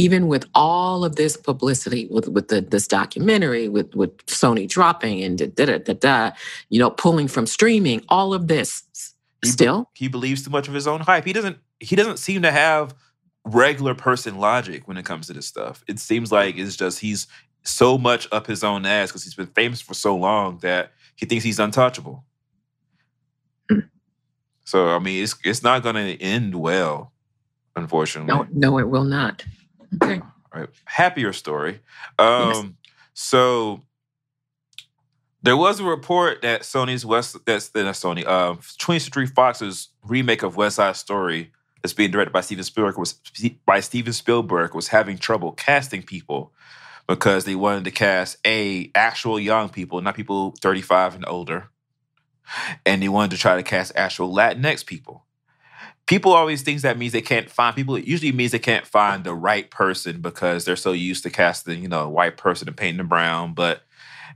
[0.00, 5.22] Even with all of this publicity with with the, this documentary with with Sony dropping
[5.24, 6.30] and da, da, da, da,
[6.70, 8.84] you know pulling from streaming, all of this
[9.42, 11.24] He- still he believes too much of his own hype.
[11.24, 12.94] He doesn't he doesn't seem to have
[13.44, 15.82] regular person logic when it comes to this stuff.
[15.88, 17.26] It seems like it's just he's
[17.64, 21.26] so much up his own ass because he's been famous for so long that he
[21.26, 22.24] thinks he's untouchable.
[23.70, 23.80] Hmm.
[24.64, 27.12] So I mean, it's it's not going to end well,
[27.74, 28.32] unfortunately.
[28.32, 29.44] no no it will not.
[30.02, 30.20] Okay.
[30.54, 30.68] right?
[30.84, 31.80] Happier story.
[32.18, 32.76] Um,
[33.14, 33.82] So
[35.42, 40.42] there was a report that Sony's West, that's not Sony, uh, 20th Century Fox's remake
[40.42, 41.52] of West Side Story,
[41.82, 43.14] that's being directed by Steven Spielberg, was
[43.64, 46.52] by Steven Spielberg, was having trouble casting people
[47.06, 51.70] because they wanted to cast a actual young people, not people 35 and older,
[52.84, 55.24] and they wanted to try to cast actual Latinx people
[56.08, 57.94] people always think that means they can't find people.
[57.94, 61.82] It usually means they can't find the right person because they're so used to casting,
[61.82, 63.82] you know, a white person and painting them brown, but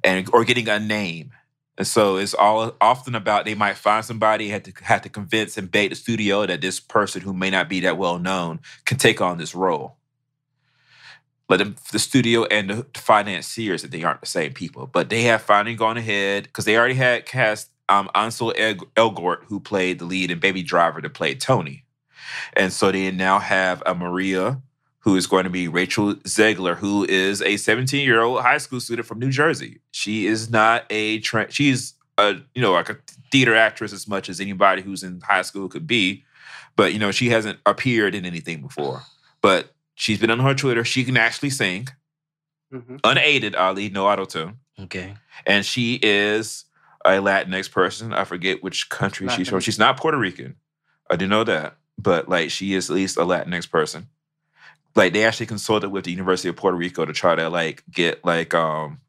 [0.05, 1.33] and or getting a name.
[1.79, 5.57] And so it's all often about they might find somebody had to have to convince
[5.57, 8.99] and bait the studio that this person who may not be that well known can
[8.99, 9.97] take on this role.
[11.49, 15.23] Let them, the studio and the financiers that they aren't the same people, but they
[15.23, 18.53] have finally gone ahead because they already had cast um, Ansel
[18.97, 21.85] Elgort, who played the lead, in Baby Driver, to play Tony.
[22.55, 24.61] And so they now have a Maria,
[25.01, 28.81] who is going to be Rachel Zegler, who is a 17 year old high school
[28.81, 29.81] student from New Jersey.
[29.91, 32.97] She is not a tra- she's a you know like a
[33.33, 36.25] theater actress as much as anybody who's in high school could be,
[36.77, 39.03] but you know she hasn't appeared in anything before.
[39.41, 40.85] But she's been on her Twitter.
[40.85, 41.89] She can actually sing,
[42.73, 43.01] Mhm.
[43.05, 45.15] unaided, Ali, no auto tune, Okay.
[45.47, 46.65] and she is
[47.05, 48.13] a Latinx person.
[48.13, 49.61] I forget which country she's from.
[49.61, 50.57] She's not Puerto Rican.
[51.11, 54.09] I do know that, but like she is at least a Latinx person.
[54.95, 58.25] Like they actually consulted with the University of Puerto Rico to try to like get
[58.25, 59.01] like um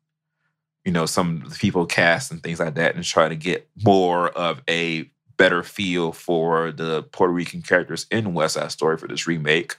[0.85, 4.61] you know some people cast and things like that and try to get more of
[4.69, 9.77] a better feel for the Puerto Rican characters in West Side Story for this remake.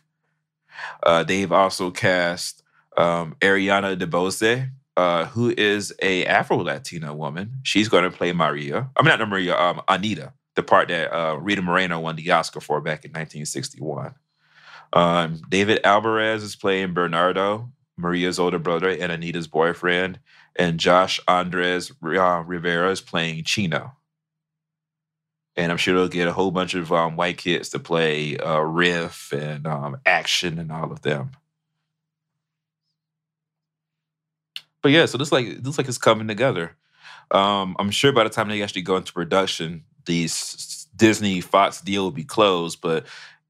[1.03, 2.63] Uh, they've also cast
[2.97, 7.55] um, Ariana DeBose, uh, who is a Afro Latina woman.
[7.63, 8.91] She's going to play Maria.
[8.97, 10.33] I mean, not Maria, um, Anita.
[10.55, 14.15] the part that uh, Rita Moreno won the Oscar for back in 1961.
[14.93, 20.21] Um, David Alvarez is playing Bernardo, Maria's older brother, and Anita's boyfriend,
[20.57, 23.97] and Josh Andres uh, Rivera is playing Chino.
[25.57, 28.59] And I'm sure they'll get a whole bunch of um, white kids to play uh,
[28.59, 31.31] riff and um, action and all of them.
[34.85, 36.77] But yeah, so this like looks like it's coming together.
[37.33, 41.81] Um, I'm sure by the time they actually go into production, the s- Disney Fox
[41.81, 42.83] deal will be closed.
[42.83, 43.07] But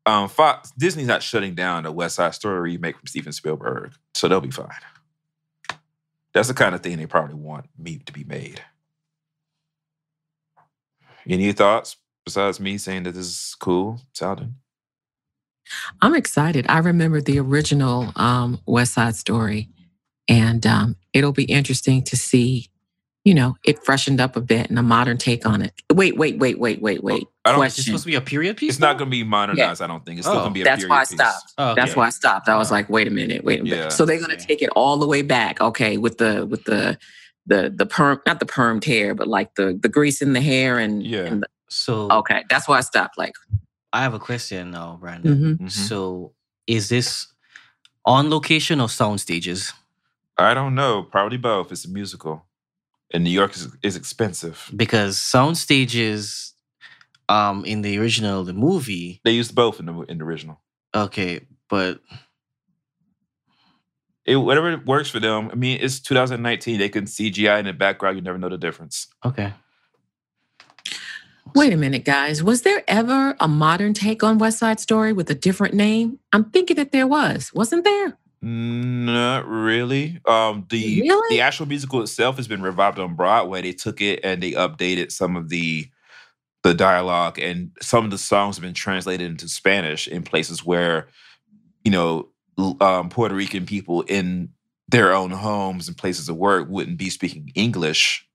[0.07, 4.29] um, Fox Disney's not shutting down the West Side Story remake from Steven Spielberg, so
[4.29, 4.71] they'll be fine.
[6.35, 8.63] That's the kind of thing they probably want me to be made.
[11.29, 14.55] Any thoughts besides me saying that this is cool sounding?
[16.03, 16.67] I'm excited.
[16.69, 19.69] I remember the original um, West Side Story,
[20.29, 22.69] and um, it'll be interesting to see.
[23.27, 25.73] You know, it freshened up a bit and a modern take on it.
[25.91, 27.27] Wait, wait, wait, wait, wait, wait.
[27.47, 27.85] I don't- Is this Question.
[27.85, 28.73] supposed to be a period piece?
[28.73, 29.81] It's not going to be modernized.
[29.81, 30.81] I don't think it's still Oh, going to be a period.
[30.81, 30.89] Piece.
[30.91, 31.53] That's period why I stopped.
[31.57, 32.01] Oh, That's okay.
[32.01, 32.49] why I stopped.
[32.51, 33.77] I was like, wait a minute, wait a minute.
[33.79, 33.89] Yeah.
[33.89, 36.99] So they're gonna take it all the way back, okay, with the with the
[37.47, 40.79] the the perm not the permed hair, but like the the grease in the hair
[40.79, 41.21] and, Yeah.
[41.21, 43.17] and the, So okay, that's why I stopped.
[43.17, 43.33] Like,
[43.95, 45.59] I have a question now, Brandon.
[45.59, 45.65] mhm.
[45.65, 45.71] Mhm.
[45.71, 46.35] So
[46.67, 47.27] is this
[48.05, 49.73] on location or sound stages?
[50.37, 51.03] I don't know.
[51.03, 51.71] Probably both.
[51.73, 52.47] It's a musical,
[53.13, 54.71] and New York is, is expensive.
[54.75, 56.55] Because sound stages,
[57.29, 60.61] um, in the original, the movie, They used both in the in the original.
[60.95, 62.01] okay, but
[64.27, 65.51] It, whatever works for them.
[65.53, 66.79] I mean, it's 2019.
[66.79, 68.17] They can CGI in the background.
[68.17, 69.07] You never know the difference.
[69.25, 69.53] okay.
[71.55, 72.43] wait a minute, guys.
[72.43, 76.19] Was there ever a modern take on West Side Story with a different name?
[76.33, 78.19] I'm thinking that there was, wasn't there?
[78.45, 80.21] Not really.
[80.27, 81.37] Um, the Really?
[81.37, 83.63] the actual musical itself has been revived on Broadway.
[83.63, 85.89] They took it and they updated some of the
[86.63, 91.09] the dialogue, and some of the songs have been translated into Spanish in places where,
[91.85, 92.29] you know,
[92.81, 94.51] um, Puerto Rican people in
[94.89, 98.27] their own homes and places of work wouldn't be speaking English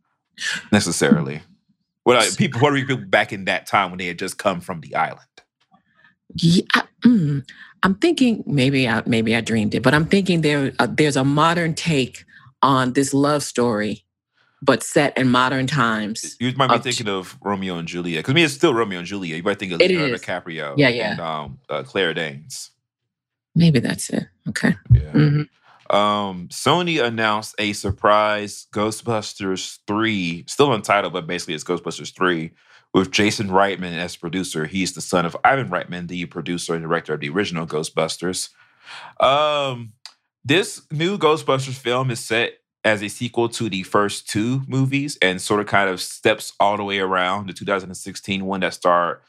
[0.72, 1.41] necessarily.
[2.06, 4.61] Well, like, people Puerto Rican people back in that time when they had just come
[4.61, 5.26] from the island.
[6.36, 7.44] Yeah, I- mm,
[7.84, 11.24] I'm thinking maybe I maybe I dreamed it, but I'm thinking there uh, there's a
[11.24, 12.24] modern take
[12.62, 14.06] on this love story,
[14.62, 16.36] but set in modern times.
[16.40, 19.00] You might be Of- thinking of Romeo and Juliet because I mean it's still Romeo
[19.00, 19.38] and Juliet.
[19.38, 20.22] You might think of It Leonardo is.
[20.22, 21.12] DiCaprio, Yeah, yeah.
[21.14, 22.72] and um, uh, Claire Danes.
[23.56, 24.28] Maybe that's it.
[24.50, 24.76] Okay.
[24.94, 25.12] Yeah.
[25.14, 25.50] Mhm.
[25.90, 32.52] Um, Sony announced a surprise Ghostbusters three, still untitled, but basically it's Ghostbusters three
[32.94, 34.66] with Jason Reitman as producer.
[34.66, 38.49] He's the son of Ivan Reitman, the producer and director of the original Ghostbusters.
[39.20, 39.94] Um,
[40.44, 42.53] this new Ghostbusters film is set
[42.84, 46.78] as a sequel to the first two movies and sort of kind of steps all
[46.78, 49.20] the way around the 2016 one that starred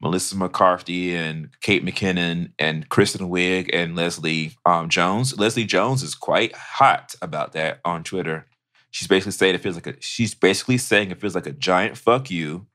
[0.00, 5.38] Melissa McCarthy and Kate McKinnon and Kristen Wiig and Leslie um, Jones.
[5.38, 8.46] Leslie Jones is quite hot about that on Twitter.
[8.90, 11.98] She's basically saying it feels like a she's basically saying it feels like a giant
[11.98, 12.66] fuck you.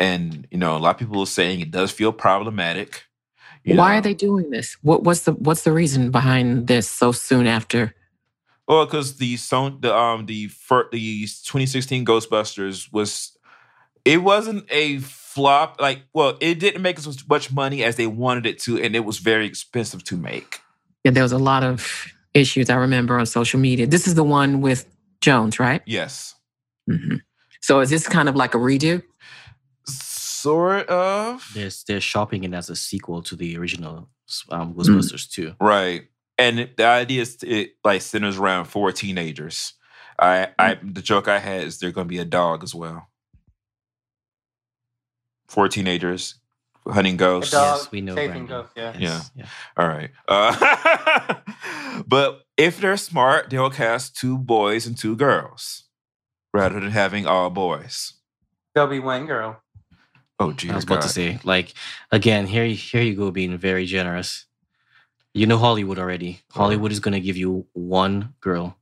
[0.00, 3.04] And you know, a lot of people are saying it does feel problematic.
[3.62, 3.98] you Why know.
[3.98, 4.76] are they doing this?
[4.82, 7.94] What, what's the what's the reason behind this so soon after?
[8.66, 13.36] Well, because the son, the um the fir- the 2016 Ghostbusters was
[14.04, 15.80] it wasn't a flop.
[15.80, 19.00] Like, well, it didn't make as much money as they wanted it to, and it
[19.04, 20.60] was very expensive to make.
[21.04, 23.86] Yeah, there was a lot of issues I remember on social media.
[23.86, 24.86] This is the one with
[25.20, 25.82] Jones, right?
[25.84, 26.34] Yes,
[26.88, 27.16] hmm
[27.60, 29.02] So is this kind of like a redo?
[30.40, 31.48] Sort of.
[31.54, 34.08] There's they're shopping it as a sequel to the original
[34.50, 35.54] um, Ghostbusters 2.
[35.60, 36.08] Right,
[36.38, 39.74] and the idea is it like centers around four teenagers.
[40.18, 43.08] I, I the joke I had is they're going to be a dog as well.
[45.48, 46.40] Four teenagers
[46.86, 47.52] hunting ghosts.
[47.52, 47.78] dog.
[47.78, 48.14] Yes, we know.
[48.14, 48.96] Chasing ghosts, yeah.
[48.98, 49.46] Yes, yeah.
[49.76, 50.10] All right.
[50.28, 51.34] Uh,
[52.06, 55.84] but if they're smart, they'll cast two boys and two girls
[56.52, 58.14] rather than having all boys.
[58.74, 59.62] There'll be one girl.
[60.40, 61.74] Oh, gee, I was about to say, like,
[62.10, 64.46] again, here, here you go, being very generous.
[65.34, 66.40] You know Hollywood already.
[66.50, 68.76] Hollywood is gonna give you one girl.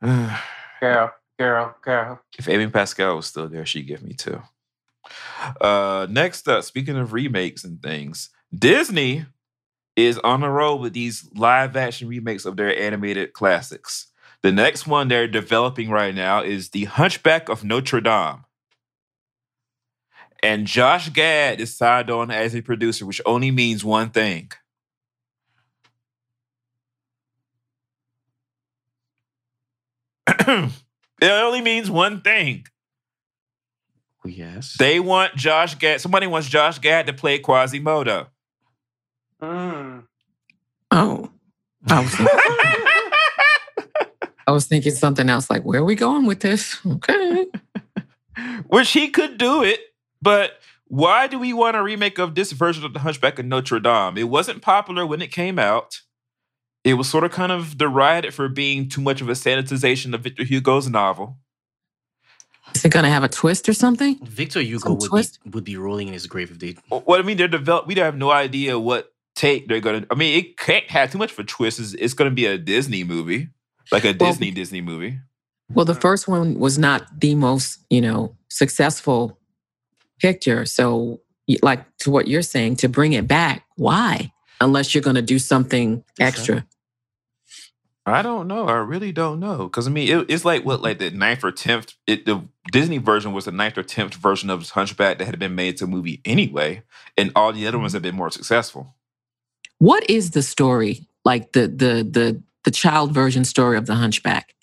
[0.00, 4.42] girl, Girl, girl, If Amy Pascal was still there, she'd give me two.
[5.58, 9.24] Uh, next up, speaking of remakes and things, Disney
[9.96, 14.08] is on the road with these live action remakes of their animated classics.
[14.42, 18.44] The next one they're developing right now is The Hunchback of Notre Dame.
[20.42, 24.50] And Josh Gad is signed on as a producer, which only means one thing.
[30.28, 30.70] it
[31.22, 32.64] only means one thing.
[34.24, 34.76] Yes.
[34.78, 36.00] They want Josh Gad.
[36.00, 38.28] Somebody wants Josh Gad to play Quasimodo.
[39.42, 40.04] Mm.
[40.90, 41.30] Oh,
[41.88, 42.36] I was, thinking,
[44.46, 45.48] I was thinking something else.
[45.48, 46.78] Like, where are we going with this?
[46.84, 47.46] Okay.
[48.66, 49.80] Which he could do it,
[50.22, 53.78] but why do we want a remake of this version of The Hunchback of Notre
[53.78, 54.18] Dame?
[54.18, 56.00] It wasn't popular when it came out.
[56.82, 60.22] It was sort of kind of derided for being too much of a sanitization of
[60.22, 61.38] Victor Hugo's novel.
[62.74, 64.18] Is it going to have a twist or something?
[64.24, 65.38] Victor Hugo Some would twist?
[65.44, 66.76] be, would be rolling in his grave if they.
[66.88, 67.88] What I mean, they're developed.
[67.88, 70.06] We have no idea what take they're gonna.
[70.10, 71.80] I mean, it can't have too much of a twist.
[71.80, 73.48] It's, it's gonna be a Disney movie,
[73.90, 75.18] like a Well- Disney Disney movie.
[75.72, 76.00] Well, the uh-huh.
[76.00, 79.38] first one was not the most, you know, successful
[80.20, 80.64] picture.
[80.64, 81.20] So,
[81.62, 84.32] like to what you're saying, to bring it back, why?
[84.60, 86.38] Unless you're going to do something Different.
[86.38, 86.66] extra.
[88.06, 88.66] I don't know.
[88.66, 89.64] I really don't know.
[89.64, 91.94] Because I mean, it, it's like what, like the ninth or tenth.
[92.06, 92.42] It, the
[92.72, 95.86] Disney version was the ninth or tenth version of Hunchback that had been made to
[95.86, 96.82] movie anyway,
[97.16, 97.96] and all the other ones mm-hmm.
[97.96, 98.94] have been more successful.
[99.78, 101.06] What is the story?
[101.24, 104.54] Like the the the the child version story of the Hunchback.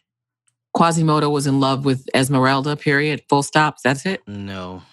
[0.73, 2.75] Quasimodo was in love with Esmeralda.
[2.75, 3.23] Period.
[3.29, 3.81] Full stops.
[3.81, 4.21] That's it.
[4.27, 4.83] No.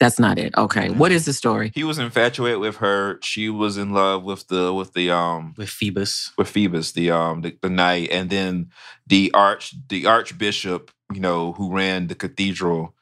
[0.00, 0.54] That's not it.
[0.56, 0.88] Okay.
[0.88, 0.94] No.
[0.94, 1.70] What is the story?
[1.74, 3.18] He was infatuated with her.
[3.22, 6.32] She was in love with the with the um With Phoebus.
[6.38, 8.70] with Phoebus, the um the, the knight, and then
[9.06, 12.94] the arch the archbishop, you know, who ran the cathedral,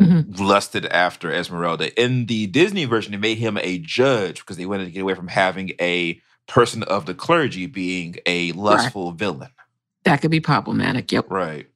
[0.00, 0.38] Mhm.
[0.40, 1.92] lusted after Esmeralda.
[2.02, 5.14] In the Disney version, they made him a judge because they wanted to get away
[5.14, 6.18] from having a
[6.48, 9.50] person of the clergy being a lustful villain.
[10.04, 11.12] That could be problematic.
[11.12, 11.26] Yep.
[11.30, 11.68] Right.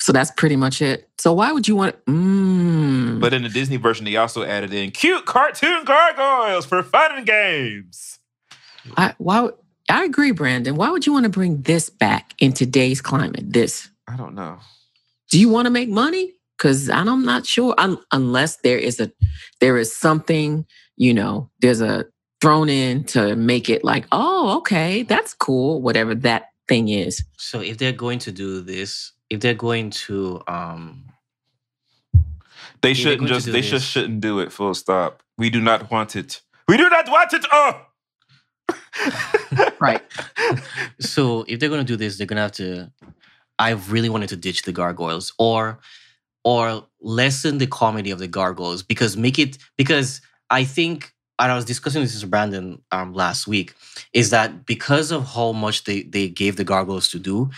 [0.00, 1.08] So that's pretty much it.
[1.18, 2.02] So why would you want?
[2.06, 7.16] Mm, But in the Disney version, they also added in cute cartoon gargoyles for fun
[7.16, 8.18] and games.
[8.96, 9.50] I, why?
[9.90, 10.76] I agree, Brandon.
[10.76, 13.52] Why would you want to bring this back in today's climate?
[13.52, 13.90] This.
[14.08, 14.58] I don't know.
[15.30, 16.32] Do you want to make money?
[16.56, 17.74] Because I'm not sure.
[17.78, 19.12] Un- unless there is a,
[19.60, 20.64] there is something.
[20.96, 22.06] You know, there's a
[22.40, 25.82] thrown in to make it like, oh, okay, that's cool.
[25.82, 27.22] Whatever that thing is.
[27.36, 31.04] So if they're going to do this, if they're going to um
[32.82, 33.46] They shouldn't just.
[33.46, 33.70] They this.
[33.70, 34.52] just shouldn't do it.
[34.52, 35.22] Full stop.
[35.38, 36.42] We do not want it.
[36.68, 37.44] We do not want it.
[37.52, 37.86] Oh.
[39.80, 40.02] Right.
[41.00, 42.90] so if they're gonna do this, they're gonna have to
[43.58, 45.78] I really wanted to ditch the gargoyles or
[46.44, 51.54] or lessen the comedy of the gargoyles because make it because I think and I
[51.54, 53.74] was discussing this with Brandon um, last week,
[54.12, 57.50] is that because of how much they, they gave the gargoyles to do,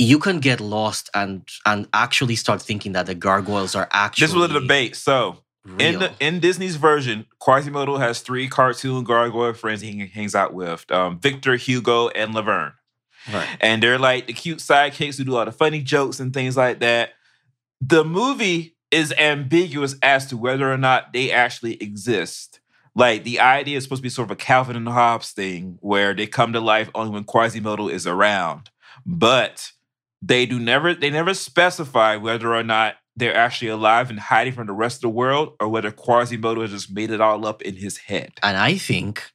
[0.00, 4.34] you can get lost and and actually start thinking that the gargoyles are actually This
[4.34, 4.96] was a debate.
[4.96, 5.38] So
[5.78, 10.90] in the in Disney's version, Quasimodo has three cartoon gargoyle friends he hangs out with:
[10.90, 12.72] um, Victor, Hugo, and Laverne.
[13.30, 13.46] right.
[13.60, 16.80] and they're like the cute sidekicks who do all the funny jokes and things like
[16.80, 17.10] that.
[17.82, 22.60] The movie is ambiguous as to whether or not they actually exist.
[22.94, 26.14] Like the idea is supposed to be sort of a Calvin and Hobbes thing where
[26.14, 28.70] they come to life only when Quasimodo is around.
[29.06, 29.72] But
[30.22, 34.66] they do never they never specify whether or not they're actually alive and hiding from
[34.66, 37.76] the rest of the world or whether Quasimodo has just made it all up in
[37.76, 38.32] his head.
[38.42, 39.30] And I think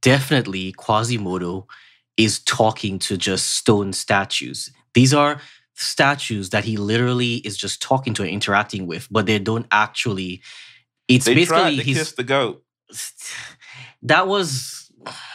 [0.00, 1.66] definitely Quasimodo
[2.16, 4.70] is talking to just stone statues.
[4.94, 5.40] These are
[5.74, 10.42] statues that he literally is just talking to and interacting with, but they don't actually.
[11.08, 12.62] It's They tried basically to he's kiss the goat.
[14.02, 14.90] that was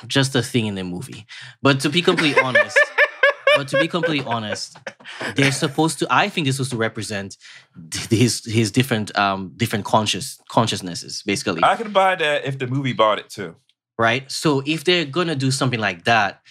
[0.07, 1.25] just a thing in the movie.
[1.61, 2.77] But to be completely honest,
[3.55, 4.77] but to be completely honest,
[5.35, 6.07] they're supposed to.
[6.09, 7.37] I think this was to represent
[8.09, 12.93] his his different um different conscious consciousnesses, basically I could buy that if the movie
[12.93, 13.55] bought it too.
[13.97, 14.29] right?
[14.31, 16.41] So if they're gonna do something like that,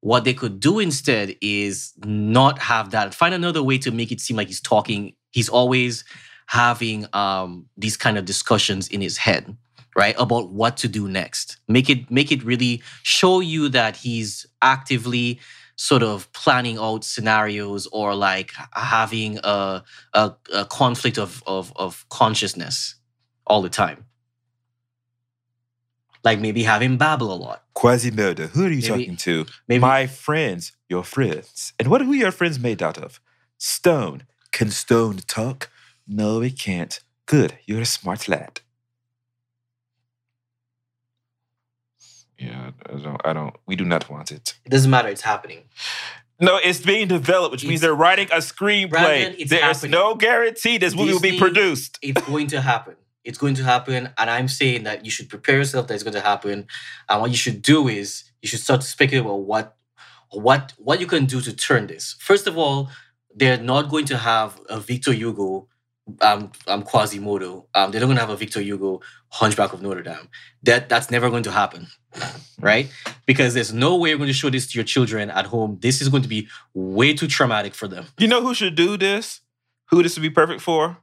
[0.00, 3.14] what they could do instead is not have that.
[3.14, 5.14] Find another way to make it seem like he's talking.
[5.30, 6.04] He's always
[6.46, 9.56] having um, these kind of discussions in his head,
[9.96, 10.14] right?
[10.18, 11.56] About what to do next.
[11.68, 15.40] Make it make it really show you that he's actively
[15.76, 19.82] sort of planning out scenarios or like having a
[20.12, 22.96] a, a conflict of, of of consciousness
[23.46, 24.04] all the time.
[26.22, 27.62] Like maybe having babble a lot.
[27.74, 29.46] Quasimodo, who are you Maybe- talking to?
[29.68, 31.72] maybe- My friends, your friends.
[31.78, 33.20] And what who are your friends made out of?
[33.58, 34.22] Stone.
[34.50, 35.68] Can stone talk?
[36.06, 37.00] No, it can't.
[37.26, 38.60] Good, you're a smart lad.
[42.46, 43.54] Yeah, I don't, I don't.
[43.66, 44.54] We do not want it.
[44.64, 45.08] It doesn't matter.
[45.08, 45.64] It's happening.
[46.40, 48.90] No, it's being developed, which means they're writing a screenplay.
[48.90, 51.98] Brandon, it's There's no guarantee this movie will be produced.
[52.02, 52.96] It's going to happen.
[53.24, 56.14] It's going to happen, and I'm saying that you should prepare yourself that it's going
[56.14, 56.66] to happen.
[57.08, 59.76] And what you should do is you should start to speculate about what,
[60.30, 62.16] what, what you can do to turn this.
[62.18, 62.90] First of all,
[63.34, 65.68] they're not going to have a Victor Hugo
[66.20, 67.66] um, um Quasimodo.
[67.74, 69.00] Um, they're not gonna have a Victor Hugo
[69.30, 70.28] Hunchback of Notre Dame.
[70.62, 71.88] That that's never going to happen,
[72.60, 72.90] right?
[73.26, 75.78] Because there's no way you're going to show this to your children at home.
[75.80, 78.06] This is going to be way too traumatic for them.
[78.18, 79.40] You know who should do this?
[79.90, 80.98] Who this would be perfect for?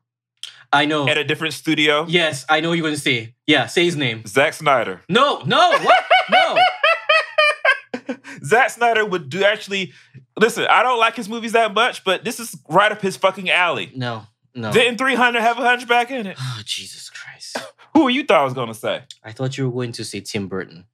[0.73, 1.07] I know.
[1.07, 2.05] At a different studio?
[2.07, 3.35] Yes, I know what you're going to say.
[3.45, 4.23] Yeah, say his name.
[4.25, 5.01] Zack Snyder.
[5.09, 6.05] No, no, what?
[6.31, 8.15] no.
[8.45, 9.91] Zack Snyder would do actually.
[10.39, 13.49] Listen, I don't like his movies that much, but this is right up his fucking
[13.49, 13.91] alley.
[13.93, 14.71] No, no.
[14.71, 16.37] Didn't 300 have a hunchback in it?
[16.39, 17.57] Oh, Jesus Christ.
[17.93, 19.03] Who you thought I was going to say?
[19.23, 20.85] I thought you were going to say Tim Burton.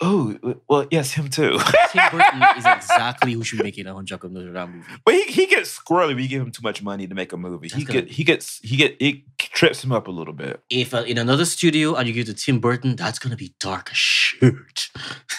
[0.00, 0.36] Oh,
[0.68, 1.58] well, yes, him too.
[1.90, 4.86] Tim Burton is exactly who should be making a Hunchback of Notre Dame movie.
[5.04, 7.36] But he, he gets squirrely when you give him too much money to make a
[7.36, 7.68] movie.
[7.68, 10.60] He get he gets he get it trips him up a little bit.
[10.68, 13.54] If uh, in another studio and you give it to Tim Burton, that's gonna be
[13.58, 14.90] dark as shit.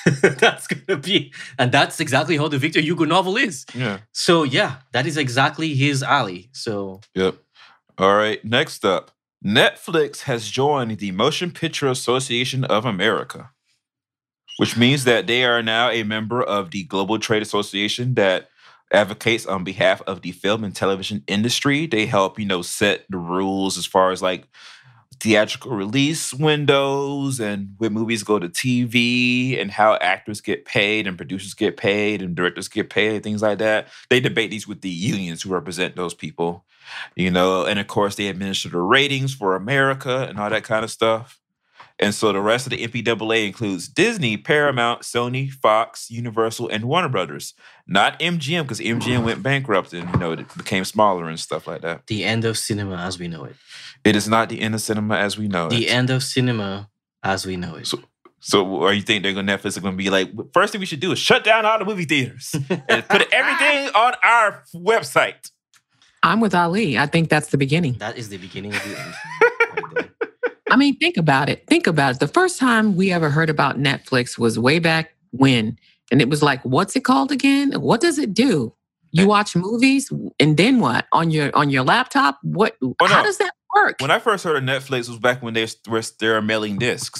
[0.22, 3.66] that's gonna be, and that's exactly how the Victor Hugo novel is.
[3.76, 4.00] Yeah.
[4.12, 6.50] So yeah, that is exactly his alley.
[6.54, 7.36] So Yep.
[8.00, 8.44] All right.
[8.44, 9.12] Next up,
[9.46, 13.52] Netflix has joined the Motion Picture Association of America,
[14.58, 18.50] which means that they are now a member of the Global Trade Association that
[18.92, 21.88] advocates on behalf of the film and television industry.
[21.88, 24.48] They help, you know, set the rules as far as like
[25.20, 31.18] theatrical release windows and when movies go to TV and how actors get paid and
[31.18, 33.88] producers get paid and directors get paid and things like that.
[34.10, 36.66] They debate these with the unions who represent those people,
[37.16, 40.84] you know, and of course they administer the ratings for America and all that kind
[40.84, 41.40] of stuff.
[42.00, 47.10] And so the rest of the MPAA includes Disney, Paramount, Sony, Fox, Universal, and Warner
[47.10, 47.56] Brothers.
[47.88, 51.82] Not MGM because MGM went bankrupt and you know it became smaller and stuff like
[51.82, 52.06] that.
[52.08, 53.56] the end of cinema as we know it.
[54.04, 55.80] It is not the end of cinema as we know The it.
[55.80, 56.90] The end of cinema
[57.24, 57.88] as we know it.
[57.88, 58.04] So-
[58.40, 61.00] So, or you think they're gonna Netflix are gonna be like, first thing we should
[61.00, 62.54] do is shut down all the movie theaters
[62.88, 65.50] and put everything on our website.
[66.22, 66.98] I'm with Ali.
[67.00, 67.94] I think that's the beginning.
[67.98, 69.14] that is the beginning of the end.
[69.74, 70.07] right there.
[70.70, 71.66] I mean, think about it.
[71.68, 72.20] Think about it.
[72.20, 75.78] The first time we ever heard about Netflix was way back when.
[76.12, 77.74] And it was like, what's it called again?
[77.74, 78.74] What does it do?
[79.12, 81.08] You watch movies and then what?
[81.12, 82.38] On your on your laptop?
[82.44, 83.24] What how no.
[83.24, 83.96] does that work?
[84.00, 87.20] When I first heard of Netflix was back when they were they were mailing discs.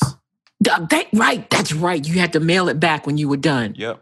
[0.60, 2.06] That- right, that's right.
[2.06, 3.74] You had to mail it back when you were done.
[3.78, 4.02] Yep.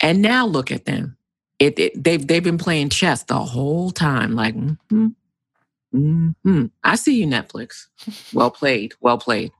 [0.00, 1.16] And now look at them.
[1.58, 4.34] It, it they've they've been playing chess the whole time.
[4.34, 4.54] Like,
[4.90, 5.08] hmm
[5.94, 7.86] hmm I see you, Netflix.
[8.32, 8.94] Well played.
[9.00, 9.52] Well played.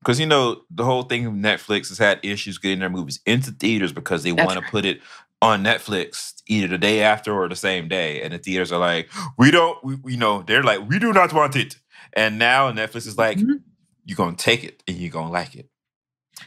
[0.00, 3.52] Because you know the whole thing of Netflix has had issues getting their movies into
[3.52, 5.00] theaters because they want to put it
[5.40, 9.08] on Netflix either the day after or the same day, and the theaters are like,
[9.38, 11.76] we don't, we, you know, they're like, we do not want it,
[12.14, 13.60] and now Netflix is like, Mhm.
[14.04, 15.68] you're gonna take it and you're gonna like it.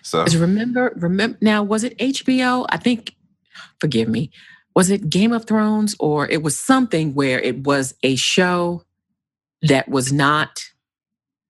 [0.04, 2.66] So remember, remember now, was it HBO?
[2.70, 3.16] I think,
[3.80, 4.32] forgive me,
[4.78, 8.84] was it Game of Thrones or it was something where it was a show
[9.64, 10.66] that was not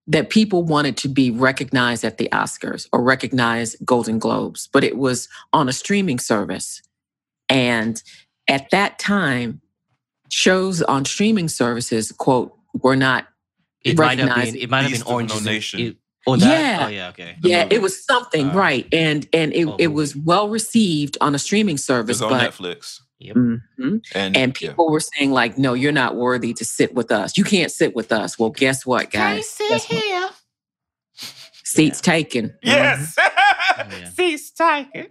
[0.07, 4.97] that people wanted to be recognized at the Oscars or recognized Golden Globes, but it
[4.97, 6.81] was on a streaming service.
[7.49, 8.01] And
[8.47, 9.59] at that time,
[10.29, 13.27] shows on streaming services, quote, were not
[13.83, 14.55] It might have been.
[14.55, 15.97] It might have Beast been Orange is the- Nation.
[16.27, 16.47] oh, that?
[16.47, 16.85] Yeah.
[16.85, 17.09] Oh, yeah.
[17.09, 17.35] Okay.
[17.43, 18.87] Yeah, it was something, Uh, right.
[18.93, 22.53] And and it, oh, it was well received on a streaming service, it's on but
[22.53, 23.61] Netflix, Mhm.
[23.79, 24.69] and and yeah.
[24.69, 27.37] people were saying like, no, you're not worthy to sit with us.
[27.37, 28.37] You can't sit with us.
[28.37, 29.55] Well, guess what, guys?
[29.57, 30.33] Can't Guess what?
[31.63, 32.53] Seats taken.
[32.63, 34.09] Yes, yeah.
[34.11, 35.07] cease taking.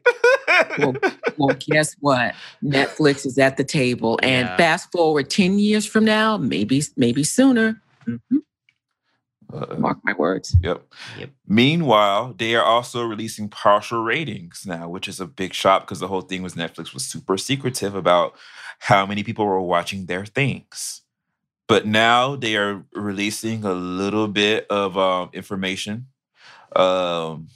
[0.78, 0.94] Well,
[1.36, 2.34] Well, guess what?
[2.64, 4.56] Netflix is at the table, and Yeah.
[4.56, 7.82] fast forward ten years from now, maybe maybe sooner.
[8.08, 8.38] Mhm.
[9.52, 10.56] Uh, Mark my words.
[10.62, 10.82] Yep.
[11.18, 11.30] Yep.
[11.46, 16.08] Meanwhile, they are also releasing partial ratings now, which is a big shock because the
[16.08, 18.34] whole thing was Netflix was super secretive about
[18.80, 21.02] how many people were watching their things.
[21.68, 26.06] But now they are releasing a little bit of um, information.
[26.74, 27.48] Um,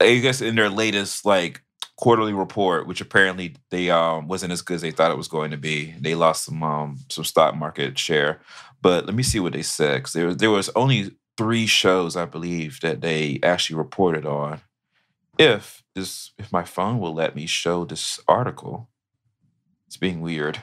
[0.00, 1.62] I guess in their latest like
[1.96, 5.50] quarterly report, which apparently they um, wasn't as good as they thought it was going
[5.50, 5.94] to be.
[6.00, 8.40] They lost some um, some stock market share.
[8.82, 12.24] But let me see what they said because there there was only three shows I
[12.24, 14.60] believe that they actually reported on.
[15.38, 18.88] If this if my phone will let me show this article,
[19.86, 20.62] it's being weird.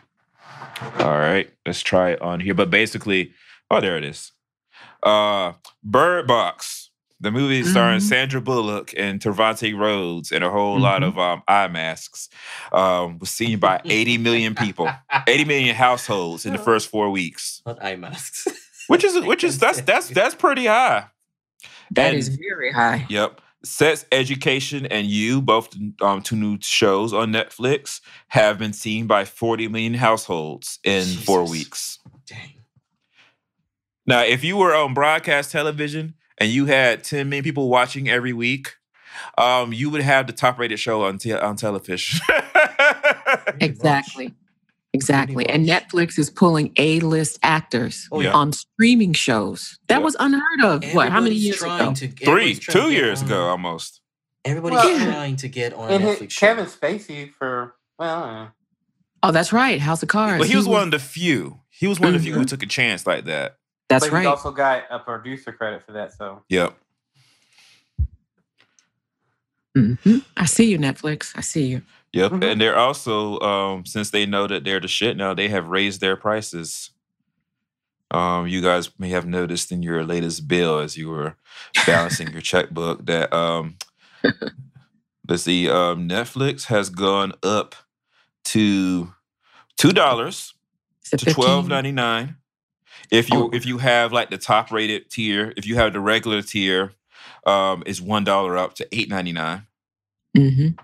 [1.00, 2.54] All right, let's try it on here.
[2.54, 3.34] But basically,
[3.70, 4.32] oh, there it is.
[5.02, 5.54] Uh,
[5.84, 6.83] Bird Box,
[7.24, 8.04] the movie starring Mhm.
[8.10, 11.08] Sandra Bullock and Trevante Rhodes and a whole lot Mhm.
[11.08, 12.30] of um, eye masks,
[12.72, 14.90] um, was seen by 80 million people,
[15.28, 18.48] 80 million households in the first four weeks, Not eye masks.
[18.88, 21.06] which is which is that's that's that's pretty high.
[21.92, 23.06] That And- is very high.
[23.10, 23.40] Yep.
[23.66, 25.70] Sex Education and You, both
[26.02, 31.48] um, two new shows on Netflix, have been seen by 40 million households in four
[31.50, 32.00] weeks.
[32.28, 32.56] Dang.
[34.06, 38.34] Now, if you were on broadcast television and you had 10 million people watching every
[38.34, 38.74] week,
[39.38, 42.20] um, you would have the top rated show on, te- on television.
[43.60, 44.34] Exactly.
[44.94, 45.48] Exactly.
[45.50, 45.68] And.
[45.68, 48.34] Netflix is pulling A-list actors Oh, Yeah.
[48.34, 49.80] on streaming shows.
[49.88, 50.04] That Yeah.
[50.04, 50.84] was unheard of.
[50.94, 51.10] What?
[51.12, 51.94] How many years ago?
[51.94, 54.02] To, Three, two years on- ago almost.
[54.46, 56.46] Everybody's Well, trying to get on a And Netflix hit show.
[56.48, 58.52] Kevin Spacey for well,
[59.24, 59.80] Oh, that's right.
[59.80, 60.40] House of Cards.
[60.40, 61.62] But he was one of the few.
[61.70, 62.48] He was one of the few who Mhm.
[62.48, 63.56] took a chance like that.
[63.94, 64.22] That's but right.
[64.22, 66.14] he also got a producer credit for that.
[66.14, 66.76] So Yep.
[69.78, 70.24] Mhm.
[70.38, 71.32] I see you, Netflix.
[71.36, 71.82] I see you.
[72.14, 72.32] Yep.
[72.34, 72.52] Mhm.
[72.52, 76.00] And they're also, um, since they know that they're the shit now, they have raised
[76.00, 76.92] their prices.
[78.12, 81.36] Um, you guys may have noticed in your latest bill as you were
[81.88, 83.78] balancing your checkbook that um
[85.28, 87.74] let's see, um, Netflix has gone up
[88.46, 89.12] to
[89.78, 90.54] two dollars
[91.06, 91.34] Is it to 15?
[91.34, 92.36] twelve ninety nine.
[93.14, 93.50] If you Oh.
[93.54, 96.92] if you have like the top rated tier, if you have the regular tier,
[97.46, 99.68] um, is one dollar up to eight ninety nine.
[100.36, 100.78] Mhm.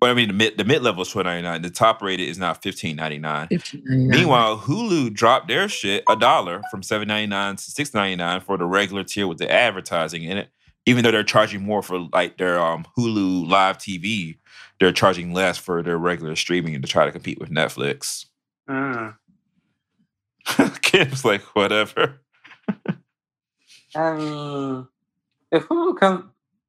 [0.00, 1.60] Well, I mean the mid the mid level is twelve ninety nine.
[1.60, 3.48] The top rated is now fifteen ninety nine.
[3.48, 4.08] $15.99.
[4.08, 8.40] Meanwhile, Hulu dropped their shit a dollar from seven ninety nine to six ninety nine
[8.40, 10.48] for the regular tier with the advertising in it.
[10.86, 14.38] Even though they're charging more for like their um, Hulu live TV,
[14.80, 18.24] they're charging less for their regular streaming to try to compete with Netflix.
[18.68, 19.14] mm.
[20.82, 22.20] Kim's like, whatever.
[23.94, 24.86] I mean,
[25.50, 26.24] if Hulu comes,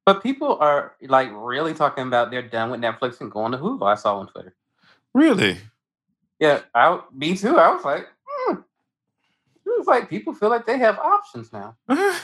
[0.05, 3.85] but people are like really talking about they're done with Netflix and going to Hulu.
[3.85, 4.55] I saw on Twitter.
[5.13, 5.57] Really?
[6.39, 7.57] Yeah, I me too.
[7.57, 8.53] I was like, hmm.
[9.65, 11.75] it was like people feel like they have options now.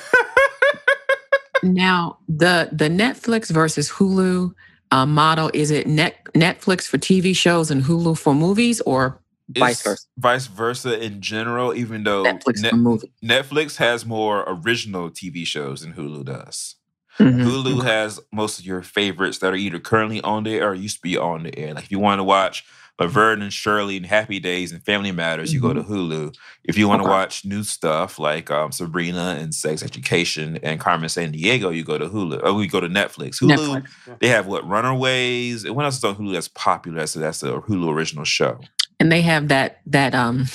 [1.64, 4.54] Now, the the Netflix versus Hulu
[4.92, 9.20] uh, model is it net, Netflix for TV shows and Hulu for movies, or
[9.50, 10.06] vice versa?
[10.18, 13.00] Vice versa in general, even though Netflix Net- for.
[13.24, 16.76] Netflix has more original TV shows than Hulu does.
[17.20, 17.44] Mhm.
[17.44, 20.98] Hulu has most of your favorites that are either currently on the air or used
[20.98, 21.74] to be on the air.
[21.74, 22.64] Like if you want to watch
[23.00, 26.36] Laverne and Shirley and Happy Days and Family Matters, you go to Hulu.
[26.64, 27.12] If you want to Okay.
[27.12, 32.08] watch new stuff like um, Sabrina and Sex Education and Carmen Sandiego, you go to
[32.08, 32.44] Hulu.
[32.44, 33.40] Or we go to Netflix.
[33.42, 34.20] Hulu, Netflix.
[34.20, 35.64] They have what Runaways.
[35.64, 37.00] And what else is on Hulu that's popular?
[37.00, 38.60] That's that's a Hulu original show.
[39.00, 40.46] And they have that that um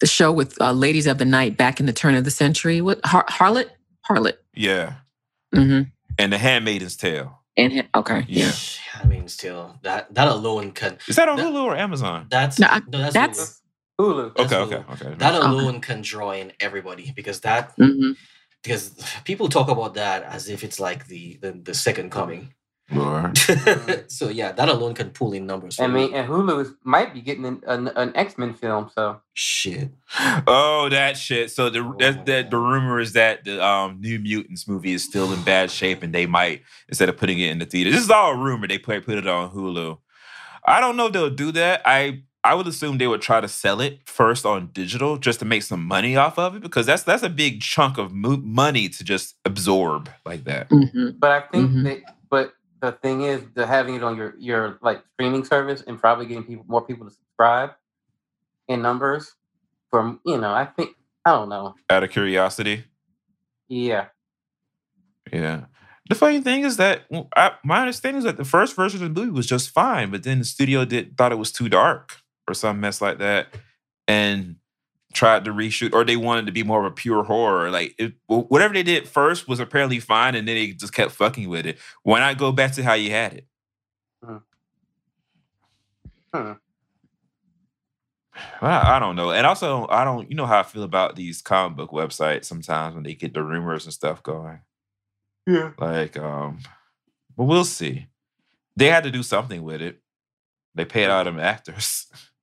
[0.00, 2.80] the show with uh, Ladies of the Night back in the turn of the century.
[2.80, 3.68] What Har- Harlot?
[4.08, 4.34] Harlot.
[4.54, 4.94] Yeah,
[5.54, 5.88] mm-hmm.
[6.18, 7.42] and The Handmaid's Tale.
[7.58, 8.52] And okay, Yeah,
[9.02, 12.26] I mean, still that that alone can is that on That- Hulu or Amazon?
[12.30, 13.60] that's No, I- no, that's, that's-
[13.98, 14.32] Hulu.
[14.32, 14.36] Hulu.
[14.36, 14.92] That's Okay, okay, Hulu.
[15.06, 15.14] okay.
[15.18, 15.46] That Okay.
[15.46, 18.12] alone can draw in everybody because that hmm
[18.62, 18.90] because
[19.24, 22.52] people talk about that as if it's like the the, the second coming.
[22.92, 23.36] Lord.
[24.08, 25.80] so yeah, that alone can pull in numbers.
[25.80, 26.16] I mean, me.
[26.16, 28.90] and Hulu might be getting an, an, an X Men film.
[28.94, 29.90] So shit.
[30.46, 31.50] Oh, that shit.
[31.50, 35.32] So the that, that the rumor is that the um New Mutants movie is still
[35.32, 37.90] in bad shape, and they might instead of putting it in the theater.
[37.90, 38.68] This is all a rumor.
[38.68, 39.98] They put put it on Hulu.
[40.64, 41.82] I don't know if they'll do that.
[41.84, 45.44] I I would assume they would try to sell it first on digital just to
[45.44, 48.88] make some money off of it because that's that's a big chunk of mo- money
[48.90, 50.68] to just absorb like that.
[50.70, 51.82] hmm But I think Mhm.
[51.84, 55.98] that, but the thing is, the having it on your your like streaming service and
[55.98, 57.70] probably getting people more people to subscribe
[58.68, 59.34] in numbers
[59.90, 61.74] from you know, I think I don't know.
[61.90, 62.84] Out of curiosity,
[63.68, 64.06] Yeah,
[65.32, 65.64] yeah.
[66.08, 67.02] The funny thing is that
[67.34, 70.22] I, my understanding is that the first version of the movie was just fine, but
[70.22, 73.48] then the studio did thought it was too dark or some mess like that,
[74.06, 74.56] and
[75.14, 77.70] tried to reshoot, or they wanted to be more of a pure horror.
[77.70, 81.48] Like it, whatever they did first was apparently fine, and then they just kept fucking
[81.48, 81.78] with it.
[82.02, 83.46] Why not go back to how you had it?
[84.24, 84.36] Hmm.
[86.34, 86.52] Hmm.
[88.60, 90.28] I, I don't know, and also I don't.
[90.30, 93.42] You know how I feel about these comic book websites sometimes when they get the
[93.42, 94.60] rumors and stuff going.
[95.46, 95.72] yeah.
[95.78, 96.60] Like, um,
[97.36, 98.06] but we'll see.
[98.76, 100.00] They had to do something with it.
[100.74, 102.06] They paid all them actors,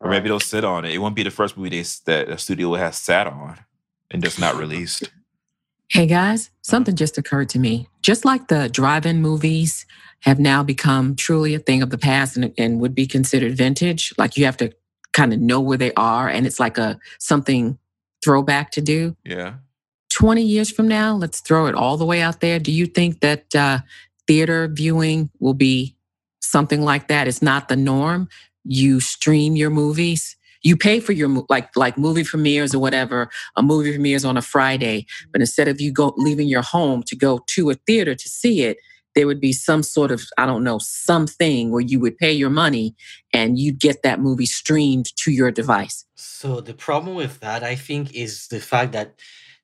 [0.00, 0.92] or maybe they'll sit on it.
[0.92, 3.58] It won't be the first movie they, that a studio has sat on
[4.10, 5.10] and just not released.
[5.88, 7.88] Hey guys, something just occurred to me.
[8.02, 9.86] Just like the drive-in movies
[10.20, 14.12] have now become truly a thing of the past and, and would be considered vintage,
[14.18, 14.72] like you have to
[15.12, 17.78] kind of know where they are, and it's like a something
[18.24, 19.16] throwback to do.
[19.24, 19.54] Yeah,
[20.10, 22.58] 20 years from now, let's throw it all the way out there.
[22.58, 23.80] Do you think that uh,
[24.26, 25.94] theater viewing will be
[26.40, 27.28] something like that?
[27.28, 28.28] It's not the norm.
[28.66, 33.30] You stream your movies You pay for your like like movie premieres or whatever.
[33.56, 37.16] A movie premieres on a Friday, but instead of you go leaving your home to
[37.16, 38.78] go to a theater to see it,
[39.14, 42.50] there would be some sort of I don't know something where you would pay your
[42.50, 42.96] money
[43.32, 46.04] and you'd get that movie streamed to your device.
[46.16, 49.20] So the problem with that, I think, is the fact that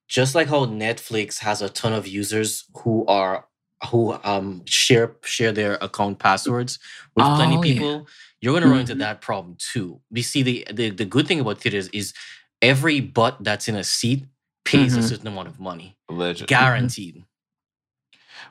[0.09, 3.47] just like how Netflix has a ton of users who are
[3.91, 6.79] who um share share their account passwords
[7.17, 7.73] with plenty Oh, of yeah.
[7.75, 8.09] people,
[8.41, 8.99] you're gonna run into Mhm.
[9.01, 10.01] that problem too.
[10.11, 12.13] We see the, the the good thing about theaters is
[12.61, 14.25] every butt that's in a seat
[14.65, 15.09] pays a Mhm.
[15.09, 16.47] certain amount of money, Alleged.
[16.47, 17.25] guaranteed.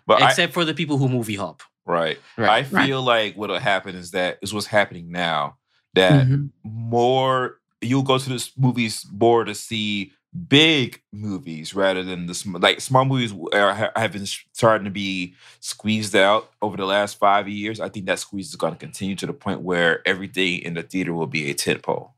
[0.05, 1.63] But I, Except for the people who movie hop.
[1.85, 2.19] right.
[2.37, 2.49] Right.
[2.49, 2.85] I Right.
[2.87, 5.57] feel like what'll happen is that is what's happening now.
[5.93, 6.49] That Mhm.
[6.63, 10.11] more you'll go to this movies more to see
[10.47, 15.35] big movies rather than the sm- like small movies are, have been starting to be
[15.59, 17.79] squeezed out over the last five years.
[17.79, 20.83] I think that squeeze is going to continue to the point where everything in the
[20.83, 22.13] theater will be a tent pole.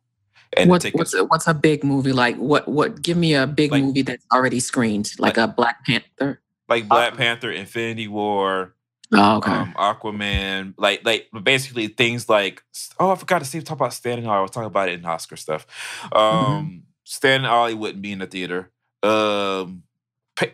[0.55, 2.35] And What, tickets, what's a, what's a big movie like?
[2.37, 3.01] What what?
[3.01, 6.39] Give me a big Like- movie that's already screened, like a Black Panther.
[6.69, 8.75] like Black Panther, Infinity War,
[9.11, 9.51] Oh, okay.
[9.51, 12.63] um, Aquaman, like like basically things like
[12.99, 14.25] oh I forgot to say talk about standing.
[14.25, 15.65] and I was talking about it in Oscar stuff.
[16.11, 16.77] Um, Mm-hmm.
[17.03, 18.71] Stan and Ollie wouldn't be in the theater.
[19.01, 19.83] Um,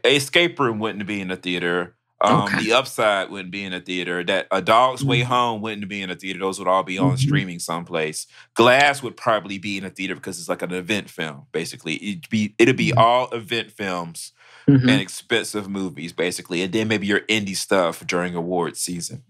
[0.04, 1.96] Escape Room wouldn't be in the theater.
[2.22, 2.64] Um, Okay.
[2.66, 4.24] The Upside wouldn't be in the theater.
[4.26, 5.26] That A Dog's Way Mhm.
[5.26, 6.40] Home wouldn't be in the theater.
[6.40, 7.20] Those would all be on Mhm.
[7.20, 8.28] streaming someplace.
[8.56, 11.46] Glass would probably be in the theater because it's like an event film.
[11.54, 12.98] Basically, it'd be it'd be Mhm.
[12.98, 14.34] all event films
[14.68, 14.82] Mhm.
[14.82, 19.24] and expensive movies, basically, and then maybe your indie stuff during award season.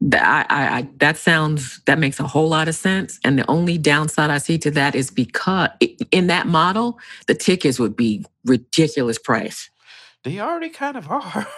[0.00, 3.18] That I, I, I, that sounds that makes a whole lot of sense.
[3.24, 5.70] And the only downside I see to that is because
[6.12, 9.70] in that model, the tickets would be ridiculous price.
[10.24, 11.46] They already kind of are.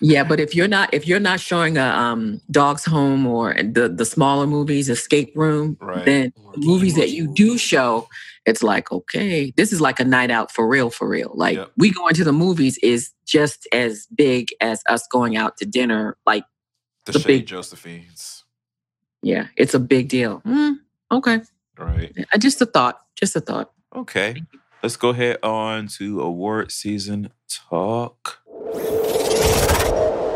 [0.00, 3.88] Yeah, but if you're not if you're not showing a um, Dog's Home or the
[3.88, 6.04] the smaller movies, Escape Room, Right.
[6.06, 8.08] then the movies that you do show,
[8.46, 11.32] it's like okay, this is like a night out for real, for real.
[11.34, 11.72] Like Yep.
[11.78, 16.16] we going to the movies is just as big as us going out to dinner.
[16.26, 16.44] Like
[17.08, 18.44] the The Shea big- Josephines.
[19.22, 20.40] yeah, it's a big deal.
[20.46, 20.76] Mm,
[21.10, 21.40] okay,
[21.76, 22.12] Right.
[22.38, 23.00] Just a thought.
[23.14, 23.70] Just a thought.
[23.94, 24.42] Okay.
[24.82, 28.40] Let's go ahead on to award season talk.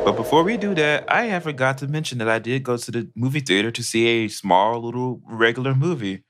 [0.05, 2.91] But before we do that, I have forgot to mention that I did go to
[2.91, 6.25] the movie theater to see a small little regular movie.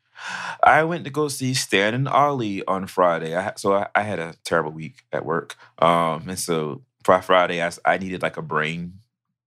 [0.63, 3.35] I went to go see Stan and Ollie on Friday.
[3.35, 5.57] I, so I, I had a terrible week at work.
[5.79, 8.95] Um, and so for Friday, I needed like a brain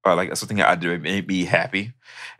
[0.05, 1.93] or like something I do made me happy.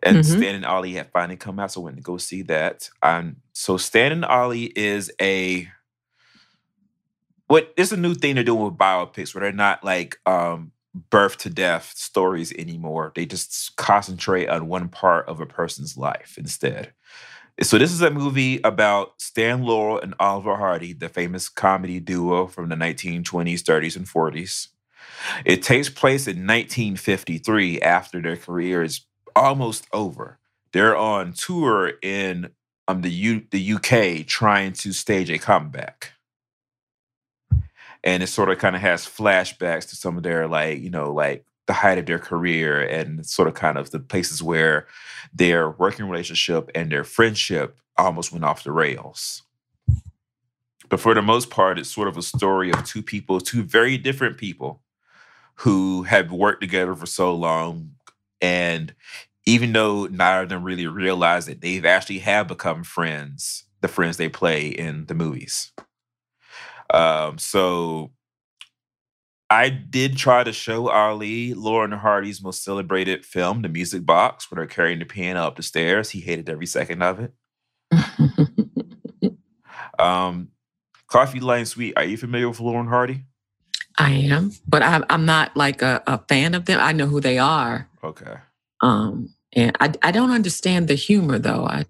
[0.04, 0.26] And Mhm.
[0.26, 2.90] Stan and Ollie had finally come out, so I went to go see that.
[3.02, 5.70] Um, so Stan and Ollie is a
[7.48, 10.72] what it's a new thing they're doing with biopics where they're not like um
[11.10, 13.12] birth to death stories anymore.
[13.16, 16.94] They just concentrate on one part of a person's life instead.
[17.62, 22.48] So this is a movie about Stan Laurel and Oliver Hardy, the famous comedy duo
[22.48, 24.70] from the 1920s, 30s, and 40s.
[25.46, 29.02] It takes place in 1953 after their career is
[29.36, 30.40] almost over.
[30.72, 32.50] They're on tour in
[32.88, 36.12] um, the U- the UK trying to stage a comeback.
[38.04, 41.12] And it sort of kind of has flashbacks to some of their like you know
[41.12, 44.88] like the height of their career and sort of kind of the places where
[45.34, 49.42] their working relationship and their friendship almost went off the rails.
[50.90, 53.98] But for the most part it's sort of a story of two people two very
[53.98, 54.82] different people
[55.56, 57.92] who have worked together for so long
[58.42, 58.94] and
[59.46, 64.18] even though neither of them really realize that they've actually have become friends the friends
[64.18, 65.72] they play in the movies
[66.94, 68.12] um, so
[69.50, 74.58] I did try to show Ali Laurel Hardy's most celebrated film, The Music Box, where
[74.58, 76.10] they're carrying the piano up the stairs.
[76.10, 77.34] He hated every second of it.
[80.00, 80.50] Um,
[81.08, 83.24] Coffee Lane Sweet, are you familiar with Laurel Hardy?
[83.98, 86.80] I am, but I'm I'm not like a, a fan of them.
[86.82, 88.36] I know who they are, Okay.
[88.82, 91.66] um, and I I don't understand the humor though.
[91.66, 91.86] I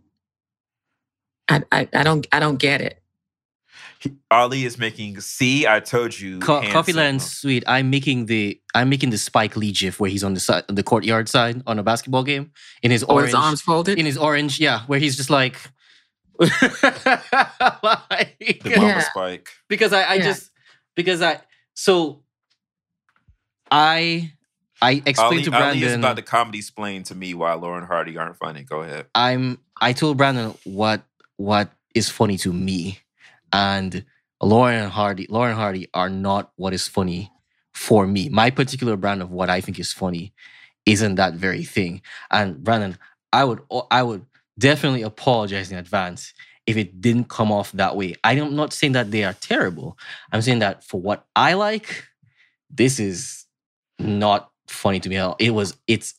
[1.50, 3.02] I I, I don't I don't get it.
[4.00, 6.40] He- Ali is making, see, I told you.
[6.40, 7.22] Co- hand Coffee Land.
[7.24, 7.64] Sweet.
[7.66, 10.76] I'm making the I'm making the Spike Lee gif where he's on the side, on
[10.76, 12.52] the courtyard side on a basketball game
[12.84, 13.98] in his Or orange, his arms folded.
[13.98, 15.56] in his orange, yeah, where he's just like,
[16.40, 16.50] like
[18.40, 19.00] The Mama Yeah.
[19.00, 19.50] Spike.
[19.70, 20.24] because I, I Yeah.
[20.24, 20.52] just
[20.96, 21.40] because I
[21.76, 22.24] so
[23.70, 24.34] I
[24.82, 28.18] I explained to Ali is Brandon about the comedy explain to me why Laurel Hardy
[28.18, 28.64] aren't funny.
[28.64, 29.06] Go ahead.
[29.14, 31.04] I'm I told Brandon what
[31.38, 33.00] what is funny to me,
[33.54, 34.06] and
[34.42, 37.32] Laurel and Hardy Laurel Hardy are not what is funny
[37.74, 38.30] for me.
[38.30, 40.34] My particular brand of what I think is funny
[40.86, 42.02] isn't that very thing.
[42.32, 42.98] And Brandon,
[43.34, 43.62] I would
[43.92, 44.26] I would
[44.58, 46.34] definitely apologize in advance
[46.68, 48.16] if it didn't come off that way.
[48.24, 49.98] I'm not saying that they are terrible.
[50.32, 52.06] I'm saying that for what I like,
[52.70, 53.46] this is
[54.00, 55.36] not funny to me at all.
[55.40, 56.16] It was it's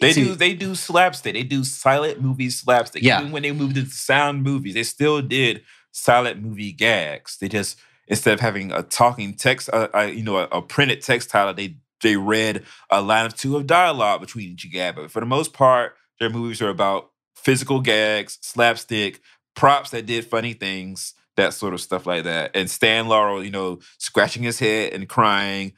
[0.00, 1.34] They do they do slapstick.
[1.34, 3.02] They do silent movie slapstick.
[3.02, 3.20] Yeah.
[3.20, 7.36] Even when they moved into sound movies, they still did silent movie gags.
[7.38, 7.76] They just
[8.06, 11.52] instead of having a talking text, uh, uh, you know, a, a printed text title,
[11.52, 14.96] they they read a line of two of dialogue between each gag.
[14.96, 17.10] But for the most part, their movies are about
[17.42, 19.20] physical gags, slapstick,
[19.54, 22.50] props that did funny things, that sort of stuff like that.
[22.54, 25.72] And Stan Laurel, you know, scratching his head and crying.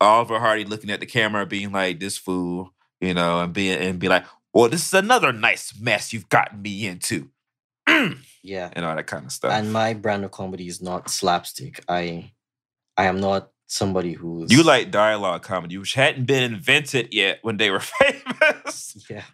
[0.00, 3.98] Oliver Hardy looking at the camera, being like, "This fool," you know, and being and
[3.98, 7.30] be like, "Well, this is another nice mess you've gotten me into,"
[7.88, 8.18] mm.
[8.42, 9.52] yeah, and all that kind of stuff.
[9.52, 11.82] And my brand of comedy is not slapstick.
[11.88, 12.32] I
[12.96, 17.56] I am not somebody who's you like dialogue comedy, which hadn't been invented yet when
[17.56, 19.06] they were famous.
[19.10, 19.24] yeah.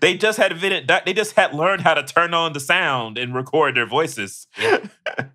[0.00, 0.90] They just had invented.
[1.06, 4.46] They just had learned how to turn on the sound and record their voices.
[4.60, 4.78] Yeah.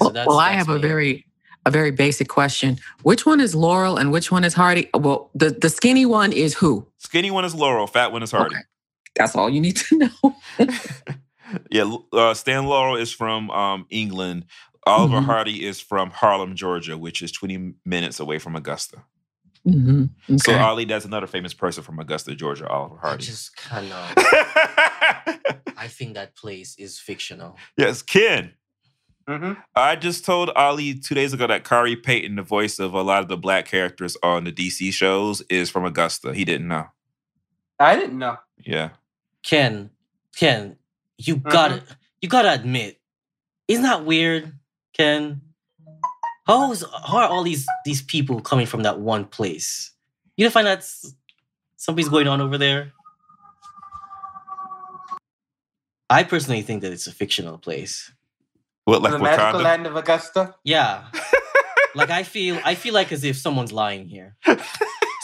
[0.00, 1.24] So that's well, I that's have a very
[1.64, 2.76] a very basic question.
[3.04, 4.90] Which one is Laurel and which one is Hardy?
[4.92, 6.84] Well, the the skinny one is who?
[6.98, 8.56] Skinny one is Laurel, fat one is Hardy.
[8.56, 8.64] Okay.
[9.14, 10.36] That's all you need to know.
[11.70, 14.46] Yeah, uh, Stan Laurel is from um, England.
[14.84, 15.24] Oliver Mhm.
[15.26, 19.04] Hardy is from Harlem, Georgia, which is 20 minutes away from Augusta.
[19.68, 20.04] Hmm
[20.36, 20.60] So Okay.
[20.60, 23.24] Ali, that's another famous person from Augusta, Georgia, Oliver I Hardy.
[23.24, 24.12] just cannot.
[25.76, 27.56] I think that place is fictional.
[27.76, 28.52] yes, Ken.
[29.28, 33.02] hmm I just told Ali two days ago that Khary Payton, the voice of a
[33.02, 36.32] lot of the black characters on the DC shows, is from Augusta.
[36.32, 36.86] He didn't know.
[37.78, 38.36] I didn't know.
[38.64, 38.90] Yeah.
[39.42, 39.90] Ken,
[40.34, 40.76] Ken,
[41.18, 41.82] you gotta
[42.22, 43.00] you gotta admit,
[43.68, 44.52] isn't that weird,
[44.92, 45.40] Ken?
[46.46, 49.92] How's how are all these these people coming from that one place?
[50.36, 51.14] You don't find that s-
[51.76, 52.92] something's going on over there?
[56.08, 58.12] I personally think that it's a fictional place.
[58.84, 60.54] What, like the magical land of Augusta.
[60.62, 61.04] Yeah.
[61.96, 64.36] like I feel I feel like as if someone's lying here.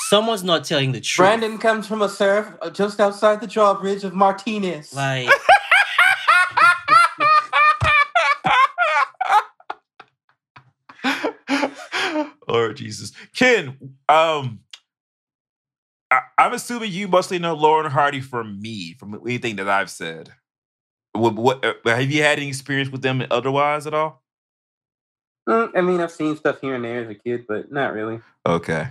[0.09, 1.25] Someone's not telling the truth.
[1.25, 4.93] Brandon comes from a surf uh, just outside the drawbridge of Martinez.
[4.93, 5.29] Like
[12.73, 13.77] Lord Jesus, Ken.
[14.09, 14.61] Um,
[16.11, 20.31] I, I'm assuming you mostly know Laurel Hardy from me, from anything that I've said.
[21.13, 24.23] What, what uh, have you had any experience with them otherwise at all?
[25.47, 28.21] Mm, I mean, I've seen stuff here and there as a kid, but not really.
[28.47, 28.89] Okay.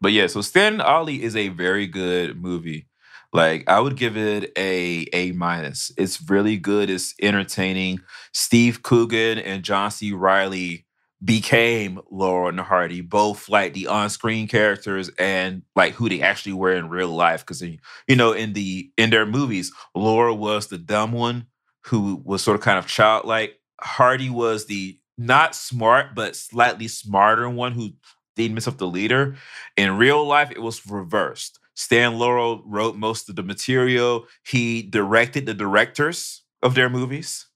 [0.00, 2.86] But yeah, so Stan Ollie is a very good movie.
[3.34, 5.92] Like I would give it a A minus.
[5.98, 6.88] It's really good.
[6.88, 8.00] It's entertaining.
[8.32, 10.12] Steve Coogan and John C.
[10.12, 10.86] Reilly
[11.22, 16.74] became Laurel and Hardy, both like the on-screen characters and like who they actually were
[16.74, 17.40] in real life.
[17.40, 21.46] Because you know, in the in their movies, Laurel was the dumb one
[21.86, 23.58] who was sort of kind of childlike.
[23.80, 27.90] Hardy was the not smart but slightly smarter one who
[28.36, 29.36] miss up the leader.
[29.76, 31.58] In real life, it was reversed.
[31.74, 34.26] Stan Laurel wrote most of the material.
[34.46, 37.46] He directed the directors of their movies.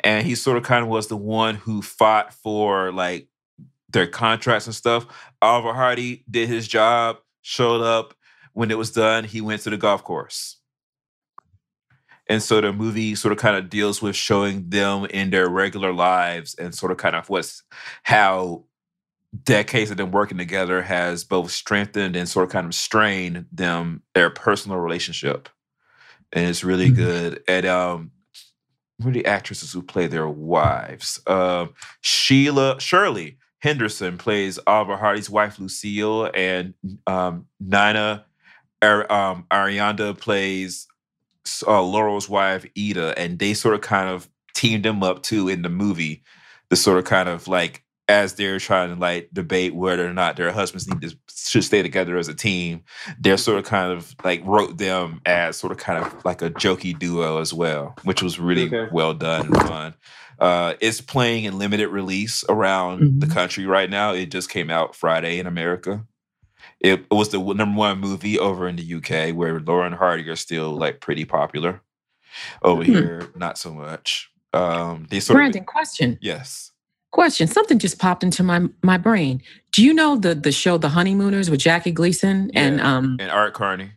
[0.00, 3.28] And he sort of kind of was the one who fought for like
[3.90, 5.06] their contracts and stuff.
[5.42, 8.14] Oliver Hardy did his job, showed up.
[8.52, 10.56] When it was done, he went to the golf course.
[12.28, 15.92] And so the movie sort of kind of deals with showing them in their regular
[15.92, 17.62] lives and sort of kind of what's
[18.04, 18.64] how
[19.44, 24.02] decades of them working together has both strengthened and sort of kind of strained them
[24.14, 25.48] their personal relationship.
[26.32, 26.96] And it's really Mhm.
[26.96, 27.42] good.
[27.48, 28.10] And um
[29.02, 31.20] who are the actresses who play their wives?
[31.26, 36.74] Um Sheila Shirley Henderson plays Oliver Hardy's wife Lucille, and
[37.06, 38.24] um, Nina
[38.82, 40.88] Ar- um, Arianda plays
[41.66, 45.62] uh, Laurel's wife Ida, and they sort of kind of teamed them up too in
[45.62, 46.22] the movie.
[46.70, 50.36] The sort of kind of like as they're trying to like debate whether or not
[50.36, 52.82] their husbands need to should stay together as a team,
[53.18, 56.50] they're sort of kind of like wrote them as sort of kind of like a
[56.50, 58.88] jokey duo as well, which was really Okay.
[58.92, 59.94] well done and fun.
[60.38, 63.32] Uh, it's playing in limited release around the Mhm.
[63.34, 64.12] country right now.
[64.12, 66.04] It just came out Friday in America.
[66.80, 70.72] It was the number one movie over in the UK, where Laurel Hardy are still
[70.72, 71.80] like pretty popular.
[72.62, 72.92] Over Hmm.
[72.92, 74.30] here, not so much.
[74.52, 76.18] Um, they sort Brandon, of question.
[76.20, 76.69] yes.
[77.12, 77.48] Question.
[77.48, 79.42] Something just popped into my my brain.
[79.72, 82.96] Do you know the the show The Honeymooners with Jackie Gleason and Yeah.
[82.96, 83.90] um And Art Carney,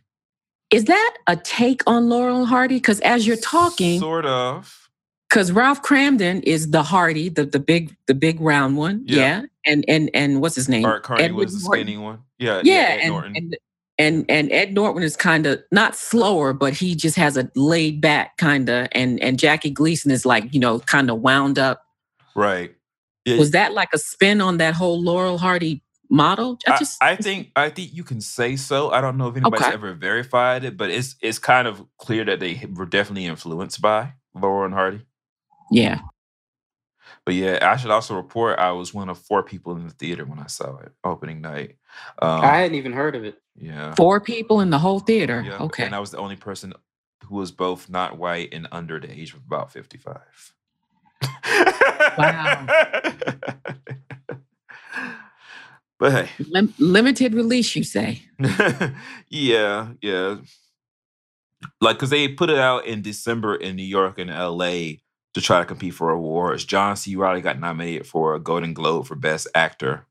[0.70, 2.76] is that a take on Laurel and Hardy?
[2.76, 4.88] Because as you're talking, sort of.
[5.28, 9.16] because Ralph Kramden is the Hardy, the the big the big round one, Yeah.
[9.18, 9.42] yeah.
[9.66, 10.84] And and and what's his name?
[10.84, 12.18] Art Carney Edward was the skinny one.
[12.38, 13.36] Yeah, Yeah, Ed and, Norton.
[13.36, 13.56] and
[13.96, 18.00] and and Ed Norton is kind of not slower, but he just has a laid
[18.00, 21.82] back kind of, and and Jackie Gleason is like you know kind of wound up.
[22.34, 22.73] Right.
[23.24, 26.58] Yeah, Was that like a spin on that whole Laurel Hardy model?
[26.66, 28.90] I, just I think I think you can say so.
[28.90, 29.74] I don't know if anybody's Okay.
[29.74, 34.12] ever verified it, but it's it's kind of clear that they were definitely influenced by
[34.34, 35.06] Laurel and Hardy.
[35.70, 36.00] yeah.
[37.26, 40.26] But yeah, I should also report I was one of four people in the theater
[40.26, 41.76] when I saw it opening night.
[42.20, 43.40] Um, I hadn't even heard of it.
[43.56, 43.94] yeah.
[43.94, 45.42] Four people in the whole theater.
[45.46, 45.84] Yeah, Okay.
[45.86, 46.74] And I was the only person
[47.24, 50.20] who was both not white and under the age of about 55.
[52.18, 52.66] Wow.
[55.98, 58.22] but hey, Lim- limited release, you say?
[59.28, 60.36] yeah, yeah.
[61.80, 64.98] Like, because they put it out in December in New York and LA
[65.34, 66.64] to try to compete for awards.
[66.64, 67.16] John C.
[67.16, 70.06] Reilly got nominated for a Golden Globe for Best Actor.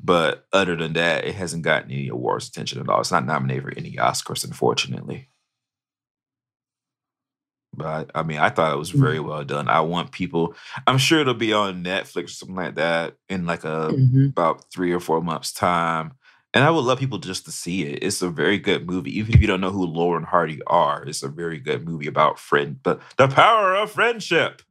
[0.00, 3.00] But other than that, it hasn't gotten any awards attention at all.
[3.00, 5.28] It's not nominated for any Oscars, unfortunately.
[7.78, 9.68] But I mean, I thought it was very well done.
[9.68, 10.54] I want people.
[10.86, 14.30] I'm sure it'll be on Netflix or something like that in like a Mhm.
[14.30, 16.12] about three or four months' time.
[16.54, 18.02] And I would love people just to see it.
[18.02, 21.04] It's a very good movie, even if you don't know who Laurel and Hardy are.
[21.04, 24.62] It's a very good movie about friend, but the power of friendship.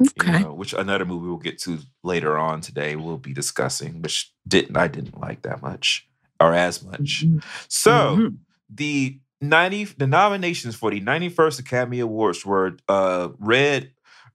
[0.00, 0.42] you Okay.
[0.42, 2.96] know, which another movie we'll get to later on today.
[2.96, 6.06] We'll be discussing, which didn't I didn't like that much
[6.40, 7.24] or as much.
[7.26, 7.42] Mhm.
[7.68, 8.36] So Mhm.
[8.68, 13.92] the 90 the nominations for the 91st Academy Awards were uh read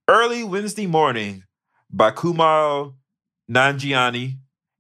[0.08, 1.44] early Wednesday morning
[1.92, 2.94] by Kumail
[3.50, 4.38] Nanjiani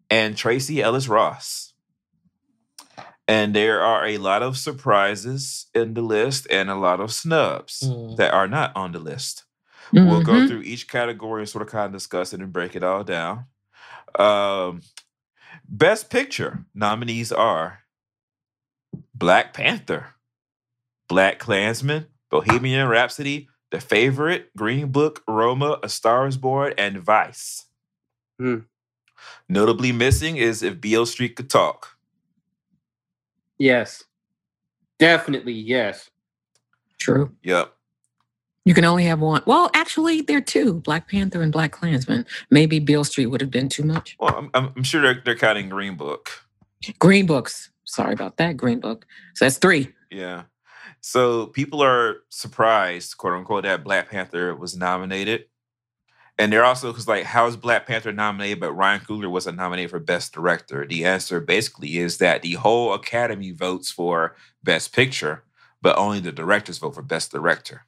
[0.09, 1.73] and Tracee Ellis Ross.
[3.27, 7.81] And there are a lot of surprises in the list and a lot of snubs
[7.85, 8.17] Mm.
[8.17, 9.45] that are not on the list.
[9.93, 10.47] We'll go Mhm.
[10.47, 13.45] through each category and sort of kind of discuss it and break it all down.
[14.17, 14.81] Um,
[15.67, 17.80] Best Picture nominees are
[19.21, 20.15] Black Panther,
[21.07, 27.65] BlacKkKlansman, Bohemian Rhapsody, The Favorite, Green Book, Roma, A Star is Born, and Vice.
[28.39, 28.61] Hmm.
[29.47, 31.95] Notably missing is If Beale Street Could Talk.
[33.59, 34.05] Yes.
[34.97, 36.09] Definitely yes.
[36.97, 37.31] True.
[37.43, 37.75] Yep.
[38.65, 39.43] You can only have one.
[39.45, 42.25] Well, actually, there are two Black Panther and BlacKkKlansman.
[42.49, 44.17] Maybe Beale Street would have been too much.
[44.19, 46.31] Well, I'm, I'm, I'm sure they're, they're counting Green Book.
[46.97, 47.70] Green Books.
[47.91, 48.55] Sorry about that.
[48.55, 49.05] Green Book.
[49.35, 49.91] So that's three.
[50.09, 50.43] Yeah.
[51.01, 55.45] So people are surprised, quote unquote, that Black Panther was nominated.
[56.37, 59.91] And they're also because like, how is Black Panther nominated, but Ryan Coogler wasn't nominated
[59.91, 60.87] for Best Director?
[60.87, 65.43] The answer basically is that the whole Academy votes for Best Picture,
[65.81, 67.81] but only the directors vote for Best Director.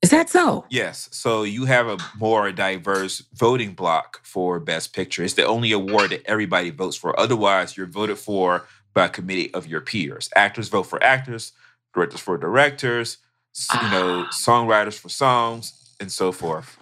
[0.00, 0.64] Is that so?
[0.70, 1.08] Yes.
[1.12, 5.24] So you have a more diverse voting block for Best Picture.
[5.24, 7.18] It's the only award that everybody votes for.
[7.18, 10.28] Otherwise, you're voted for by a committee of your peers.
[10.36, 11.52] Actors vote for actors,
[11.94, 13.18] directors for directors,
[13.56, 14.30] s- you know, Ah.
[14.32, 16.78] songwriters for songs, and so forth.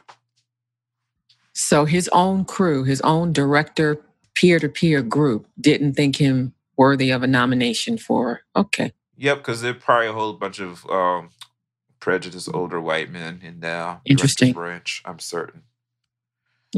[1.52, 4.00] So his own crew, his own director,
[4.34, 8.42] peer to peer group didn't think him worthy of a nomination for.
[8.56, 8.92] Okay.
[9.16, 11.30] Yep, because there's probably a whole bunch of um,
[11.98, 14.52] prejudiced older white men in the Interesting.
[14.54, 15.02] branch.
[15.04, 15.64] I'm certain.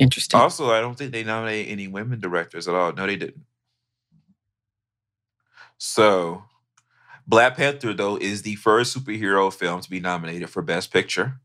[0.01, 0.41] Interesting.
[0.41, 2.93] Also, I don't think they nominated any women directors at all.
[2.95, 3.45] No, they didn't.
[5.85, 6.45] So,
[7.27, 11.41] Black Panther, though, is the first superhero film to be nominated for Best Picture.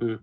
[0.00, 0.20] Mm.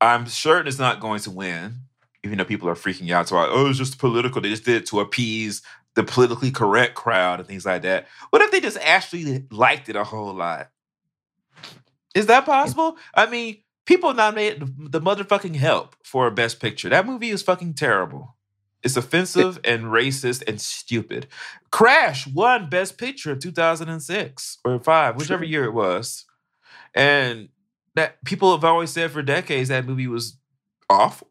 [0.00, 1.82] I'm certain it's not going to win,
[2.24, 4.40] even though people are freaking out about, oh, it's just political.
[4.40, 5.62] They just did it to appease
[5.94, 8.08] the politically correct crowd and things like that.
[8.30, 10.68] What if they just actually liked it a whole lot?
[12.12, 12.96] Is that possible?
[13.14, 16.88] I mean, people nominated the, the motherfucking help for Best Picture.
[16.88, 18.34] That movie is fucking terrible.
[18.82, 21.28] It's offensive and racist and stupid.
[21.70, 26.24] Crash won Best Picture in 2006 or five, whichever year it was.
[26.94, 27.48] And
[27.94, 30.36] that people have always said for decades that movie was
[30.90, 31.28] awful.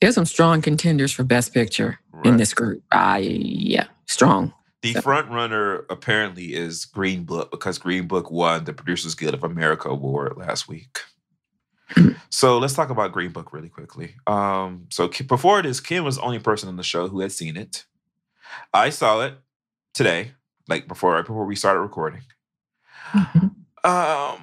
[0.00, 2.82] There's some strong contenders for Best Picture in this group.
[2.92, 4.52] I yeah, strong.
[4.82, 9.34] The So- front runner apparently is Green Book because Green Book won the Producers Guild
[9.34, 10.98] of America award last week.
[12.30, 14.14] So let's talk about Green Book really quickly.
[14.26, 17.56] Um, so before this, Kim was the only person on the show who had seen
[17.56, 17.84] it.
[18.72, 19.34] I saw it
[19.94, 20.32] today,
[20.68, 22.22] like before right before we started recording.
[23.12, 23.54] Mhm.
[23.84, 24.42] Um,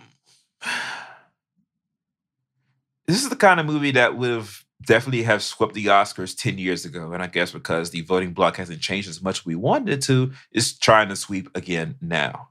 [3.07, 6.57] this is the kind of movie that would have definitely have swept the Oscars 10
[6.57, 7.13] years ago.
[7.13, 10.01] And I guess because the voting block hasn't changed as much as we wanted it
[10.03, 12.49] to, it's trying to sweep again now.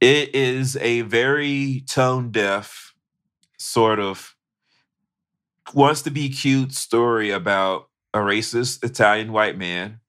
[0.00, 2.91] It is a very tone deaf,
[3.62, 4.36] sort of
[5.72, 10.00] wants to be cute story about a racist Italian white man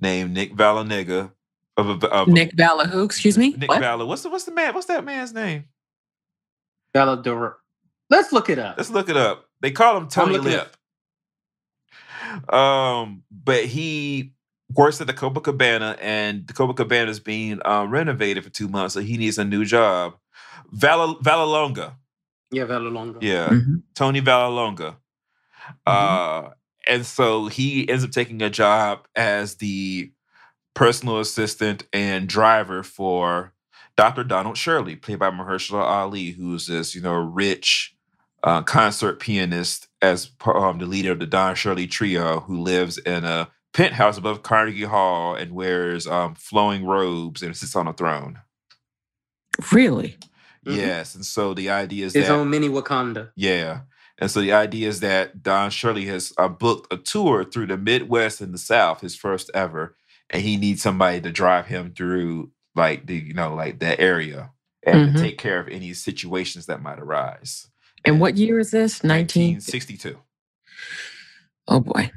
[0.00, 1.32] named Nick Valanega.
[1.78, 3.04] Of, of, Nick Balla who?
[3.04, 3.50] Excuse me?
[3.50, 3.80] Nick what?
[3.80, 4.06] Vala.
[4.06, 4.72] What's the what's the man?
[4.72, 5.64] What's that man's name?
[6.94, 7.54] Valador.
[8.08, 8.76] Let's look it up.
[8.78, 9.46] Let's look it up.
[9.60, 10.74] They call him Tony Lip.
[12.48, 14.32] Um, but he
[14.74, 19.00] works at the Copacabana, and the Copacabana is being um, renovated for two months, so
[19.00, 20.14] he needs a new job.
[20.72, 21.94] Val Vallelonga,
[22.50, 23.18] Yeah, Vallelonga.
[23.22, 23.82] yeah, Mhm.
[23.94, 24.96] Tony Vallelonga.
[25.86, 26.50] Uh,
[26.86, 30.12] and so he ends up taking a job as the
[30.74, 33.52] personal assistant and driver for
[33.96, 34.22] Dr.
[34.24, 37.94] Donald Shirley, played by Mahershala Ali, who's this, you know, rich
[38.44, 43.24] uh, concert pianist as um, the leader of the Don Shirley trio, who lives in
[43.24, 48.38] a penthouse above Carnegie Hall and wears um, flowing robes and sits on a throne.
[49.72, 50.16] Really?
[50.66, 50.76] Mhm.
[50.76, 53.30] Yes, and so the idea is His that own mini Wakanda.
[53.36, 53.80] yeah.
[54.18, 57.76] And so the idea is that Don Shirley has uh, booked a tour through the
[57.76, 59.94] Midwest and the South, his first ever,
[60.30, 64.50] and he needs somebody to drive him through like the you know like that area
[64.86, 65.22] and to Mhm.
[65.22, 67.66] take care of any situations that might arise.
[68.06, 69.02] And what year is this?
[69.04, 70.18] 1962.
[71.68, 72.10] Oh boy.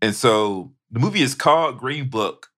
[0.00, 2.48] And so the movie is called Green Book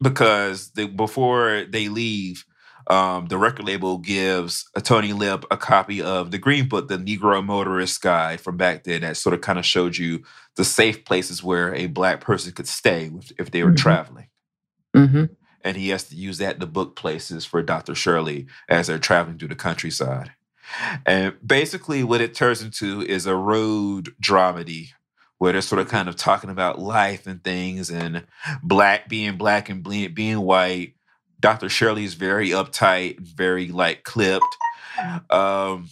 [0.00, 2.44] because they, before they leave,
[2.88, 6.98] um, the record label gives a Tony Lip a copy of the Green Book, the
[6.98, 10.22] Negro Motorist Guide from back then, that sort of kind of showed you
[10.56, 13.76] the safe places where a black person could stay if- they were Mhm.
[13.76, 14.26] traveling.
[14.94, 15.24] hmm
[15.64, 17.94] And he has to use that to book places for Dr.
[17.94, 20.32] Shirley as they're traveling through the countryside.
[21.06, 24.88] And basically, what it turns into is a road dramedy
[25.38, 28.24] where they're sort of kind of talking about life and things and
[28.62, 30.94] black being black and being white.
[31.42, 31.68] Dr.
[31.68, 34.56] Shirley is very uptight, very like clipped.
[35.28, 35.88] Um,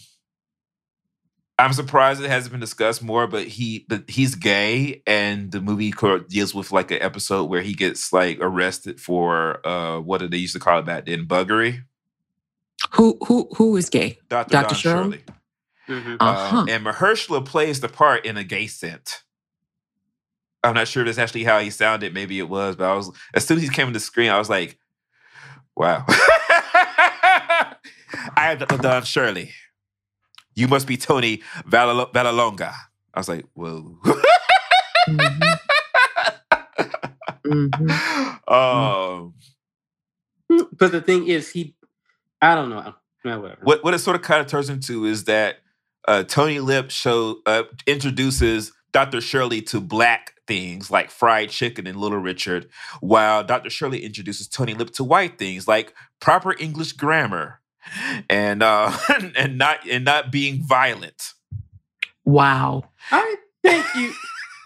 [1.59, 5.91] I'm surprised it hasn't been discussed more, but he but he's gay, and the movie
[5.91, 10.31] co- deals with like an episode where he gets like arrested for uh what did
[10.31, 11.83] they used to call it back then buggery.
[12.93, 14.17] Who who who is gay?
[14.29, 14.51] Dr.
[14.51, 14.69] Dr.
[14.69, 15.23] Don Shirley?
[15.87, 16.01] Shirley.
[16.01, 16.17] Mhm.
[16.19, 16.57] Uh-huh.
[16.59, 19.21] Um, and Mahershala plays the part in a gay scent.
[20.63, 22.13] I'm not sure if that's actually how he sounded.
[22.13, 24.39] Maybe it was, but I was as soon as he came on the screen, I
[24.39, 24.79] was like,
[25.81, 27.75] "Wow, I
[28.37, 28.77] am Dr.
[28.77, 29.51] Don Shirley.
[30.55, 32.73] You must be Tony Valal- Vallelonga."
[33.13, 33.97] I was like, "Whoa."
[35.09, 35.57] Mhm.
[37.45, 38.47] Mhm.
[38.51, 39.33] um,
[40.77, 41.75] But the thing is, he,
[42.41, 42.93] I don't know.
[43.23, 43.61] No, whatever.
[43.63, 45.57] what what it sort of kind of turns into is that
[46.07, 49.21] uh, Tony Lip show uh, introduces Dr.
[49.21, 52.67] Shirley to black things like fried chicken and Little Richard,
[52.99, 53.69] while Dr.
[53.69, 57.61] Shirley introduces Tony Lip to white things like proper English grammar
[58.29, 58.91] and uh,
[59.37, 61.35] and not and not being violent.
[62.25, 62.83] Wow.
[63.11, 64.13] I think you,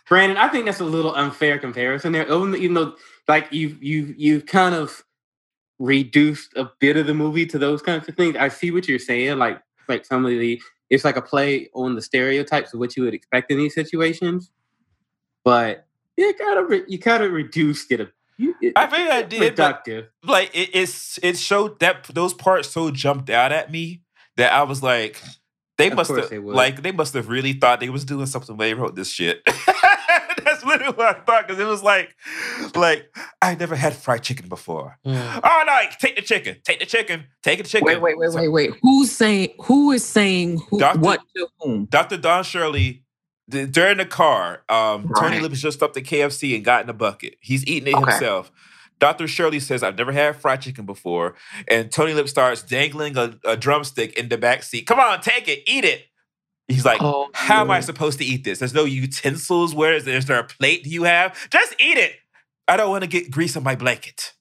[0.10, 0.40] Brandon.
[0.40, 2.28] I think that's a little unfair comparison there.
[2.32, 2.96] Only even though,
[3.28, 5.04] like you, you, you've kind of
[5.78, 8.36] reduced a bit of the movie to those kinds of things.
[8.38, 9.38] I see what you're saying.
[9.38, 10.60] Like, like some of the,
[10.90, 14.50] it's like a play on the stereotypes of what you would expect in these situations.
[15.46, 15.86] But
[16.18, 18.02] you kind of, re- you kind of reduced it.
[18.02, 20.08] A, you, it I think I did, but Productive.
[20.24, 24.02] like it, it's it showed that those parts so jumped out at me
[24.36, 25.22] that I was like,
[25.78, 28.58] they Of must have they like they must have really thought they was doing something
[28.58, 29.42] when they wrote this shit.
[30.44, 32.16] That's literally what I thought because it was like,
[32.76, 34.98] like I never had fried chicken before.
[35.06, 35.42] Mm.
[35.44, 35.80] Oh no!
[36.00, 36.58] Take the chicken.
[36.64, 37.26] Take the chicken.
[37.42, 37.86] Take the chicken.
[37.86, 38.72] Wait, wait, wait, So wait, wait.
[38.82, 41.86] Who's saying who is saying who, Doctor- what to whom?
[41.86, 42.18] Dr.
[42.18, 43.05] Don Shirley,
[43.48, 45.42] the, during the car, um, Tony Right.
[45.44, 47.36] Lip has just stopped at KFC and got in a bucket.
[47.40, 48.12] He's eating it Okay.
[48.12, 48.52] himself.
[49.00, 49.28] Dr.
[49.28, 51.36] Shirley says, I've never had fried chicken before.
[51.68, 54.88] And Tony Lip starts dangling a, a drumstick in the back seat.
[54.88, 56.04] Come on, take it, eat it.
[56.68, 58.60] He's like, Oh, How am I supposed to eat this?
[58.60, 59.76] There's no utensils.
[59.76, 60.18] Where is there?
[60.18, 61.38] Is there a plate you have?
[61.50, 62.14] Just eat it.
[62.68, 64.34] I don't want to get grease on my blanket.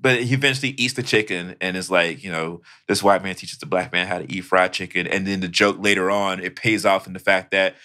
[0.00, 3.58] But he eventually eats the chicken and is like, you know, this white man teaches
[3.58, 5.06] the black man how to eat fried chicken.
[5.06, 7.76] And then the joke later on, it pays off in the fact that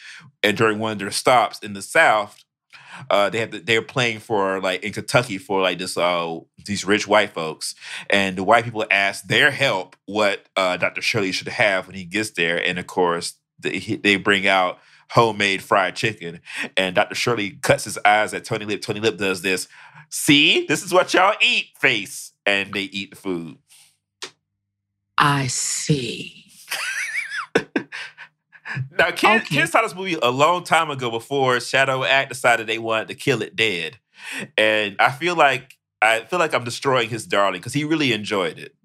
[0.41, 2.43] and during one of their stops in the South,
[3.09, 6.85] uh, they have the, they're playing for like in Kentucky for like this uh these
[6.85, 7.75] rich white folks,
[8.09, 11.01] and the white people ask their help what uh, Dr.
[11.01, 14.79] Shirley should have when he gets there, and of course they, they bring out
[15.11, 16.41] homemade fried chicken,
[16.75, 17.15] and Dr.
[17.15, 18.81] Shirley cuts his eyes at Tony Lip.
[18.81, 19.67] Tony Lip does this.
[20.09, 23.57] See, this is what y'all eat, face, and they eat the food.
[25.17, 26.43] I see.
[28.97, 29.55] Now, kids, Okay.
[29.55, 33.15] kids saw this movie a long time ago before Shadow Act decided they wanted to
[33.15, 33.99] kill it dead,
[34.57, 38.57] and I feel like I feel like I'm destroying his darling because he really enjoyed
[38.59, 38.75] it.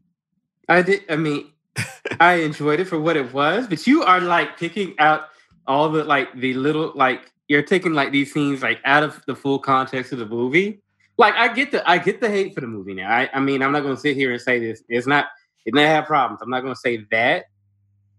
[0.69, 1.03] I did.
[1.09, 1.51] I mean,
[2.21, 5.23] I enjoyed it for what it was, but you are like picking out
[5.67, 9.35] all the like the little like you're taking like these scenes like out of the
[9.35, 10.83] full context of the movie.
[11.21, 13.11] Like I get the I get the hate for the movie now.
[13.11, 14.83] I, I mean I'm not gonna sit here and say this.
[14.89, 15.27] It's not
[15.67, 16.41] it may have problems.
[16.43, 17.45] I'm not gonna say that.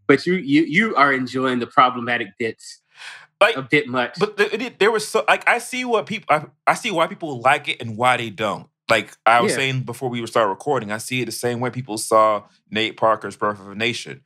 [0.07, 2.80] But you you you are enjoying the problematic bits
[3.41, 4.19] Like, a bit much.
[4.19, 7.07] But th- it, there was so like I see what people I, I see why
[7.07, 8.68] people like it and why they don't.
[8.90, 9.57] Like I was Yeah.
[9.57, 12.98] saying before we would start recording, I see it the same way people saw Nate
[12.98, 14.22] Parker's Birth of a Nation.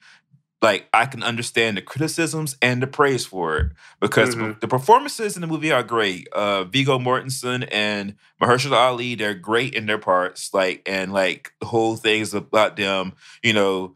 [0.61, 4.59] Like I can understand the criticisms and the praise for it because Mhm.
[4.61, 6.27] the performances in the movie are great.
[6.29, 10.53] Uh, Viggo Mortensen and Mahershala Ali, they're great in their parts.
[10.53, 13.13] Like and like the whole thing is about them,
[13.43, 13.95] you know,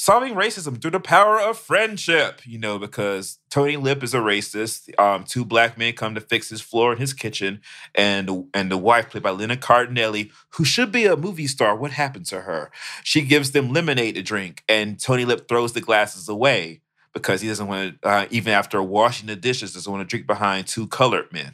[0.00, 4.98] solving racism through the power of friendship, you know, because Tony Lip is a racist.
[4.98, 7.60] Um, two black men come to fix his floor in his kitchen,
[7.94, 11.76] and and the wife, played by Lena Cardinelli, who should be a movie star.
[11.76, 12.70] What happened to her?
[13.04, 16.80] She gives them lemonade to drink, and Tony Lip throws the glasses away
[17.12, 20.26] because he doesn't want to, uh, even after washing the dishes, doesn't want to drink
[20.26, 21.52] behind two colored men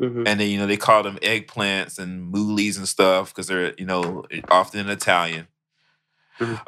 [0.00, 0.26] Mhm.
[0.26, 3.84] and then you know they call them eggplants and moolies and stuff because they're you
[3.86, 5.46] know often Italian.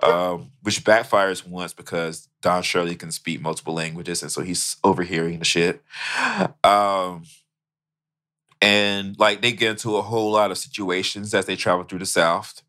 [0.03, 5.39] Um, which backfires once because Don Shirley can speak multiple languages and so he's overhearing
[5.39, 5.82] the shit.
[6.62, 7.24] Um,
[8.65, 12.07] and like they get into a whole lot of situations as they travel through the
[12.07, 12.62] South.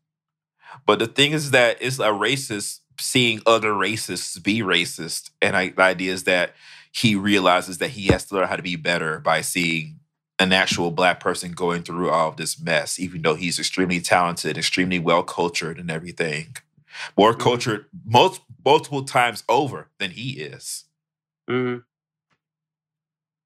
[0.84, 5.70] But the thing is that it's a racist seeing other racists be racist, and I,
[5.70, 6.54] the idea is that
[6.92, 10.00] he realizes that he has to learn how to be better by seeing
[10.38, 14.58] an actual black person going through all of this mess, even though he's extremely talented,
[14.58, 16.56] extremely well cultured, and everything.
[17.16, 17.40] More Mhm.
[17.40, 20.84] cultured, most multiple times over than he is.
[21.48, 21.84] Mhm.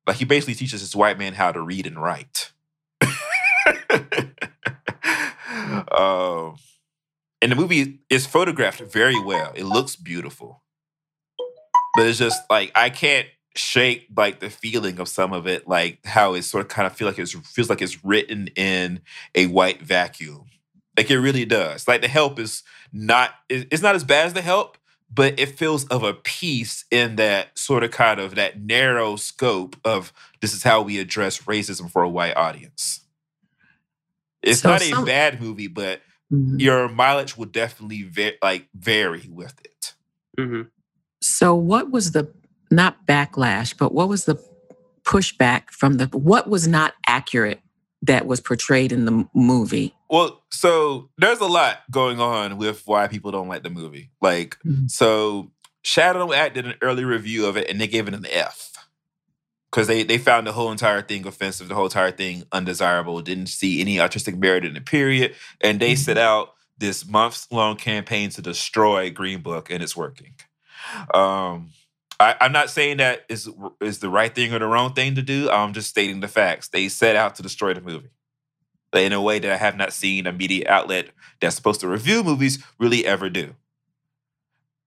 [0.07, 2.53] Like he basically teaches this white man how to read and write.
[5.93, 6.57] um,
[7.43, 9.53] and the movie is photographed very well.
[9.55, 10.63] It looks beautiful,
[11.97, 16.05] but it's just like I can't shake like the feeling of some of it, like
[16.07, 19.01] how it sort of kind of feel like it's feels like it's written in
[19.35, 20.47] a white vacuum.
[20.97, 21.87] Like it really does.
[21.89, 22.63] Like the help is
[22.93, 24.77] not it's not as bad as the help,
[25.13, 29.77] but it feels of a piece in that sort of kind of that narrow scope
[29.85, 33.01] of this is how we address racism for a white audience.
[34.43, 36.01] It's So not a bad movie, but
[36.33, 36.61] Mhm.
[36.61, 39.95] your mileage will definitely va- like vary with it.
[40.39, 40.69] Mhm.
[41.21, 42.33] So, what was the
[42.71, 44.37] not backlash, but what was the
[45.03, 47.61] pushback from the what was not accurate
[48.03, 49.95] that was portrayed in the movie?
[50.11, 54.11] Well, so there's a lot going on with why people don't like the movie.
[54.21, 54.91] Like, Mhm.
[54.91, 55.53] so
[55.85, 58.73] Shadow Act did an early review of it and they gave it an F.
[59.71, 63.47] Because they, they found the whole entire thing offensive, the whole entire thing undesirable, didn't
[63.47, 65.37] see any artistic merit in the period.
[65.61, 70.35] And they set out this months long campaign to destroy Green Book, and it's working.
[71.15, 71.71] Um,
[72.19, 73.49] I, I'm not saying that is
[73.81, 75.49] is the right thing or the wrong thing to do.
[75.51, 76.69] I'm just stating the facts.
[76.69, 78.11] They set out to destroy the movie
[78.95, 81.11] in a way that I have not seen a media outlet
[81.41, 83.55] that's supposed to review movies really ever do.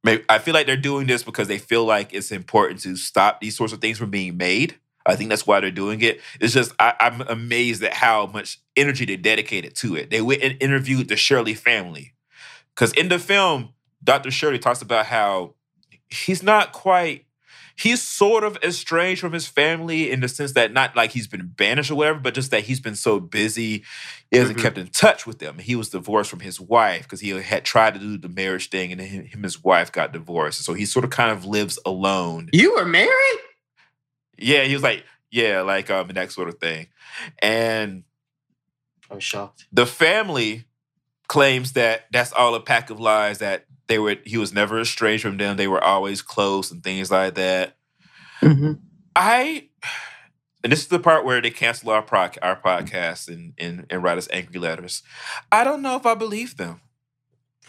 [0.06, 3.56] I feel like they're doing this because they feel like it's important to stop these
[3.56, 4.76] sorts of things from being made.
[5.06, 6.20] I think that's why they're doing it.
[6.42, 10.10] It's just I, I'm amazed at how much energy they dedicated to it.
[10.10, 12.14] They went and interviewed the Shirley family
[12.76, 13.74] because in the film,
[14.04, 14.32] Dr.
[14.32, 15.56] Shirley talks about how
[16.10, 17.26] he's not quite
[17.76, 21.48] he's sort of estranged from his family in the sense that not like he's been
[21.48, 23.84] banished or whatever, but just that he's been so busy,
[24.30, 24.62] he hasn't Mhm.
[24.62, 25.58] kept in touch with them.
[25.60, 28.92] He was divorced from his wife because he had tried to do the marriage thing,
[28.92, 30.62] and him, him and his wife got divorced.
[30.64, 32.50] So he sort of kind of lives alone.
[32.54, 33.40] You were married?
[34.38, 36.88] Yeah, he was like, yeah, like um, and that sort of thing.
[37.42, 38.04] And
[39.10, 39.66] I'm shocked.
[39.72, 40.66] the family
[41.28, 45.22] claims that that's all a pack of lies that they were he was never estranged
[45.24, 47.78] from them they were always close and things like that
[48.42, 48.80] Mhm.
[49.16, 49.68] i
[50.64, 54.02] and this is the part where they cancel our proc our podcast and, and and
[54.02, 55.04] write us angry letters
[55.52, 56.82] i don't know if i believe them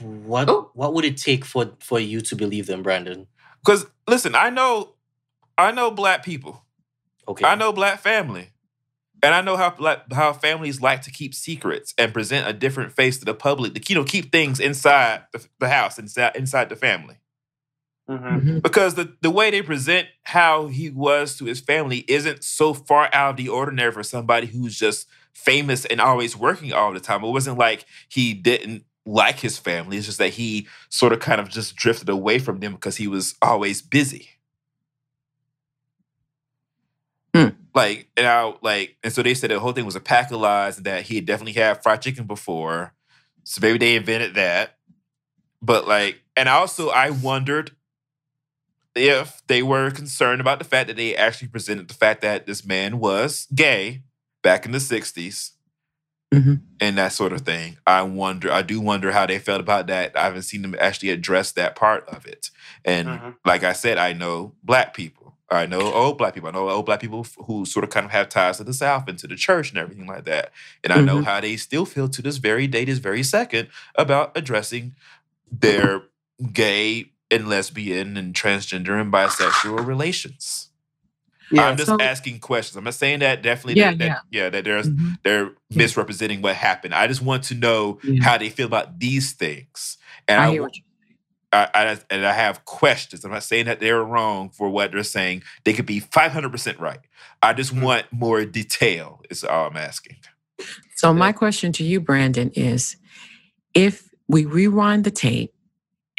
[0.00, 0.70] What Oh.
[0.74, 3.26] what would it take for for you to believe them, Brandon?
[3.62, 4.94] because listen i know
[5.58, 6.64] i know black people
[7.28, 7.44] Okay.
[7.44, 8.48] i know black family
[9.24, 12.92] and I know how black, how families like to keep secrets and present a different
[12.92, 16.68] face to the public to you know keep things inside the, the house inside inside
[16.70, 17.16] the family.
[18.08, 18.60] Mhm.
[18.62, 23.08] because the, the way they present how he was to his family isn't so far
[23.14, 27.24] out of the ordinary for somebody who's just famous and always working all the time.
[27.24, 29.96] It wasn't like he didn't like his family.
[29.96, 33.06] It's just that he sort of kind of just drifted away from them because he
[33.08, 34.28] was always busy.
[37.34, 37.63] Hmm.
[37.74, 40.40] Like and I like and so they said the whole thing was a pack of
[40.40, 42.92] lies and that he had definitely had fried chicken before.
[43.42, 44.76] So maybe they invented that.
[45.60, 47.72] But like and also I wondered
[48.94, 52.64] if they were concerned about the fact that they actually presented the fact that this
[52.64, 54.02] man was gay
[54.42, 55.52] back in the 60s
[56.32, 56.60] Mhm.
[56.80, 57.76] and that sort of thing.
[57.86, 60.16] I wonder, I do wonder how they felt about that.
[60.16, 62.50] I haven't seen them actually address that part of it.
[62.84, 63.36] And Mhm.
[63.44, 65.23] like I said, I know black people.
[65.50, 66.48] I know old black people.
[66.48, 69.08] I know old black people who sort of kind of have ties to the South
[69.08, 70.52] and to the church and everything like that.
[70.82, 74.32] And I know how they still feel to this very day, this very second, about
[74.36, 74.94] addressing
[75.52, 76.02] their
[76.52, 80.70] gay and lesbian and transgender and bisexual relations.
[81.50, 82.76] Yeah, I'm just so- asking questions.
[82.76, 85.18] I'm not saying that definitely Yeah, that, that yeah, that there's Mhm.
[85.24, 86.94] they're misrepresenting what happened.
[86.94, 88.24] I just want to know Yeah.
[88.24, 89.98] how they feel about these things.
[90.26, 90.82] And I I, hear wa- what you
[91.54, 93.24] I, I and I have questions.
[93.24, 95.44] I'm not saying that they're wrong for what they're saying.
[95.64, 97.00] They could be 500% right.
[97.42, 97.82] I just Mm.
[97.84, 99.22] want more detail.
[99.30, 100.18] Is all I'm asking.
[100.96, 102.96] So my question to you, Brandon, is
[103.74, 105.54] if we rewind the tape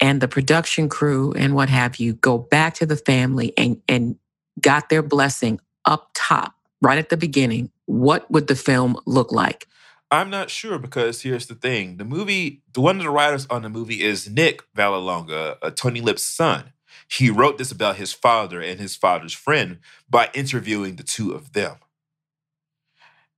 [0.02, 4.18] and the production crew and what have you go back to the family and, and
[4.62, 9.68] got their blessing up top, right at the beginning, what would the film look like?
[10.12, 13.64] I'm not sure because here's the thing: the movie, the one of the writers on
[13.64, 16.74] the movie is Nick Vallelonga, uh, Tony Lip's son.
[17.10, 19.80] He wrote this about his father and his father's friend
[20.10, 21.78] by interviewing the two of them.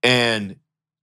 [0.04, 0.58] And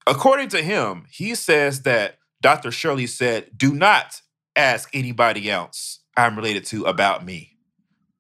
[0.07, 2.71] according to him, he says that Dr.
[2.71, 4.21] Shirley said, "Do not
[4.57, 7.57] ask anybody else I'm related to about me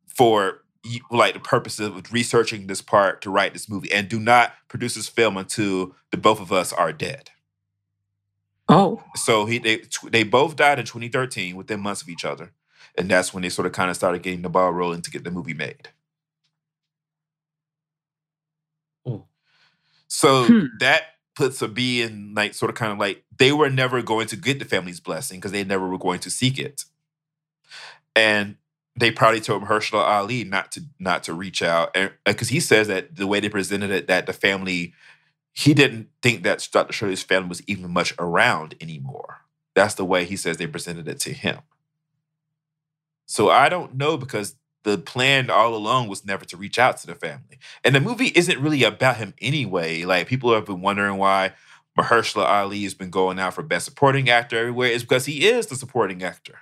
[0.08, 0.62] for
[1.10, 4.94] like the purpose of researching this part to write this movie, and do not produce
[4.94, 7.30] this film until the both of us are dead."
[8.68, 12.52] Oh, So he they they both died in 2013 within months of each other,
[12.96, 15.24] and that's when they sort of kind of started getting the ball rolling to get
[15.24, 15.88] the movie made.
[19.06, 19.26] Oh.
[20.08, 20.66] So Hmm.
[20.80, 21.02] that
[21.36, 24.36] puts a B in like sort of kind of like they were never going to
[24.36, 26.84] get the family's blessing because they never were going to seek it,
[28.16, 28.56] and
[28.98, 33.16] they probably told Mahershala Ali not to not to reach out, because he says that
[33.16, 34.94] the way they presented it, that the family
[35.54, 36.92] he didn't think that Dr.
[36.92, 39.42] Shirley's family was even much around anymore.
[39.74, 41.60] That's the way he says they presented it to him.
[43.26, 47.06] So I don't know because the plan all along was never to reach out to
[47.06, 47.58] the family.
[47.82, 50.02] And the movie isn't really about him anyway.
[50.04, 51.52] Like people have been wondering why
[51.98, 54.90] Mahershala Ali has been going out for best supporting actor everywhere.
[54.90, 56.58] It's because he is the supporting actor.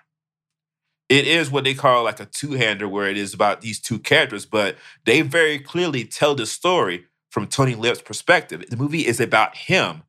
[1.08, 4.46] It is what they call like a two-hander where it is about these two characters,
[4.46, 8.62] but they very clearly tell the story from Tony Lip's perspective.
[8.68, 10.02] The movie is about him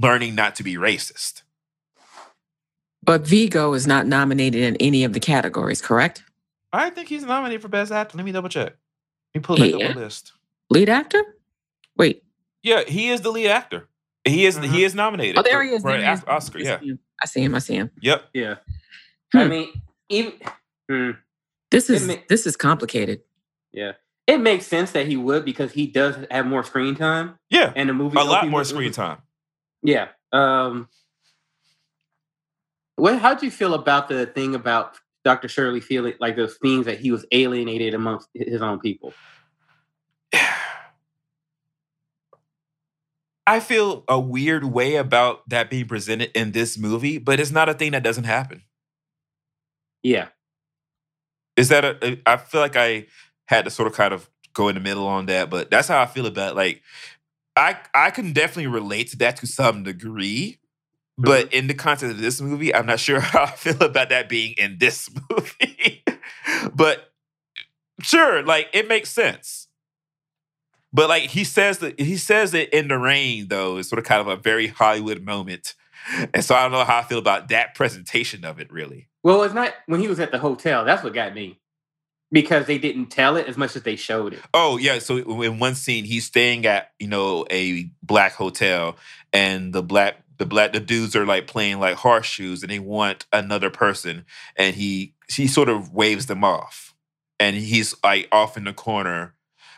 [0.00, 1.42] learning not to be racist.
[3.04, 6.22] but Viggo is not nominated in any of the categories, correct?
[6.72, 8.16] I think he's nominated for Best Actor.
[8.16, 8.74] Let me double check.
[9.34, 9.88] Let me pull back Yeah.
[9.88, 10.32] up the list.
[10.70, 11.22] Lead actor?
[11.96, 12.22] Wait.
[12.62, 13.88] Yeah, he is the lead actor.
[14.24, 15.36] He is he is nominated.
[15.38, 15.82] Oh, there for- he is.
[15.82, 16.20] for There an he is.
[16.20, 16.58] Os- Oscar.
[16.58, 16.78] I Yeah.
[16.78, 16.98] him.
[17.22, 17.54] I see him.
[17.54, 17.90] I see him.
[18.00, 18.28] Yep.
[18.32, 18.54] yeah.
[19.34, 19.50] I Hmm.
[19.50, 20.32] mean, even
[20.88, 21.10] hmm,
[21.70, 23.20] This is ma- this is complicated.
[23.72, 23.92] yeah,
[24.32, 27.72] it makes sense that he would because he does have more screen time, Yeah.
[27.76, 29.18] and the movie A lot more screen time.
[29.82, 30.08] Yeah.
[30.32, 30.88] Um.
[32.96, 33.18] What?
[33.18, 35.48] How'd you feel about the thing about Dr.
[35.48, 39.12] Shirley feeling like those things that he was alienated amongst his own people?
[43.46, 47.68] I feel a weird way about that being presented in this movie, but it's not
[47.68, 48.62] a thing that doesn't happen.
[50.02, 50.28] Yeah.
[51.56, 52.20] Is that a?
[52.24, 53.06] I feel like I
[53.46, 56.00] had to sort of kind of go in the middle on that, but that's how
[56.00, 56.56] I feel about it.
[56.56, 56.82] like
[57.56, 60.58] I I can definitely relate to that to some degree.
[61.20, 61.24] Mm-hmm.
[61.24, 64.28] But in the context of this movie, I'm not sure how I feel about that
[64.28, 66.02] being in this movie.
[66.74, 67.12] but
[68.00, 69.68] sure, like it makes sense.
[70.94, 74.04] But like he says that he says it in the rain though, is sort of
[74.04, 75.74] kind of a very Hollywood moment.
[76.34, 79.08] And so I don't know how I feel about that presentation of it really.
[79.22, 80.84] Well, it's not when he was at the hotel.
[80.84, 81.60] That's what got me
[82.32, 84.40] because they didn't tell it as much as they showed it.
[84.54, 88.96] Oh yeah, so in one scene he's staying at you know a black hotel,
[89.32, 93.26] and the black the black the dudes are like playing like horseshoes, and they want
[93.32, 94.24] another person,
[94.56, 96.94] and he he sort of waves them off,
[97.38, 99.34] and he's like off in the corner,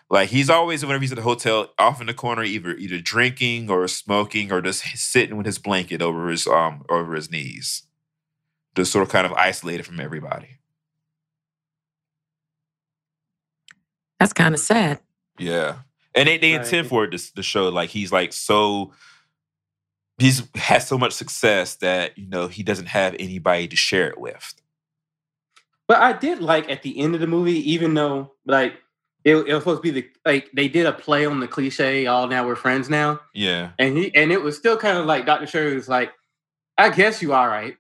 [0.09, 3.69] like he's always whenever he's at the hotel off in the corner, either either drinking
[3.69, 7.83] or smoking or just sitting with his blanket over his um over his knees,
[8.77, 10.59] just sort of kind of isolated from everybody.
[14.21, 15.01] That's kind of sad.
[15.39, 15.77] Yeah.
[16.15, 16.65] And they, they Right.
[16.65, 18.93] intend for it to, to show like he's like so
[20.19, 24.19] he's has so much success that you know he doesn't have anybody to share it
[24.19, 24.55] with.
[25.89, 28.75] But I did like at the end of the movie, even though like
[29.25, 32.07] it, it was supposed to be the like they did a play on the cliche,
[32.07, 33.21] all now we're friends now.
[33.35, 33.71] Yeah.
[33.79, 35.47] And he and it was still kind of like Dr.
[35.47, 36.13] Shirley was like,
[36.79, 37.77] I guess you all right.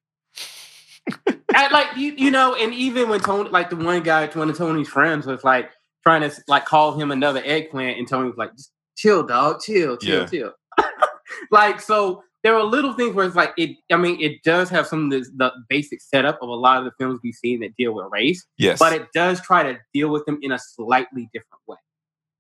[1.55, 4.57] I, like you, you know, and even when Tony, like the one guy, one of
[4.57, 5.71] Tony's friends was like
[6.05, 9.97] trying to like call him another eggplant, and Tony was like, "Just chill, dog, chill,
[9.97, 10.27] chill, Yeah.
[10.27, 10.53] chill."
[11.51, 13.77] like so, there are little things where it's like it.
[13.91, 16.85] I mean, it does have some of the, the basic setup of a lot of
[16.85, 18.79] the films we've seen that deal with race, Yes.
[18.79, 21.79] but it does try to deal with them in a slightly different way.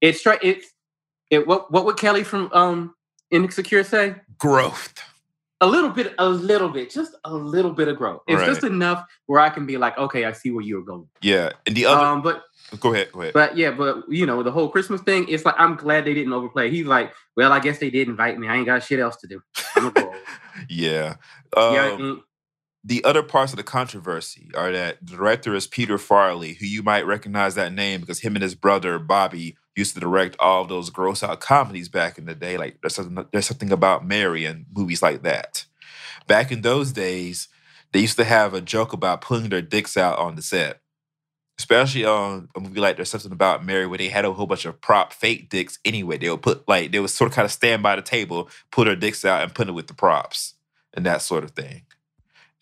[0.00, 0.66] It's try it's
[1.30, 1.46] it.
[1.46, 2.94] What what would Kelly from um
[3.30, 4.16] Insecure say?
[4.38, 4.92] growth.
[5.64, 8.22] A little bit, a little bit, just a little bit of growth.
[8.28, 8.46] It's Right.
[8.46, 11.08] just enough where I can be like, okay, I see where you're going.
[11.22, 11.50] Yeah.
[11.66, 12.42] And the other Um, but
[12.80, 13.32] go ahead, go ahead.
[13.34, 16.32] but yeah, but you know, the whole Christmas thing, it's like I'm glad they didn't
[16.32, 16.70] overplay.
[16.70, 18.46] He's like, well, I guess they did invite me.
[18.48, 19.40] I ain't got shit else to do.
[19.76, 20.14] I'm gonna go.
[20.68, 21.14] yeah.
[21.56, 22.14] Um, yeah,
[22.86, 26.82] the other parts of the controversy are that the director is Peter Farrelly, who you
[26.82, 30.90] might recognize that name because him and his brother Bobby used to direct all those
[30.90, 32.58] gross out comedies back in the day.
[32.58, 35.64] Like there's something, there's something about Mary and movies like that.
[36.26, 37.48] Back in those days,
[37.92, 40.80] they used to have a joke about pulling their dicks out on the set.
[41.56, 44.64] Especially on a movie like There's Something About Mary, where they had a whole bunch
[44.64, 46.18] of prop fake dicks anyway.
[46.18, 48.84] They would put like they would sort of kind of stand by the table, pull
[48.84, 50.54] their dicks out, and put it with the props
[50.92, 51.82] and that sort of thing.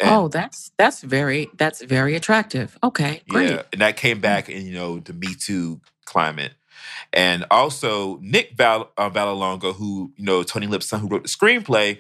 [0.03, 2.77] And- oh, that's that's very that's very attractive.
[2.83, 3.51] Okay, great.
[3.51, 6.53] Yeah, and that came back in you know the Me Too climate,
[7.13, 11.29] and also Nick Val- uh, Vallelonga, who you know Tony Lip's son, who wrote the
[11.29, 11.99] screenplay,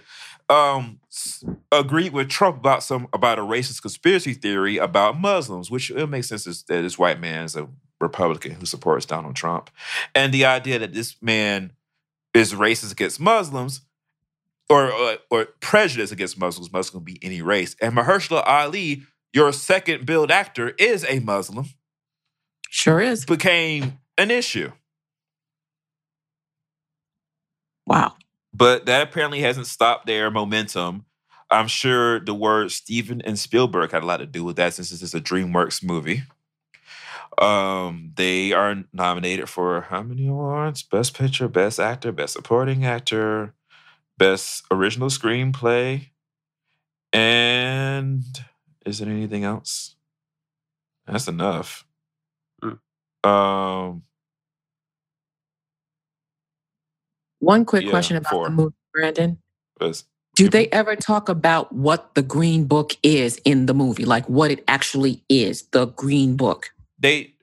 [0.51, 5.91] um, s- agreed with Trump about some about a racist conspiracy theory about Muslims, which
[5.91, 7.69] it makes sense is that this white man is a
[8.01, 9.71] Republican who supports Donald Trump,
[10.15, 11.71] and the idea that this man
[12.35, 13.83] is racist against Muslims.
[14.73, 17.77] Or, or, or prejudice against Muslims, Muslim can be any race.
[17.81, 21.67] And Mahershala Ali, your second billed actor, is a Muslim
[22.71, 23.25] Sure is.
[23.27, 24.73] became an issue.
[27.87, 28.15] Wow.
[28.55, 31.05] But that apparently hasn't stopped their momentum.
[31.51, 34.91] I'm sure the word Steven and Spielberg had a lot to do with that since
[34.91, 36.23] this is a DreamWorks movie.
[37.39, 40.83] Um, they are nominated for how many awards?
[40.83, 43.55] Best Picture, Best Actor, Best Supporting Actor,
[44.27, 46.11] Best Original Screenplay,
[47.13, 48.23] and
[48.87, 49.97] is there anything else?
[51.09, 51.85] That's enough.
[53.25, 54.05] Um,
[57.41, 58.45] One quick Yeah, question about four.
[58.45, 59.39] the movie, Brandon.
[59.81, 64.05] best Do they ever talk about what the Green Book is in the movie?
[64.05, 66.73] Like what it actually is, the Green Book?
[66.97, 67.35] they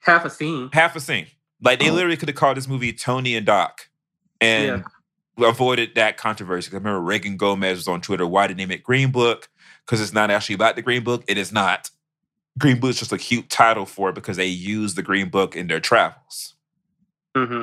[0.00, 0.70] half a scene.
[0.72, 1.26] half a scene.
[1.60, 1.92] Like they Oh.
[1.92, 3.90] literally could have called this movie Tony and Doc
[4.40, 4.82] and
[5.46, 6.68] avoided that controversy.
[6.70, 8.26] 'Cause I remember Reagan Gomez was on Twitter.
[8.26, 9.48] Why did they name it Green Book?
[9.84, 11.24] Because it's not actually about the Green Book.
[11.28, 11.90] It is not.
[12.58, 15.54] Green Book is just a cute title for it because they use the Green Book
[15.56, 16.54] in their travels.
[17.36, 17.62] hmm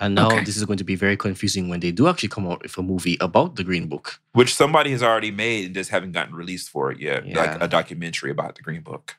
[0.00, 0.44] And now Okay.
[0.44, 2.82] this is going to be very confusing when they do actually come out with a
[2.82, 4.20] movie about the Green Book.
[4.32, 7.26] Which somebody has already made and just haven't gotten released for it yet.
[7.26, 9.16] Like a documentary about the Green Book.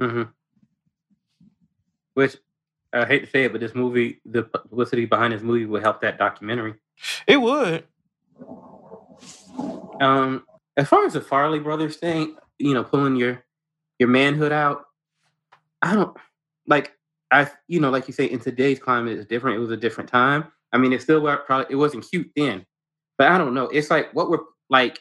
[0.00, 0.22] hmm
[2.14, 2.36] Which
[2.92, 6.00] I hate to say it, but this movie, the publicity behind this movie will help
[6.00, 6.74] that documentary.
[7.26, 7.84] It would.
[10.00, 10.44] Um,
[10.76, 13.44] as far as the Farrelly brothers thing, you know, pulling your
[13.98, 14.84] your manhood out,
[15.82, 16.16] I don't
[16.66, 16.92] like.
[17.30, 19.56] I you know, like you say, in today's climate, it's different.
[19.56, 20.44] It was a different time.
[20.72, 22.64] I mean, it still were probably it wasn't cute then,
[23.18, 23.64] but I don't know.
[23.68, 25.00] It's like what were like.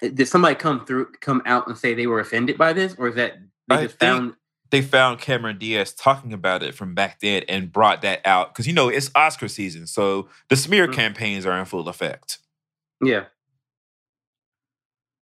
[0.00, 3.16] Did somebody come through, come out and say they were offended by this, or is
[3.16, 3.34] that
[3.68, 4.34] they I just think- found?
[4.70, 8.66] They found Cameron Diaz talking about it from back then and brought that out because
[8.66, 10.94] you know it's Oscar season, so the smear Mhm.
[10.94, 12.38] campaigns are in full effect.
[13.02, 13.24] Yeah,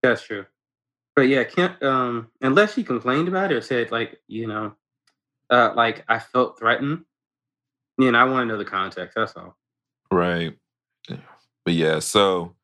[0.04, 0.46] that's true.
[1.16, 4.76] But yeah, can't um unless she complained about it or said like you know,
[5.50, 7.06] uh like I felt threatened.
[7.98, 9.16] You know, I want to know the context.
[9.16, 9.58] That's all.
[10.12, 10.58] Right.
[11.66, 12.56] But yeah, so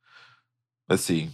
[0.88, 1.30] let's see.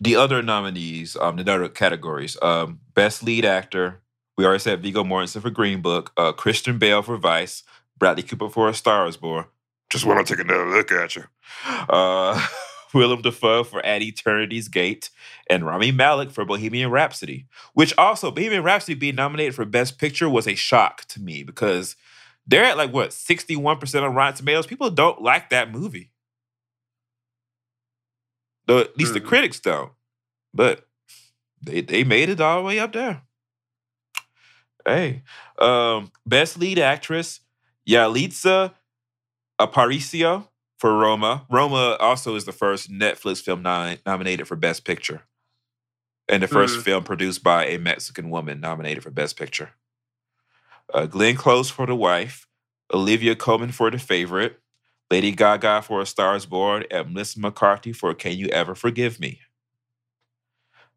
[0.00, 4.02] The other nominees, um, the other categories, um, best lead actor.
[4.36, 7.62] We already said Viggo Mortensen for Green Book, uh, Christian Bale for Vice,
[7.98, 9.46] Bradley Cooper for A Star Is Born.
[9.90, 11.24] Just want to take another look at you.
[11.66, 12.46] Uh,
[12.94, 15.10] Willem Dafoe for At Eternity's Gate,
[15.48, 17.46] and Rami Malek for Bohemian Rhapsody.
[17.72, 21.96] Which also, Bohemian Rhapsody being nominated for Best Picture was a shock to me because
[22.46, 24.66] they're at like what 61% on Rotten Tomatoes.
[24.66, 26.10] People don't like that movie.
[28.66, 29.26] The, at least the Mhm.
[29.26, 29.92] critics don't.
[30.52, 30.86] But
[31.62, 33.22] they they made it all the way up there.
[34.86, 35.22] Hey.
[35.58, 37.40] Um, best lead actress,
[37.88, 38.72] Yalitza
[39.60, 40.48] Aparicio
[40.78, 41.46] for Roma.
[41.50, 45.22] Roma also is the first Netflix film nom- nominated for Best Picture.
[46.28, 46.82] And the 1st Mhm.
[46.82, 49.72] film produced by a Mexican woman nominated for Best Picture.
[50.92, 52.46] Uh, Glenn Close for The Wife,
[52.92, 54.60] Olivia Colman for The Favorite,
[55.10, 59.18] Lady Gaga for A Star is Born, and Melissa McCarthy for Can You Ever Forgive
[59.20, 59.40] Me?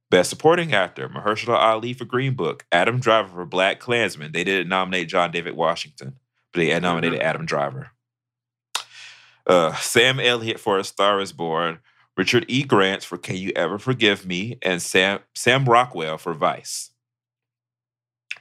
[0.09, 4.33] Best Supporting Actor, Mahershala Ali for Green Book, Adam Driver for BlacKkKlansman.
[4.33, 6.15] They didn't nominate John David Washington,
[6.51, 7.91] but they nominated Adam Driver.
[9.45, 11.79] Uh, Sam Elliott for A Star Is Born,
[12.17, 12.63] Richard E.
[12.63, 16.89] Grant for Can You Ever Forgive Me, and Sam Sam Rockwell for Vice.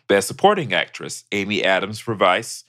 [0.08, 2.64] Best Supporting Actress, Amy Adams for Vice,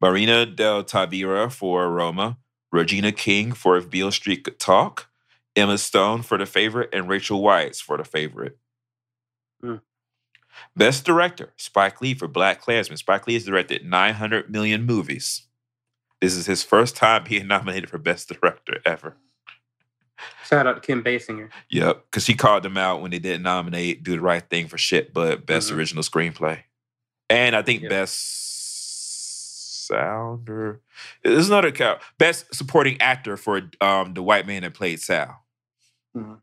[0.00, 2.38] Marina Del Tavira for Roma,
[2.72, 5.09] Regina King for If Beale Street Could Talk,
[5.56, 8.58] Emma Stone for The Favorite, and Rachel Weisz for The Favorite.
[9.62, 9.76] Hmm.
[10.76, 12.98] Best Director, Spike Lee for BlacKkKlansman.
[12.98, 15.46] Spike Lee has directed 900 million movies.
[16.20, 19.16] This is his first time being nominated for Best Director ever.
[20.44, 21.48] Shout out to Kim Basinger.
[21.70, 24.76] Yep, because he called them out when they didn't nominate Do the Right Thing for
[24.76, 25.76] shit, but Best Mhm.
[25.76, 26.64] Original Screenplay.
[27.30, 27.90] And I think Yep.
[27.90, 30.80] Best Sound or
[31.24, 32.00] there's another count.
[32.18, 35.39] Best Supporting Actor for um, the white man that played Sal.
[36.16, 36.40] Mhm.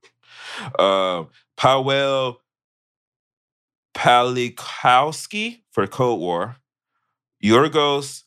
[0.79, 2.41] Um, Powell
[3.95, 6.57] Pawlikowski for Cold War.
[7.43, 8.23] Yorgos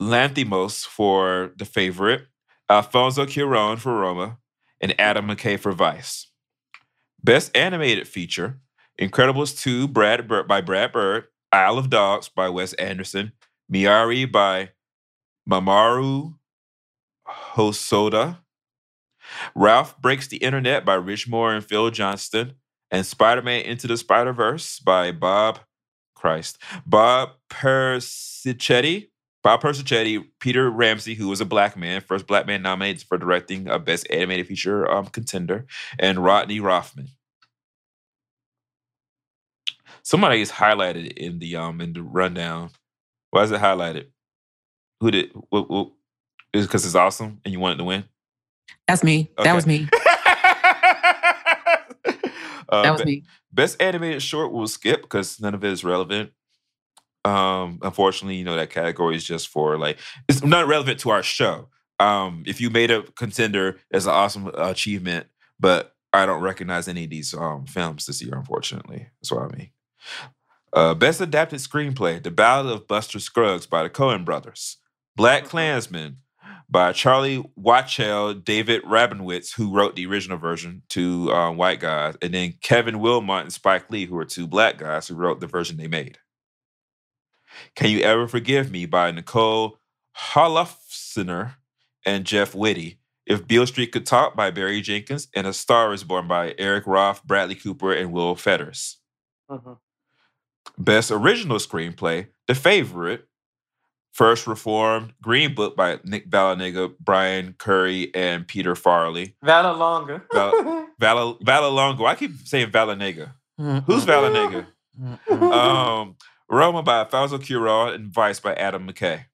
[0.00, 2.26] Lanthimos for The Favorite.
[2.70, 4.38] Alfonso Cuarón for Roma.
[4.80, 6.28] And Adam McKay for Vice.
[7.22, 8.60] Best Animated Feature.
[9.00, 11.26] Incredibles 2 Brad by Brad Bird.
[11.52, 13.32] Isle of Dogs by Wes Anderson.
[13.72, 14.70] Mirai by
[15.48, 16.36] Mamoru
[17.28, 18.38] Hosoda.
[19.54, 22.54] Ralph Breaks the Internet by Rich Moore and Phil Johnston.
[22.90, 25.60] And Spider-Man Into the Spider-Verse by Bob
[26.14, 26.58] Christ.
[26.86, 29.08] Bob Persichetti.
[29.42, 33.66] Bob Persichetti, Peter Ramsey, who was a black man, first black man nominated for directing
[33.68, 35.66] a Best Animated Feature um, contender,
[35.98, 37.08] and Rodney Rothman.
[40.04, 42.70] Somebody is highlighted in the um in the rundown.
[43.30, 44.06] Why is it highlighted?
[45.00, 45.32] Who did?
[46.52, 48.04] Is because it's awesome and you wanted to win?
[48.88, 49.30] That's me.
[49.38, 49.48] Okay.
[49.48, 49.88] That was me.
[52.68, 53.22] Uh, That was me.
[53.52, 56.32] Best animated short will skip because none of it is relevant.
[57.24, 61.22] Um, unfortunately, you know that category is just for like it's not relevant to our
[61.22, 61.68] show.
[62.00, 65.26] Um, if you made a contender, it's an awesome achievement,
[65.60, 68.34] but I don't recognize any of these um films this year.
[68.34, 69.70] Unfortunately, that's what I mean.
[70.72, 74.78] Uh, best adapted screenplay: The Ballad of Buster Scruggs by the Coen Brothers,
[75.18, 76.14] BlacKkKlansman
[76.72, 82.32] by Charlie Wachtel, David Rabinowitz, who wrote the original version, two um, white guys, and
[82.32, 85.76] then Kevin Willmott and Spike Lee, who are two black guys who wrote the version
[85.76, 86.18] they made.
[87.76, 89.78] Can You Ever Forgive Me by Nicole
[90.16, 91.56] Holofcener
[92.06, 92.98] and Jeff Whitty.
[93.26, 96.86] If Beale Street Could Talk by Barry Jenkins, and A Star is Born by Eric
[96.86, 98.98] Roth, Bradley Cooper, and Will Fetters.
[99.50, 99.78] Mhm.
[100.78, 103.28] Best Original Screenplay, The Favorite,
[104.12, 109.34] First Reformed, Green Book by Nick Valanega, Brian Currie, and Peter Farrelly.
[109.42, 110.22] Valor Longa.
[110.32, 112.06] Val- Val- Valalongo.
[112.06, 113.32] I keep saying Valanega.
[113.56, 114.66] Who's Valanega?
[115.30, 116.16] Um,
[116.50, 119.24] Roma by Alfonso Cuarón and Vice by Adam McKay.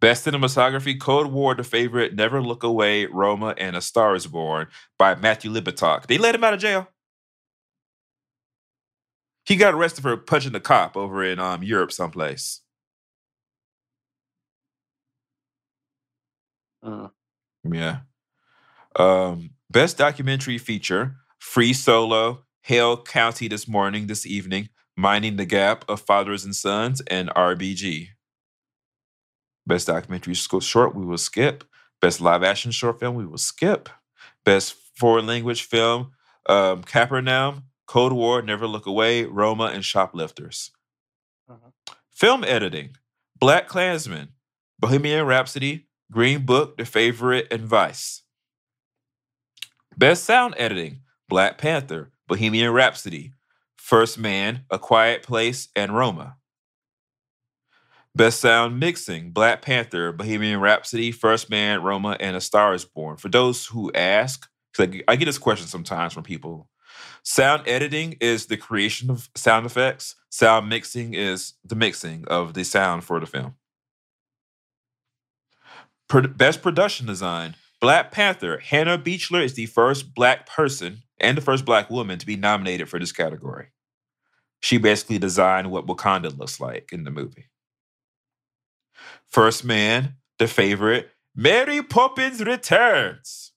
[0.00, 4.68] Best Cinematography, Cold War, The Favorite, Never Look Away, Roma, and A Star is Born
[4.98, 6.06] by Matthew Libatique.
[6.06, 6.88] They let him out of jail.
[9.44, 12.60] He got arrested for punching the cop over in um, Europe someplace.
[16.84, 17.10] Mm.
[17.70, 18.00] Yeah.
[18.96, 25.84] Um, best documentary feature: Free Solo, Hale County this morning, this evening, Minding the Gap
[25.88, 28.08] of Fathers and Sons, and RBG.
[29.66, 31.64] Best documentary short, we will skip.
[32.00, 33.88] Best live action short film, we will skip.
[34.44, 36.12] Best foreign language film,
[36.48, 40.70] um, Capernaum, Cold War, Never Look Away, Roma, and Shoplifters.
[41.50, 41.72] Mhm.
[42.10, 42.96] Film editing,
[43.40, 44.28] BlacKkKlansman,
[44.78, 48.22] Bohemian Rhapsody, Green Book, The Favorite, and Vice.
[49.96, 53.34] Best sound editing Black Panther, Bohemian Rhapsody,
[53.76, 56.36] First Man, A Quiet Place, and Roma.
[58.14, 63.16] Best sound mixing Black Panther, Bohemian Rhapsody, First Man, Roma, and A Star is Born.
[63.16, 66.68] For those who ask, I get this question sometimes from people.
[67.22, 70.14] Sound editing is the creation of sound effects.
[70.30, 73.54] Sound mixing is the mixing of the sound for the film.
[76.08, 78.58] Best production design Black Panther.
[78.58, 82.88] Hannah Beachler is the first black person and the first black woman to be nominated
[82.88, 83.68] for this category.
[84.60, 87.48] She basically designed what Wakanda looks like in the movie.
[89.28, 93.52] First Man, the favorite, Mary Poppins Returns.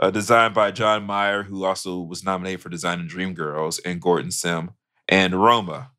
[0.00, 4.72] Uh, designed by John Myhre, who also was nominated for designing Dreamgirls, and Gordon Sim,
[5.08, 5.92] and Roma.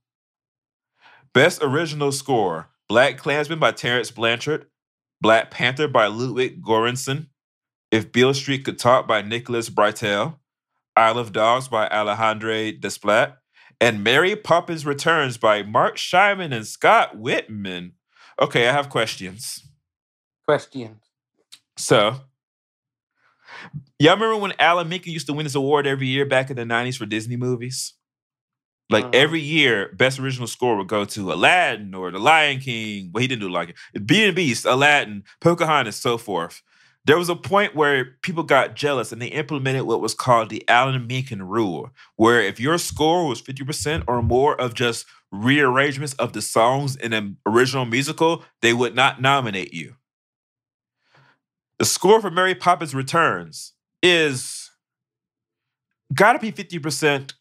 [1.33, 4.67] Best original score BlacKkKlansman by Terence Blanchard,
[5.21, 7.27] Black Panther by Ludwig Göransson,
[7.91, 10.37] If Beale Street Could Talk by Nicholas Britell,
[10.95, 13.37] Isle of Dogs by Alejandro Desplat,
[13.81, 17.91] and Mary Poppins Returns by Marc Shaiman and Scott Wittman.
[18.41, 19.67] Okay, I have questions.
[20.45, 20.97] Questions.
[21.77, 22.21] So,
[23.99, 26.63] y'all remember when Alan Menken used to win this award every year back in the
[26.63, 27.93] 90s for Disney movies?
[28.89, 29.11] Like Uh-huh.
[29.15, 33.09] every year, best original score would go to Aladdin or The Lion King.
[33.11, 34.05] Well, he didn't do Lion King.
[34.05, 36.61] Beauty and Beast, Aladdin, Pocahontas, so forth.
[37.05, 40.67] There was a point where people got jealous and they implemented what was called the
[40.67, 46.33] Alan Menken rule, where if your score was 50% or more of just rearrangements of
[46.33, 49.95] the songs in an original musical, they would not nominate you.
[51.77, 54.71] The score for Mary Poppins Returns is
[56.13, 57.33] gotta be 50%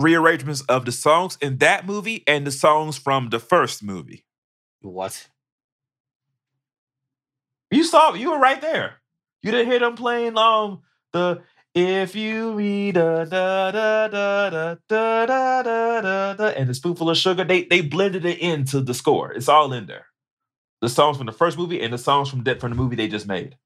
[0.00, 4.24] rearrangements of the songs in that movie and the songs from the first movie.
[4.80, 5.28] What?
[7.70, 8.94] You saw you were right there.
[9.42, 10.80] You didn't hear them playing um
[11.12, 11.42] the
[11.74, 16.74] if you read da da da da da da da da da da and the
[16.74, 19.32] spoonful of sugar, they they blended it into the score.
[19.32, 20.06] It's all in there.
[20.80, 23.08] The songs from the first movie and the songs from that from the movie they
[23.08, 23.56] just made.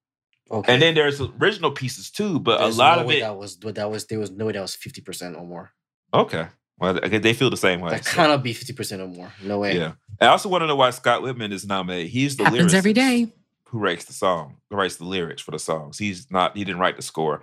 [0.50, 0.72] Okay.
[0.72, 3.20] And then there's original pieces too, but There's a lot no of it.
[3.20, 5.72] that was but that was there was no way that was fifty percent or more.
[6.14, 6.46] Okay.
[6.78, 7.90] Well, they feel the same way.
[7.90, 9.32] That so, cannot be fifty percent or more.
[9.42, 9.76] No way.
[9.76, 9.92] yeah.
[10.20, 12.10] I also want to know why Scott Wittman is nominated.
[12.10, 13.32] He's the Happens every lyricist day.
[13.66, 14.56] Who writes the song?
[14.68, 15.96] Who writes the lyrics for the songs?
[15.98, 16.56] He's not.
[16.56, 17.42] He didn't write the score.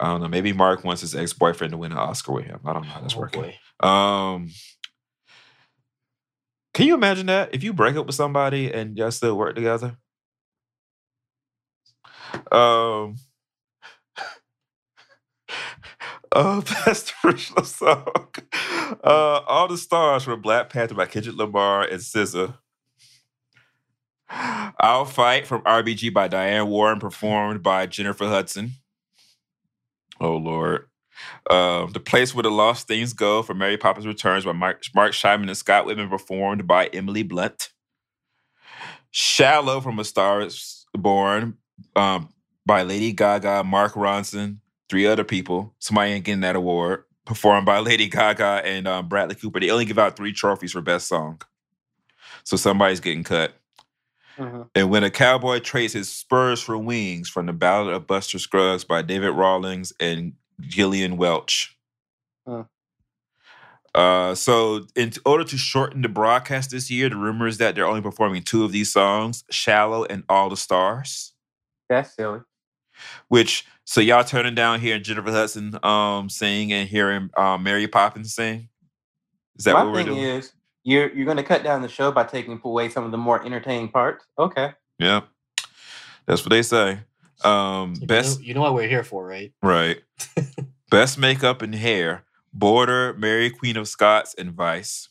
[0.00, 0.28] I don't know.
[0.28, 2.60] Maybe Mark wants his ex boyfriend to win an Oscar with him.
[2.64, 3.42] I don't know how that's Oh, working.
[3.42, 3.86] boy.
[3.88, 4.50] Um,
[6.72, 9.96] can you imagine that if you break up with somebody and y'all still work together?
[12.50, 13.16] Um,
[16.34, 18.28] uh, best original song.
[19.02, 22.58] Uh, All the Stars from Black Panther by Kendrick Lamar and SZA.
[24.28, 28.72] I'll Fight from RBG by Diane Warren, performed by Jennifer Hudson.
[30.20, 30.86] Oh Lord.
[31.48, 35.14] Um, the Place Where the Lost Things Go for Mary Poppins Returns by Mark, Mark
[35.24, 37.70] and Scott Wittman, performed by Emily Blunt.
[39.10, 41.58] Shallow from A Star is Born
[41.94, 42.28] um,
[42.66, 45.74] by Lady Gaga, Mark Ronson, three other people.
[45.78, 47.04] Somebody ain't getting that award.
[47.24, 49.60] Performed by Lady Gaga and um, Bradley Cooper.
[49.60, 51.40] They only give out three trophies for best song.
[52.44, 53.54] So somebody's getting cut.
[54.36, 54.68] Mhm.
[54.74, 58.84] And when a cowboy trades his spurs for wings from the Ballad of Buster Scruggs
[58.84, 61.76] by David Rawlings and Gillian Welch.
[62.46, 62.64] Huh.
[63.94, 67.86] Uh, so, in order to shorten the broadcast this year, the rumor is that they're
[67.86, 71.32] only performing two of these songs, "Shallow" and "All the Stars."
[71.88, 72.40] That's silly.
[73.28, 78.34] Which, so y'all turning down hearing Jennifer Hudson um sing and hearing um, Mary Poppins
[78.34, 78.68] sing?
[79.56, 80.22] Is that My what we're thing doing?
[80.22, 83.18] is, you're you're going to cut down the show by taking away some of the
[83.18, 84.24] more entertaining parts.
[84.38, 84.72] Okay.
[84.98, 85.20] yeah,
[86.26, 87.00] that's what they say.
[87.44, 89.52] Um, You best know, you know what we're here for, right?
[89.62, 90.02] Right.
[90.90, 92.24] Best makeup and hair.
[92.52, 95.08] Border, Mary Queen of Scots, and Vice.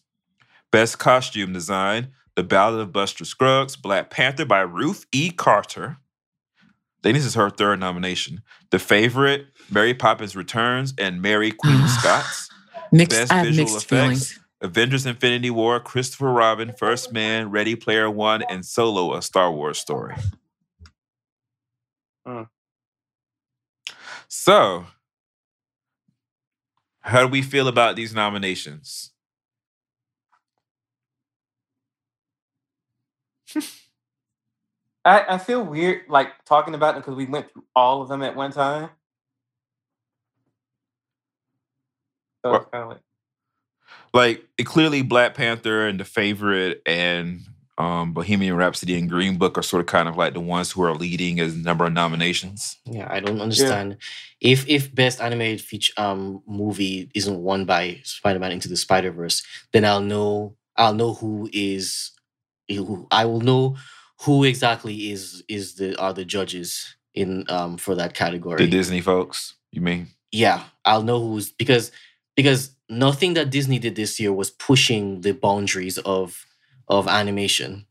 [0.71, 2.09] Best costume design.
[2.35, 5.29] The Ballad of Buster Scruggs, Black Panther by Ruth E.
[5.29, 5.97] Carter.
[7.03, 8.41] I think this is her third nomination.
[8.69, 12.49] The Favorite, Mary Poppins Returns, and Mary Queen of Scots.
[12.93, 13.89] Mixed, Best I have visual mixed effects.
[13.89, 14.39] feelings.
[14.61, 19.77] Avengers Infinity War, Christopher Robin, First Man, Ready Player One, and Solo, a Star Wars
[19.79, 20.15] story.
[22.25, 22.43] Hmm.
[24.29, 24.85] So,
[27.01, 29.11] how do we feel about these nominations?
[35.05, 38.21] I, I feel weird like talking about them because we went through all of them
[38.23, 38.89] at one time.
[42.45, 42.99] So it's kind of like
[44.13, 47.41] Like, it- clearly, Black Panther and The Favorite and
[47.77, 50.83] um, Bohemian Rhapsody and Green Book are sort of kind of like the ones who
[50.83, 52.77] are leading as number of nominations.
[52.85, 53.97] Yeah, I don't understand.
[54.39, 59.41] If if best animated feature um movie isn't won by Spider-Man Into the Spider-Verse,
[59.71, 62.11] then I'll know I'll know who is
[62.69, 63.75] who I will know
[64.23, 68.57] who exactly is is the are the judges in um for that category.
[68.57, 70.07] The Disney folks, you mean?
[70.33, 71.91] yeah, I'll know who's because
[72.35, 76.45] because nothing that Disney did this year was pushing the boundaries of
[76.89, 77.85] of animation.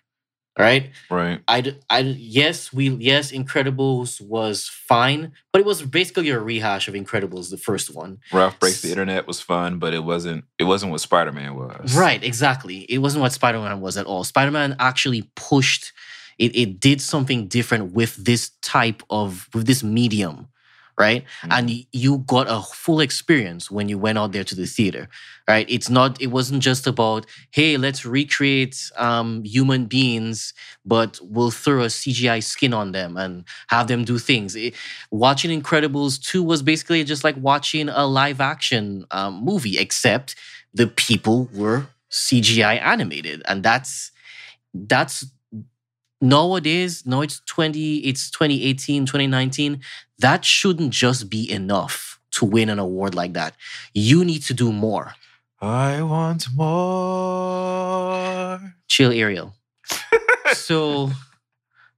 [0.59, 0.91] Right?
[1.09, 1.41] Right.
[1.49, 6.95] I I yes we yes Incredibles was fine, but it was basically a rehash of
[6.95, 8.19] Incredibles, the first one.
[8.33, 10.45] Ralph Breaks the Internet was fun, but it wasn't.
[10.59, 11.97] It wasn't what Spider Man was.
[11.97, 12.81] Right, exactly.
[12.81, 14.25] It wasn't what Spider Man was at all.
[14.25, 15.93] Spider Man actually pushed.
[16.39, 20.49] It, it did something different with this type of with this medium,
[20.99, 21.25] right?
[21.43, 21.59] Mhm.
[21.59, 25.09] And you got a full experience when you went out there to the theater,
[25.49, 25.67] right?
[25.69, 30.53] It's not, it wasn't just about, hey, let's recreate um, human beings,
[30.85, 34.55] but we'll throw a CGI skin on them and have them do things.
[34.55, 34.75] It-
[35.11, 40.35] watching Incredibles 2 was basically just like watching a live action um, movie, except
[40.75, 43.43] the people were CGI animated.
[43.47, 44.11] And that's,
[44.75, 45.25] that's,
[46.23, 49.81] nowadays no it's 20 it's 2018 2019
[50.21, 53.55] that shouldn't just be enough to win an award like that.
[53.95, 55.15] You need to do more.
[55.61, 58.61] I want more.
[58.89, 59.55] chill ariel.
[60.55, 61.11] So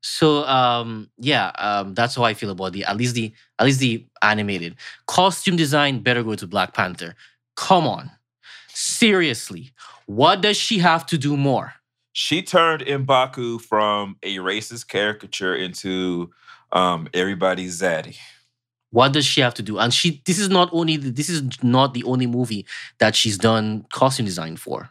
[0.00, 3.80] so um yeah um that's how i feel about the at least the at least
[3.80, 4.76] the animated.
[5.06, 7.14] Costume design better go to black panther.
[7.56, 8.10] Come on.
[8.68, 9.72] Seriously
[10.06, 11.72] what does she have to do more
[12.16, 16.30] She turned Mbaku from a racist caricature into
[16.70, 18.16] um, everybody's zaddy.
[18.90, 19.78] What does she have to do?
[19.78, 22.66] And she this is not only the, this is not the only movie
[23.00, 24.90] that she's done costume design for.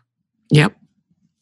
[0.52, 0.76] Yep.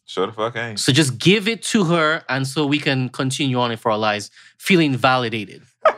[0.06, 0.80] Sure the fuck ain't.
[0.80, 3.98] So just give it to her and so we can continue on it for our
[3.98, 4.30] lives
[4.60, 5.64] feeling validated.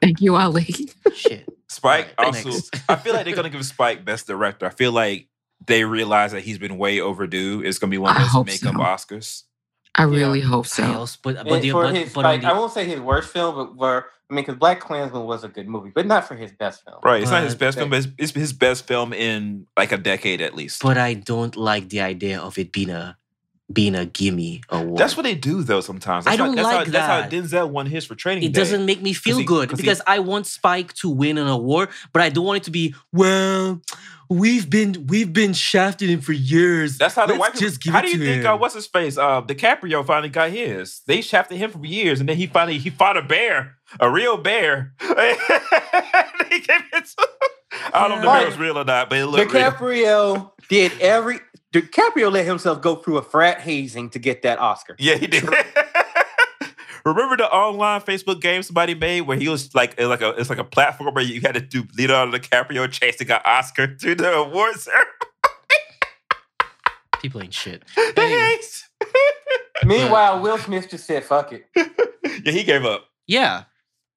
[0.00, 0.66] Thank you, Ali.
[1.14, 1.48] Shit.
[1.68, 2.50] Spike Right, also.
[2.50, 2.74] next.
[2.88, 4.66] I feel like they're gonna give Spike best director.
[4.66, 5.28] I feel like
[5.66, 7.62] they realize that he's been way overdue.
[7.64, 8.80] It's gonna be one of those hope makeup so.
[9.16, 9.42] Oscars.
[9.94, 10.84] I really hope so.
[10.92, 13.30] also- but but, the, for but, his, but like, on I won't say his worst
[13.32, 16.50] film, but where I mean, because BlacKkKlansman was a good movie, but not for his
[16.52, 16.98] best film.
[17.04, 17.22] Right.
[17.22, 20.40] It's not his best film, but it's, it's his best film in like a decade
[20.40, 20.82] at least.
[20.82, 23.16] but I don't like the idea of it being a
[23.72, 24.96] being a gimme award.
[24.98, 26.24] That's what they do though sometimes.
[26.24, 27.30] That's I don't how, that's like how, That's how that.
[27.32, 28.44] Denzel won his for training.
[28.44, 28.60] it Day.
[28.60, 31.48] doesn't make me feel he- good 'cause he- because I want Spike to win an
[31.48, 33.80] award, but I don't want it to be well.
[34.28, 36.98] We've been we've been shafting him for years.
[36.98, 37.68] That's how the Let's white people.
[37.68, 38.42] just give how it do you to think?
[38.42, 38.46] him.
[38.52, 39.16] Uh, what's his face?
[39.16, 41.00] Uh, DiCaprio finally got his.
[41.06, 44.36] They shafted him for years, and then he finally he fought a bear, a real
[44.36, 44.94] bear.
[45.00, 45.06] he
[46.60, 47.28] gave it to.
[47.92, 49.70] I don't know if the bear was real or not, but it looked real.
[49.70, 51.38] DiCaprio did every.
[51.72, 54.96] DiCaprio let himself go through a frat hazing to get that Oscar.
[54.98, 55.44] Yeah, he did.
[57.06, 60.50] Remember the online Facebook game somebody made where he was like it's like a it's
[60.50, 64.34] like a platform where you had to do Leonardo DiCaprio chasing an Oscar to the
[64.34, 65.06] awards ceremony.
[67.20, 67.82] People ain't shit.
[67.96, 68.40] They Anyway.
[68.40, 68.84] hate.
[69.84, 71.66] Meanwhile, Will Smith just said, "Fuck it."
[72.44, 73.04] yeah, he gave up.
[73.26, 73.64] Yeah.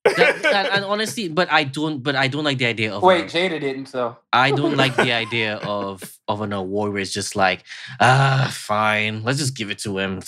[0.06, 2.02] That- and, and honestly, but I don't.
[2.02, 3.04] But I don't like the idea of.
[3.04, 3.88] Wait, a- Jada didn't.
[3.88, 7.64] So I don't like the idea of of an award where it's just like,
[8.00, 10.22] ah, fine, let's just give it to him.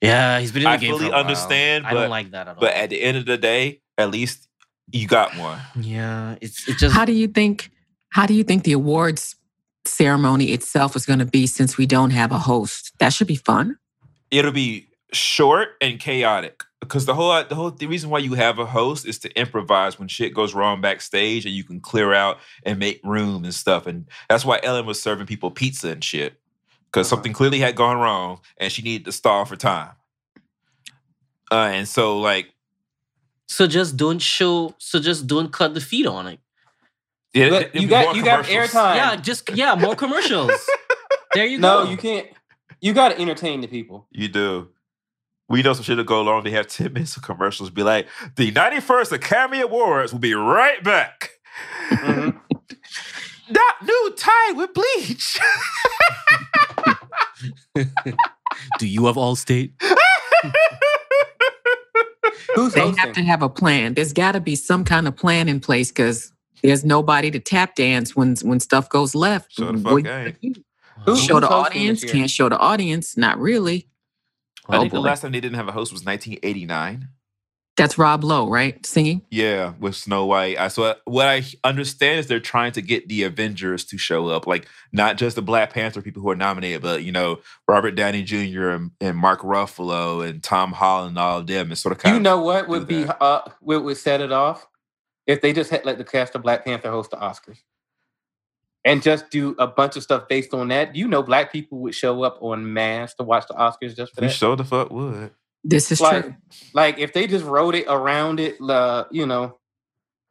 [0.00, 0.90] Yeah, he's been in the I game.
[0.92, 1.20] fully for a while.
[1.20, 2.60] understand, I but- don't like that at all.
[2.60, 4.48] But at the end of the day, at least
[4.92, 5.60] you got one.
[5.80, 7.70] yeah, it's it just How do you think?
[8.10, 9.36] How do you think the awards
[9.84, 12.92] ceremony itself is going to be since we don't have a host?
[12.98, 13.76] That should be fun.
[14.30, 18.58] It'll be short and chaotic because the whole the whole the reason why you have
[18.58, 22.38] a host is to improvise when shit goes wrong backstage and you can clear out
[22.64, 23.86] and make room and stuff.
[23.86, 26.40] And that's why Ellen was serving people pizza and shit
[26.92, 27.16] because Uh-huh.
[27.16, 29.92] something clearly had gone wrong and she needed to stall for time.
[31.50, 32.52] Uh, and so like
[33.46, 34.74] so just don't show.
[34.78, 36.38] So just don't cut the feed on it.
[37.34, 38.94] yeah, But it'd you got more you got airtime.
[38.94, 40.52] Yeah, just yeah, more commercials.
[41.34, 41.90] there you no, go.
[41.90, 42.28] you can't.
[42.80, 44.06] You got to entertain the people.
[44.12, 44.68] You do.
[45.48, 46.44] We know some shit to go along.
[46.44, 47.70] They have 10 minutes of commercials.
[47.70, 51.30] Be like, the 91st Academy Awards will be right back.
[51.90, 52.40] Mhm.
[53.50, 55.40] That new tie with bleach.
[58.78, 59.72] Do you have Allstate?
[62.54, 62.96] Who's They hosting?
[62.98, 63.94] have to have a plan.
[63.94, 67.74] There's got to be some kind of plan in place because there's nobody to tap
[67.76, 69.52] dance when when stuff goes left.
[69.52, 70.58] Sure the fuck ain't.
[71.06, 72.04] Who- show the audience?
[72.04, 73.16] Can't show the audience.
[73.16, 73.88] Not really.
[74.68, 77.08] I Oh, think the last time they didn't have a host was 1989.
[77.80, 78.84] That's Rob Lowe, right?
[78.84, 79.22] Singing.
[79.30, 80.58] Yeah, with Snow White.
[80.58, 84.46] I so what I understand is they're trying to get the Avengers to show up,
[84.46, 88.22] like not just the Black Panther people who are nominated, but you know Robert Downey
[88.22, 88.68] Jr.
[88.68, 92.14] and, and Mark Ruffalo and Tom Holland, and all of them, and sort of kind
[92.14, 94.66] You of know what would be uh what would set it off
[95.26, 97.58] if they just had let the cast of Black Panther host the Oscars
[98.84, 100.96] and just do a bunch of stuff based on that.
[100.96, 104.20] You know, black people would show up on mass to watch the Oscars just for
[104.20, 104.32] we that.
[104.32, 105.30] sure the fuck would.
[105.64, 106.34] This is like, true.
[106.74, 109.58] like if they just wrote it around it, uh, you know,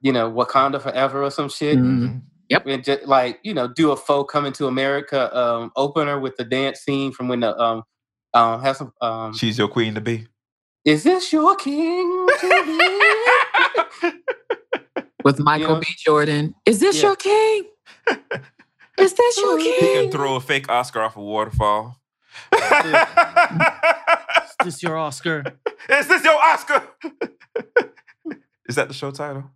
[0.01, 1.77] you know, Wakanda Forever or some shit.
[1.77, 2.21] Mhm.
[2.65, 6.43] And just like you know, do a faux coming to America um, opener with the
[6.43, 7.83] dance scene from when the um
[8.33, 10.25] um have some um She's your queen to be.
[10.83, 12.63] is this your king to
[14.01, 14.11] be?
[15.25, 15.79] With Michael know?
[15.81, 15.87] B.
[16.03, 16.55] Jordan.
[16.65, 17.09] Is this Yeah.
[17.09, 17.65] your king?
[18.97, 19.73] Is this your king?
[19.73, 20.01] He king?
[20.03, 21.97] can throw a fake Oscar off a waterfall.
[24.59, 25.43] Is this your Oscar?
[25.89, 26.83] Is this your Oscar?
[28.67, 29.49] Is that the show title?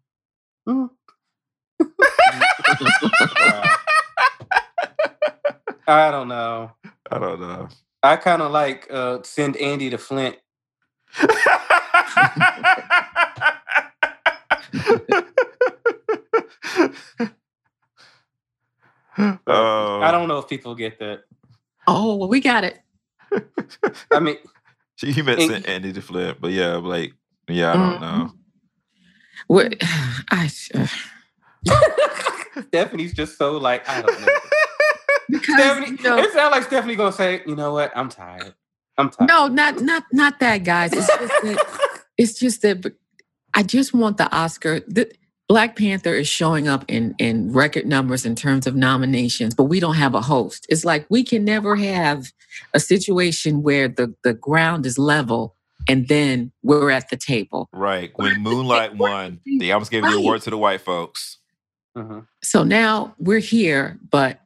[5.85, 6.72] I don't know.
[7.11, 7.67] I don't know.
[8.01, 10.38] I kind of like uh, send Andy to Flint.
[11.19, 11.27] Uh,
[19.17, 21.23] I don't know if people get that.
[21.88, 22.80] Oh, well, we got it.
[24.11, 24.38] I mean,
[25.03, 27.14] She he meant And- Andy to flip, but yeah, like
[27.49, 28.32] yeah, I don't know.
[29.49, 29.69] We're,
[30.32, 30.88] I, uh,
[32.67, 34.27] Stephanie's just so like I don't know.
[35.30, 37.91] because Stephanie, you know, it sounds like Stephanie gonna say, you know what?
[37.95, 38.53] I'm tired.
[38.98, 39.27] I'm tired.
[39.27, 40.93] no, not not not that, guys.
[40.93, 42.93] It's just that, it's just that but
[43.53, 44.80] I just want the Oscar.
[44.82, 45.11] The,
[45.47, 49.80] Black Panther is showing up in in record numbers in terms of nominations, but we
[49.80, 50.65] don't have a host.
[50.69, 52.31] It's like we can never have
[52.73, 55.55] a situation where the the ground is level
[55.88, 57.67] and then we're at the table.
[57.73, 58.11] Right.
[58.15, 61.39] When Moonlight won, they almost gave the award to the white folks.
[61.97, 62.25] Mhm.
[62.41, 64.39] So now we're here, but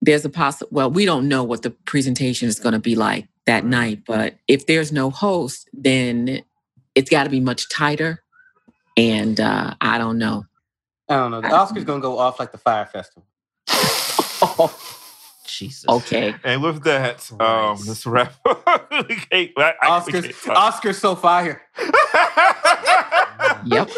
[0.00, 0.68] there's a possible.
[0.70, 4.36] Well, we don't know what the presentation is going to be like that night, but
[4.46, 6.42] if there's no host, then
[6.94, 8.22] it's got to be much tighter.
[8.98, 10.44] And uh, I don't know.
[11.08, 11.40] I don't know.
[11.40, 13.24] The Oscars gonna go off like the Fyre Festival.
[15.46, 15.88] Jesus.
[15.88, 16.34] Okay.
[16.44, 17.88] And with that, um, Christ.
[17.88, 18.34] let's wrap.
[19.08, 20.58] we can't, I, I, Oscars, can't.
[20.58, 21.62] Oscars so fire.
[23.64, 23.88] Yep.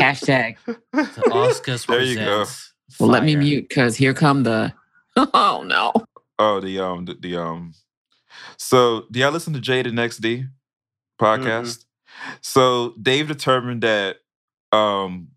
[0.00, 0.56] Hashtag.
[0.92, 2.44] The Oscars There you go.
[2.44, 4.72] presents Well, let me mute because here come the.
[5.16, 5.92] Oh no.
[6.38, 7.74] oh, the um, the, the um.
[8.56, 10.44] So, do y'all listen to Jada Next D
[11.20, 11.85] podcast?
[12.40, 14.16] So, Dave determined that
[14.72, 15.28] um,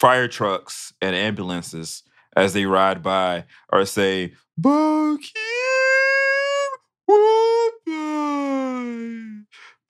[0.00, 2.02] fire trucks and ambulances,
[2.36, 5.28] as they ride by, are saying "Bokeem
[7.86, 8.46] Woodbine,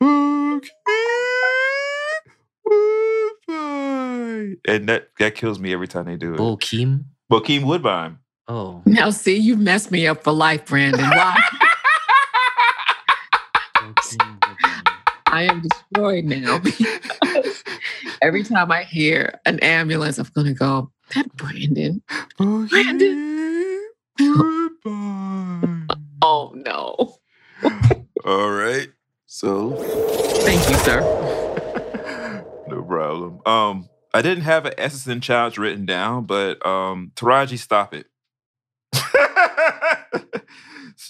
[0.03, 0.70] Bokeem
[2.65, 6.39] Woodbine," and that that kills me every time they do it.
[6.39, 7.05] Bokeem.
[7.31, 8.19] Bokeem Woodbine.
[8.47, 8.83] Oh.
[8.85, 11.01] Now see, you've messed me up for life, Brandon.
[11.01, 11.36] Why?
[15.34, 16.62] I am destroyed now
[18.22, 22.00] every time I hear an ambulance, I'm gonna go, that Brandon.
[22.38, 23.88] Brandon.
[24.16, 25.86] Goodbye.
[26.22, 27.16] Oh no.
[28.24, 28.88] All right.
[29.26, 29.74] So,
[30.44, 31.00] Thank you, sir.
[32.68, 33.40] no problem.
[33.44, 38.06] Um, I didn't have an Essendon challenge written down, but um, Taraji, stop it.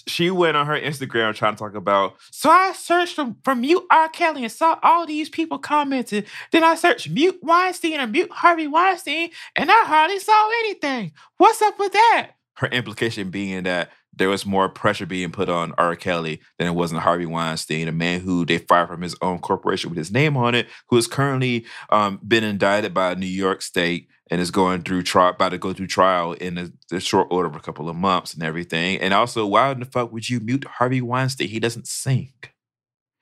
[0.07, 2.15] She went on her Instagram trying to talk about.
[2.31, 4.09] So I searched from from mute R.
[4.09, 6.25] Kelly and saw all these people commenting.
[6.51, 11.11] Then I searched mute Weinstein or mute Harvey Weinstein, and I hardly saw anything.
[11.37, 12.31] What's up with that?
[12.55, 15.95] Her implication being that there was more pressure being put on R.
[15.95, 19.39] Kelly than it was on Harvey Weinstein, a man who they fired from his own
[19.39, 23.61] corporation with his name on it, who has currently um, been indicted by New York
[23.61, 27.27] State and is going through trial, about to go through trial in a, a short
[27.29, 28.99] order of a couple of months and everything.
[28.99, 31.47] And also, why in the fuck would you mute Harvey Weinstein?
[31.47, 32.33] He doesn't sing.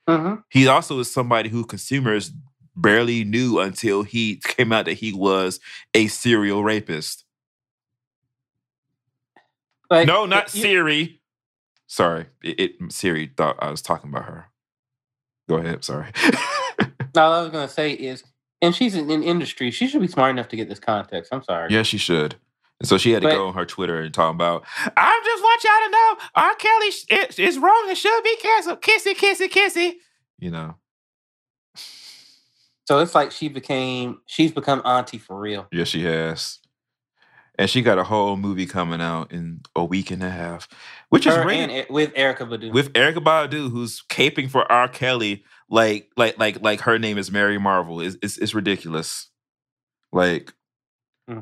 [0.08, 2.32] hmm He also is somebody who consumers
[2.76, 5.60] barely knew until he came out that he was
[5.94, 7.24] a serial rapist.
[9.90, 11.20] Like, no, not you- Siri.
[11.86, 14.46] Sorry, it, it Siri thought I was talking about her.
[15.48, 15.84] Go ahead.
[15.84, 16.10] Sorry.
[17.16, 18.24] All I was gonna say is,
[18.62, 19.70] and she's in, in industry.
[19.70, 21.32] She should be smart enough to get this context.
[21.32, 21.72] I'm sorry.
[21.72, 22.36] yeah, she should.
[22.80, 24.64] And so she had to But- go on her Twitter and talk about.
[24.96, 26.54] I just want y'all to know R.
[26.56, 28.80] Kelly sh- is, is wrong and should be canceled.
[28.82, 29.92] Kissy, kissy, kissy.
[30.38, 30.74] You know.
[32.86, 35.66] So it's like she became, she's become auntie for real.
[35.72, 36.58] Yes, she has.
[37.56, 40.68] And she got a whole movie coming out in a week and a half,
[41.08, 42.72] which is Her rated, and E- with Erykah Badu.
[42.72, 44.88] with Erykah Badu, who's caping for R.
[44.88, 45.44] Kelly,
[45.74, 48.00] like like like like her name is Mary Marvel.
[48.00, 49.28] It's it's, it's ridiculous.
[50.12, 50.52] Like,
[51.28, 51.40] Hmm.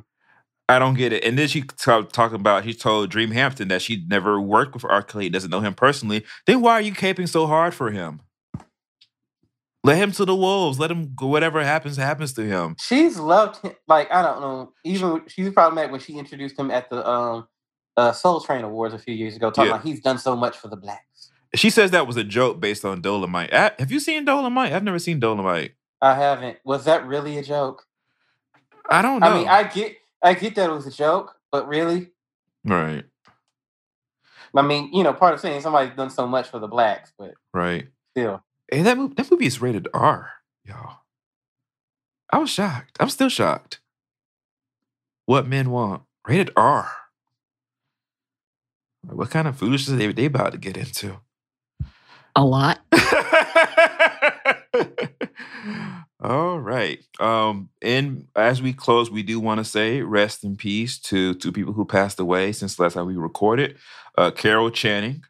[0.68, 1.22] I don't get it.
[1.24, 4.84] And then she talk, talking about she told Dream Hampton that she never worked with
[4.86, 5.02] R.
[5.02, 6.24] Kelly, doesn't know him personally.
[6.46, 8.20] Then why are you caping so hard for him?
[9.84, 10.78] Let him to the wolves.
[10.78, 11.26] Let him go.
[11.26, 12.76] Whatever happens, happens to him.
[12.80, 13.72] she's loved him.
[13.88, 14.72] Like I don't know.
[14.84, 17.48] Even she's probably mad when she introduced him at the um
[17.96, 19.74] uh Soul Train Awards a few years ago, talking Yeah.
[19.76, 21.11] about he's done so much for the blacks.
[21.54, 23.52] She says that was a joke based on Dolomite.
[23.52, 24.72] Have you seen Dolomite?
[24.72, 25.72] I've never seen Dolomite.
[26.00, 26.58] I haven't.
[26.64, 27.84] Was that really a joke?
[28.88, 29.26] I don't know.
[29.26, 32.10] I mean, I get, I get that it was a joke, but really,
[32.64, 33.04] right,
[34.54, 37.34] I mean, you know, part of saying somebody's done so much for the blacks, but
[37.54, 37.88] right.
[38.10, 40.30] still, And that movie, that movie is rated R,
[40.64, 40.98] y'all.
[42.32, 42.96] I was shocked.
[43.00, 43.80] I'm still shocked.
[45.26, 46.90] What men want rated R.
[49.04, 51.20] What kind of foolishness they they about to get into?
[52.34, 52.80] A lot.
[56.22, 57.00] All right.
[57.18, 61.50] Um, and as we close, we do want to say rest in peace to two
[61.50, 63.76] people who passed away since last time we recorded.
[64.16, 65.24] Uh, Carol Channing,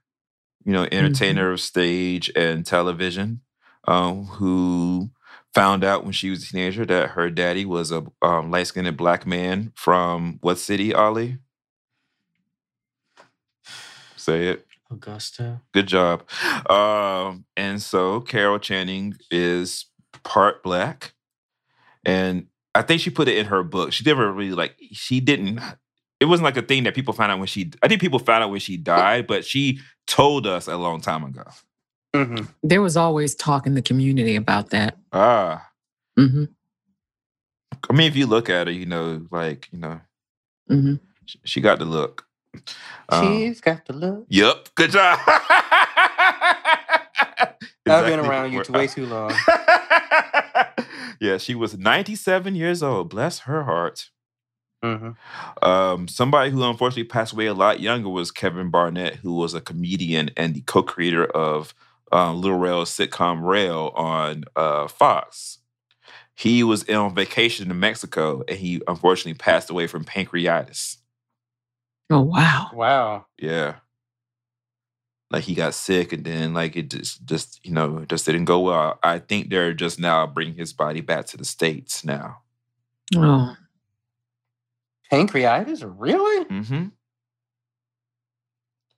[0.65, 3.41] you know, entertainer of stage and television,
[3.89, 5.11] um, who
[5.55, 8.97] found out when she was a teenager that her daddy was a um, light skinned
[8.97, 11.39] black man from what city, Ollie?
[14.17, 14.67] Say it.
[14.93, 15.61] Augusta.
[15.73, 16.29] Good job.
[16.71, 19.87] Um, and so Carol Channing is
[20.23, 21.15] part black.
[22.05, 23.93] And I think she put it in her book.
[23.93, 25.61] She never really like she didn't
[26.21, 28.45] it wasn't like a thing that people found out when she I think people found
[28.45, 31.45] out when she died, but she told us a long time ago.
[32.15, 34.97] hmm There was always talk in the community about that.
[35.13, 35.69] Ah.
[36.17, 36.45] hmm
[37.91, 40.01] I mean, if you look at her, you know, like, you know,
[40.69, 40.95] hmm
[41.45, 42.27] she got the look.
[43.09, 44.27] Um, She's got the look.
[44.29, 44.69] Yep.
[44.75, 45.19] Good job.
[47.89, 49.33] I've been around you way too long.
[51.21, 53.11] yeah, she was 97 years old.
[53.11, 54.11] Bless her heart.
[54.83, 55.11] hmm
[55.63, 59.61] Um, somebody who unfortunately passed away a lot younger was Kevin Barnett, who was a
[59.61, 61.75] comedian and the co-creator of
[62.13, 65.59] um, Lil Rel's sitcom Rail on uh, Fox.
[66.35, 70.97] He was on vacation in Mexico, and he unfortunately passed away from pancreatitis.
[72.13, 72.71] Oh wow.
[72.75, 73.27] Wow.
[73.39, 73.77] Yeah,
[75.31, 78.61] like he got sick, and then like it just, just you know, just didn't go
[78.61, 78.99] well.
[79.03, 82.43] I think they're just now bringing his body back to the states now.
[83.17, 83.57] Oh.
[85.13, 85.83] Pancreatitis?
[85.99, 86.45] Really?
[86.47, 86.87] Mm-hmm.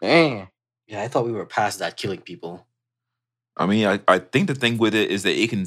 [0.03, 0.49] Man.
[0.87, 2.67] Yeah, I thought we were past that killing people.
[3.57, 5.67] I mean, I, I think the thing with it is that it can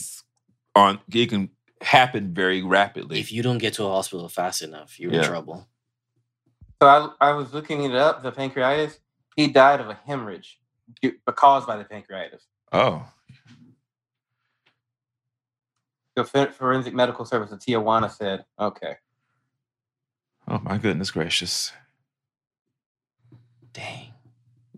[0.75, 1.49] on it can
[1.81, 3.19] happen very rapidly.
[3.19, 5.19] If you don't get to a hospital fast enough, you're Yeah.
[5.19, 5.67] in trouble.
[6.81, 8.99] So I, I was looking it up, the pancreatitis.
[9.35, 10.59] He died of a hemorrhage
[11.01, 12.41] due- caused by the pancreatitis.
[12.71, 13.05] oh,
[16.15, 18.95] The Forensic Medical Service of Tijuana said, okay.
[20.47, 21.71] oh my goodness gracious!
[23.73, 24.13] Dang.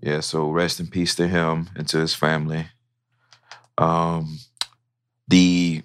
[0.01, 2.67] Yeah, so rest in peace to him and to his family.
[3.77, 4.39] Um,
[5.27, 5.83] the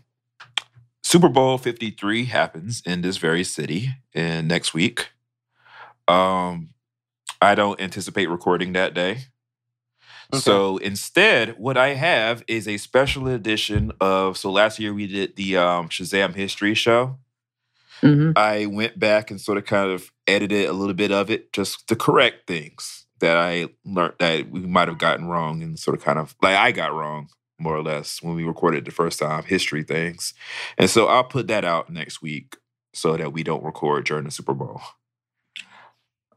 [1.05, 5.11] Super Bowl Fifty Three happens in this very city in next week.
[6.09, 6.71] Um,
[7.41, 9.19] I don't anticipate recording that day.
[10.33, 10.41] Okay.
[10.41, 14.37] So instead, what I have is a special edition of.
[14.37, 17.19] So last year we did the um, Shazam History Show.
[18.01, 21.53] hmm I went back and sort of kind of edited a little bit of it
[21.53, 25.97] just to correct things that I learned that we might have gotten wrong and sort
[25.97, 29.19] of kind of like I got wrong more or less when we recorded the first
[29.21, 30.35] time history things.
[30.77, 32.57] And so I'll put that out next week
[32.93, 34.81] so that we don't record during the Super Bowl.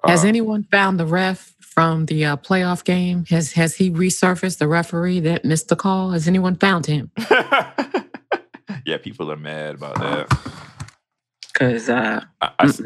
[0.08, 3.26] Has Um, anyone found the ref from the uh, playoff game?
[3.30, 6.12] Has has he resurfaced the referee that missed the call?
[6.12, 7.12] Has anyone found him?
[8.86, 10.40] yeah, people are mad about that.
[11.54, 12.22] Because uh,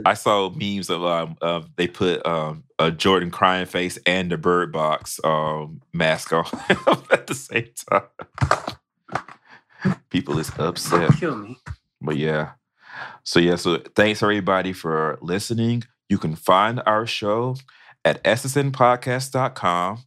[0.05, 4.37] I saw memes of um of they put um a Jordan crying face and the
[4.37, 6.45] Bird Box um mask on
[7.11, 8.73] at the same time.
[10.09, 11.57] People is upset, Kill me.
[12.01, 12.51] but yeah.
[13.23, 15.83] So yeah, so thanks everybody for listening.
[16.11, 17.55] You can find our show
[18.03, 19.99] at ssnpodcast.com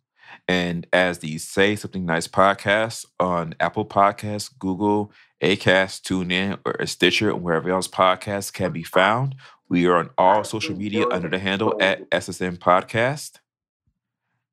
[0.47, 5.11] and as the Say Something Nice podcast on Apple Podcasts, Google,
[5.43, 9.35] Acast, TuneIn, or Stitcher, and wherever else podcasts can be found.
[9.71, 13.39] We are on all social media under the handle at SSN Podcast.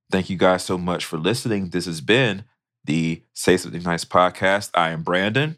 [0.10, 1.72] Thank you guys so much for listening.
[1.72, 2.46] This has been
[2.86, 4.70] the Say Something Nice podcast.
[4.74, 5.58] I am Brandon,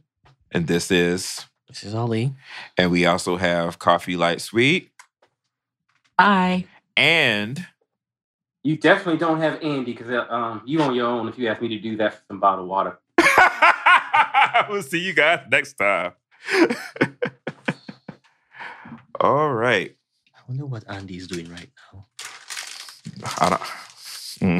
[0.50, 2.34] and this is, This is Ali.
[2.80, 4.90] and we also have Coffee Light Sweet
[6.24, 6.66] bye.
[6.98, 7.66] and
[8.64, 11.68] You definitely don't have Andy because um, you on your own if you ask me
[11.69, 13.00] to do that for some bottled water.
[14.69, 16.14] we'll see you guys next time.
[19.19, 19.95] All right.
[20.35, 22.06] I wonder what Andy's doing right now.
[23.40, 23.61] I don't.
[24.42, 24.60] Mm.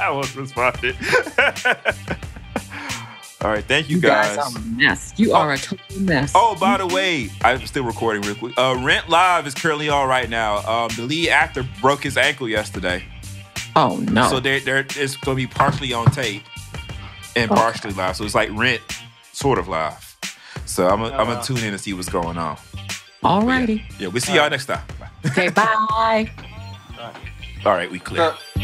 [0.00, 0.96] I was responded.
[3.46, 3.64] All right.
[3.64, 4.56] Thank you, You guys, guys.
[4.56, 5.14] are a mess.
[5.16, 5.36] You Oh.
[5.36, 6.32] are a total mess.
[6.34, 8.54] Oh, by the way, I'm still recording real quick.
[8.58, 10.56] Uh, Rent Live is currently on right now.
[10.68, 13.04] Um, the lead actor broke his ankle yesterday,
[13.76, 14.28] Oh no.
[14.28, 16.42] so there, there, it's going to be partially on tape
[17.36, 17.60] and Okay.
[17.60, 18.16] partially live.
[18.16, 18.82] So it's like Rent,
[19.32, 20.16] sort of live.
[20.64, 22.56] So I'm gonna I'm gonna tune in and see what's going on.
[23.22, 23.84] Alrighty.
[24.00, 24.82] Yeah, we'll see y'all next time.
[24.98, 25.08] Bye.
[25.30, 25.48] Okay.
[25.50, 26.28] Bye.
[27.64, 28.34] All right, we clear.
[28.56, 28.62] So,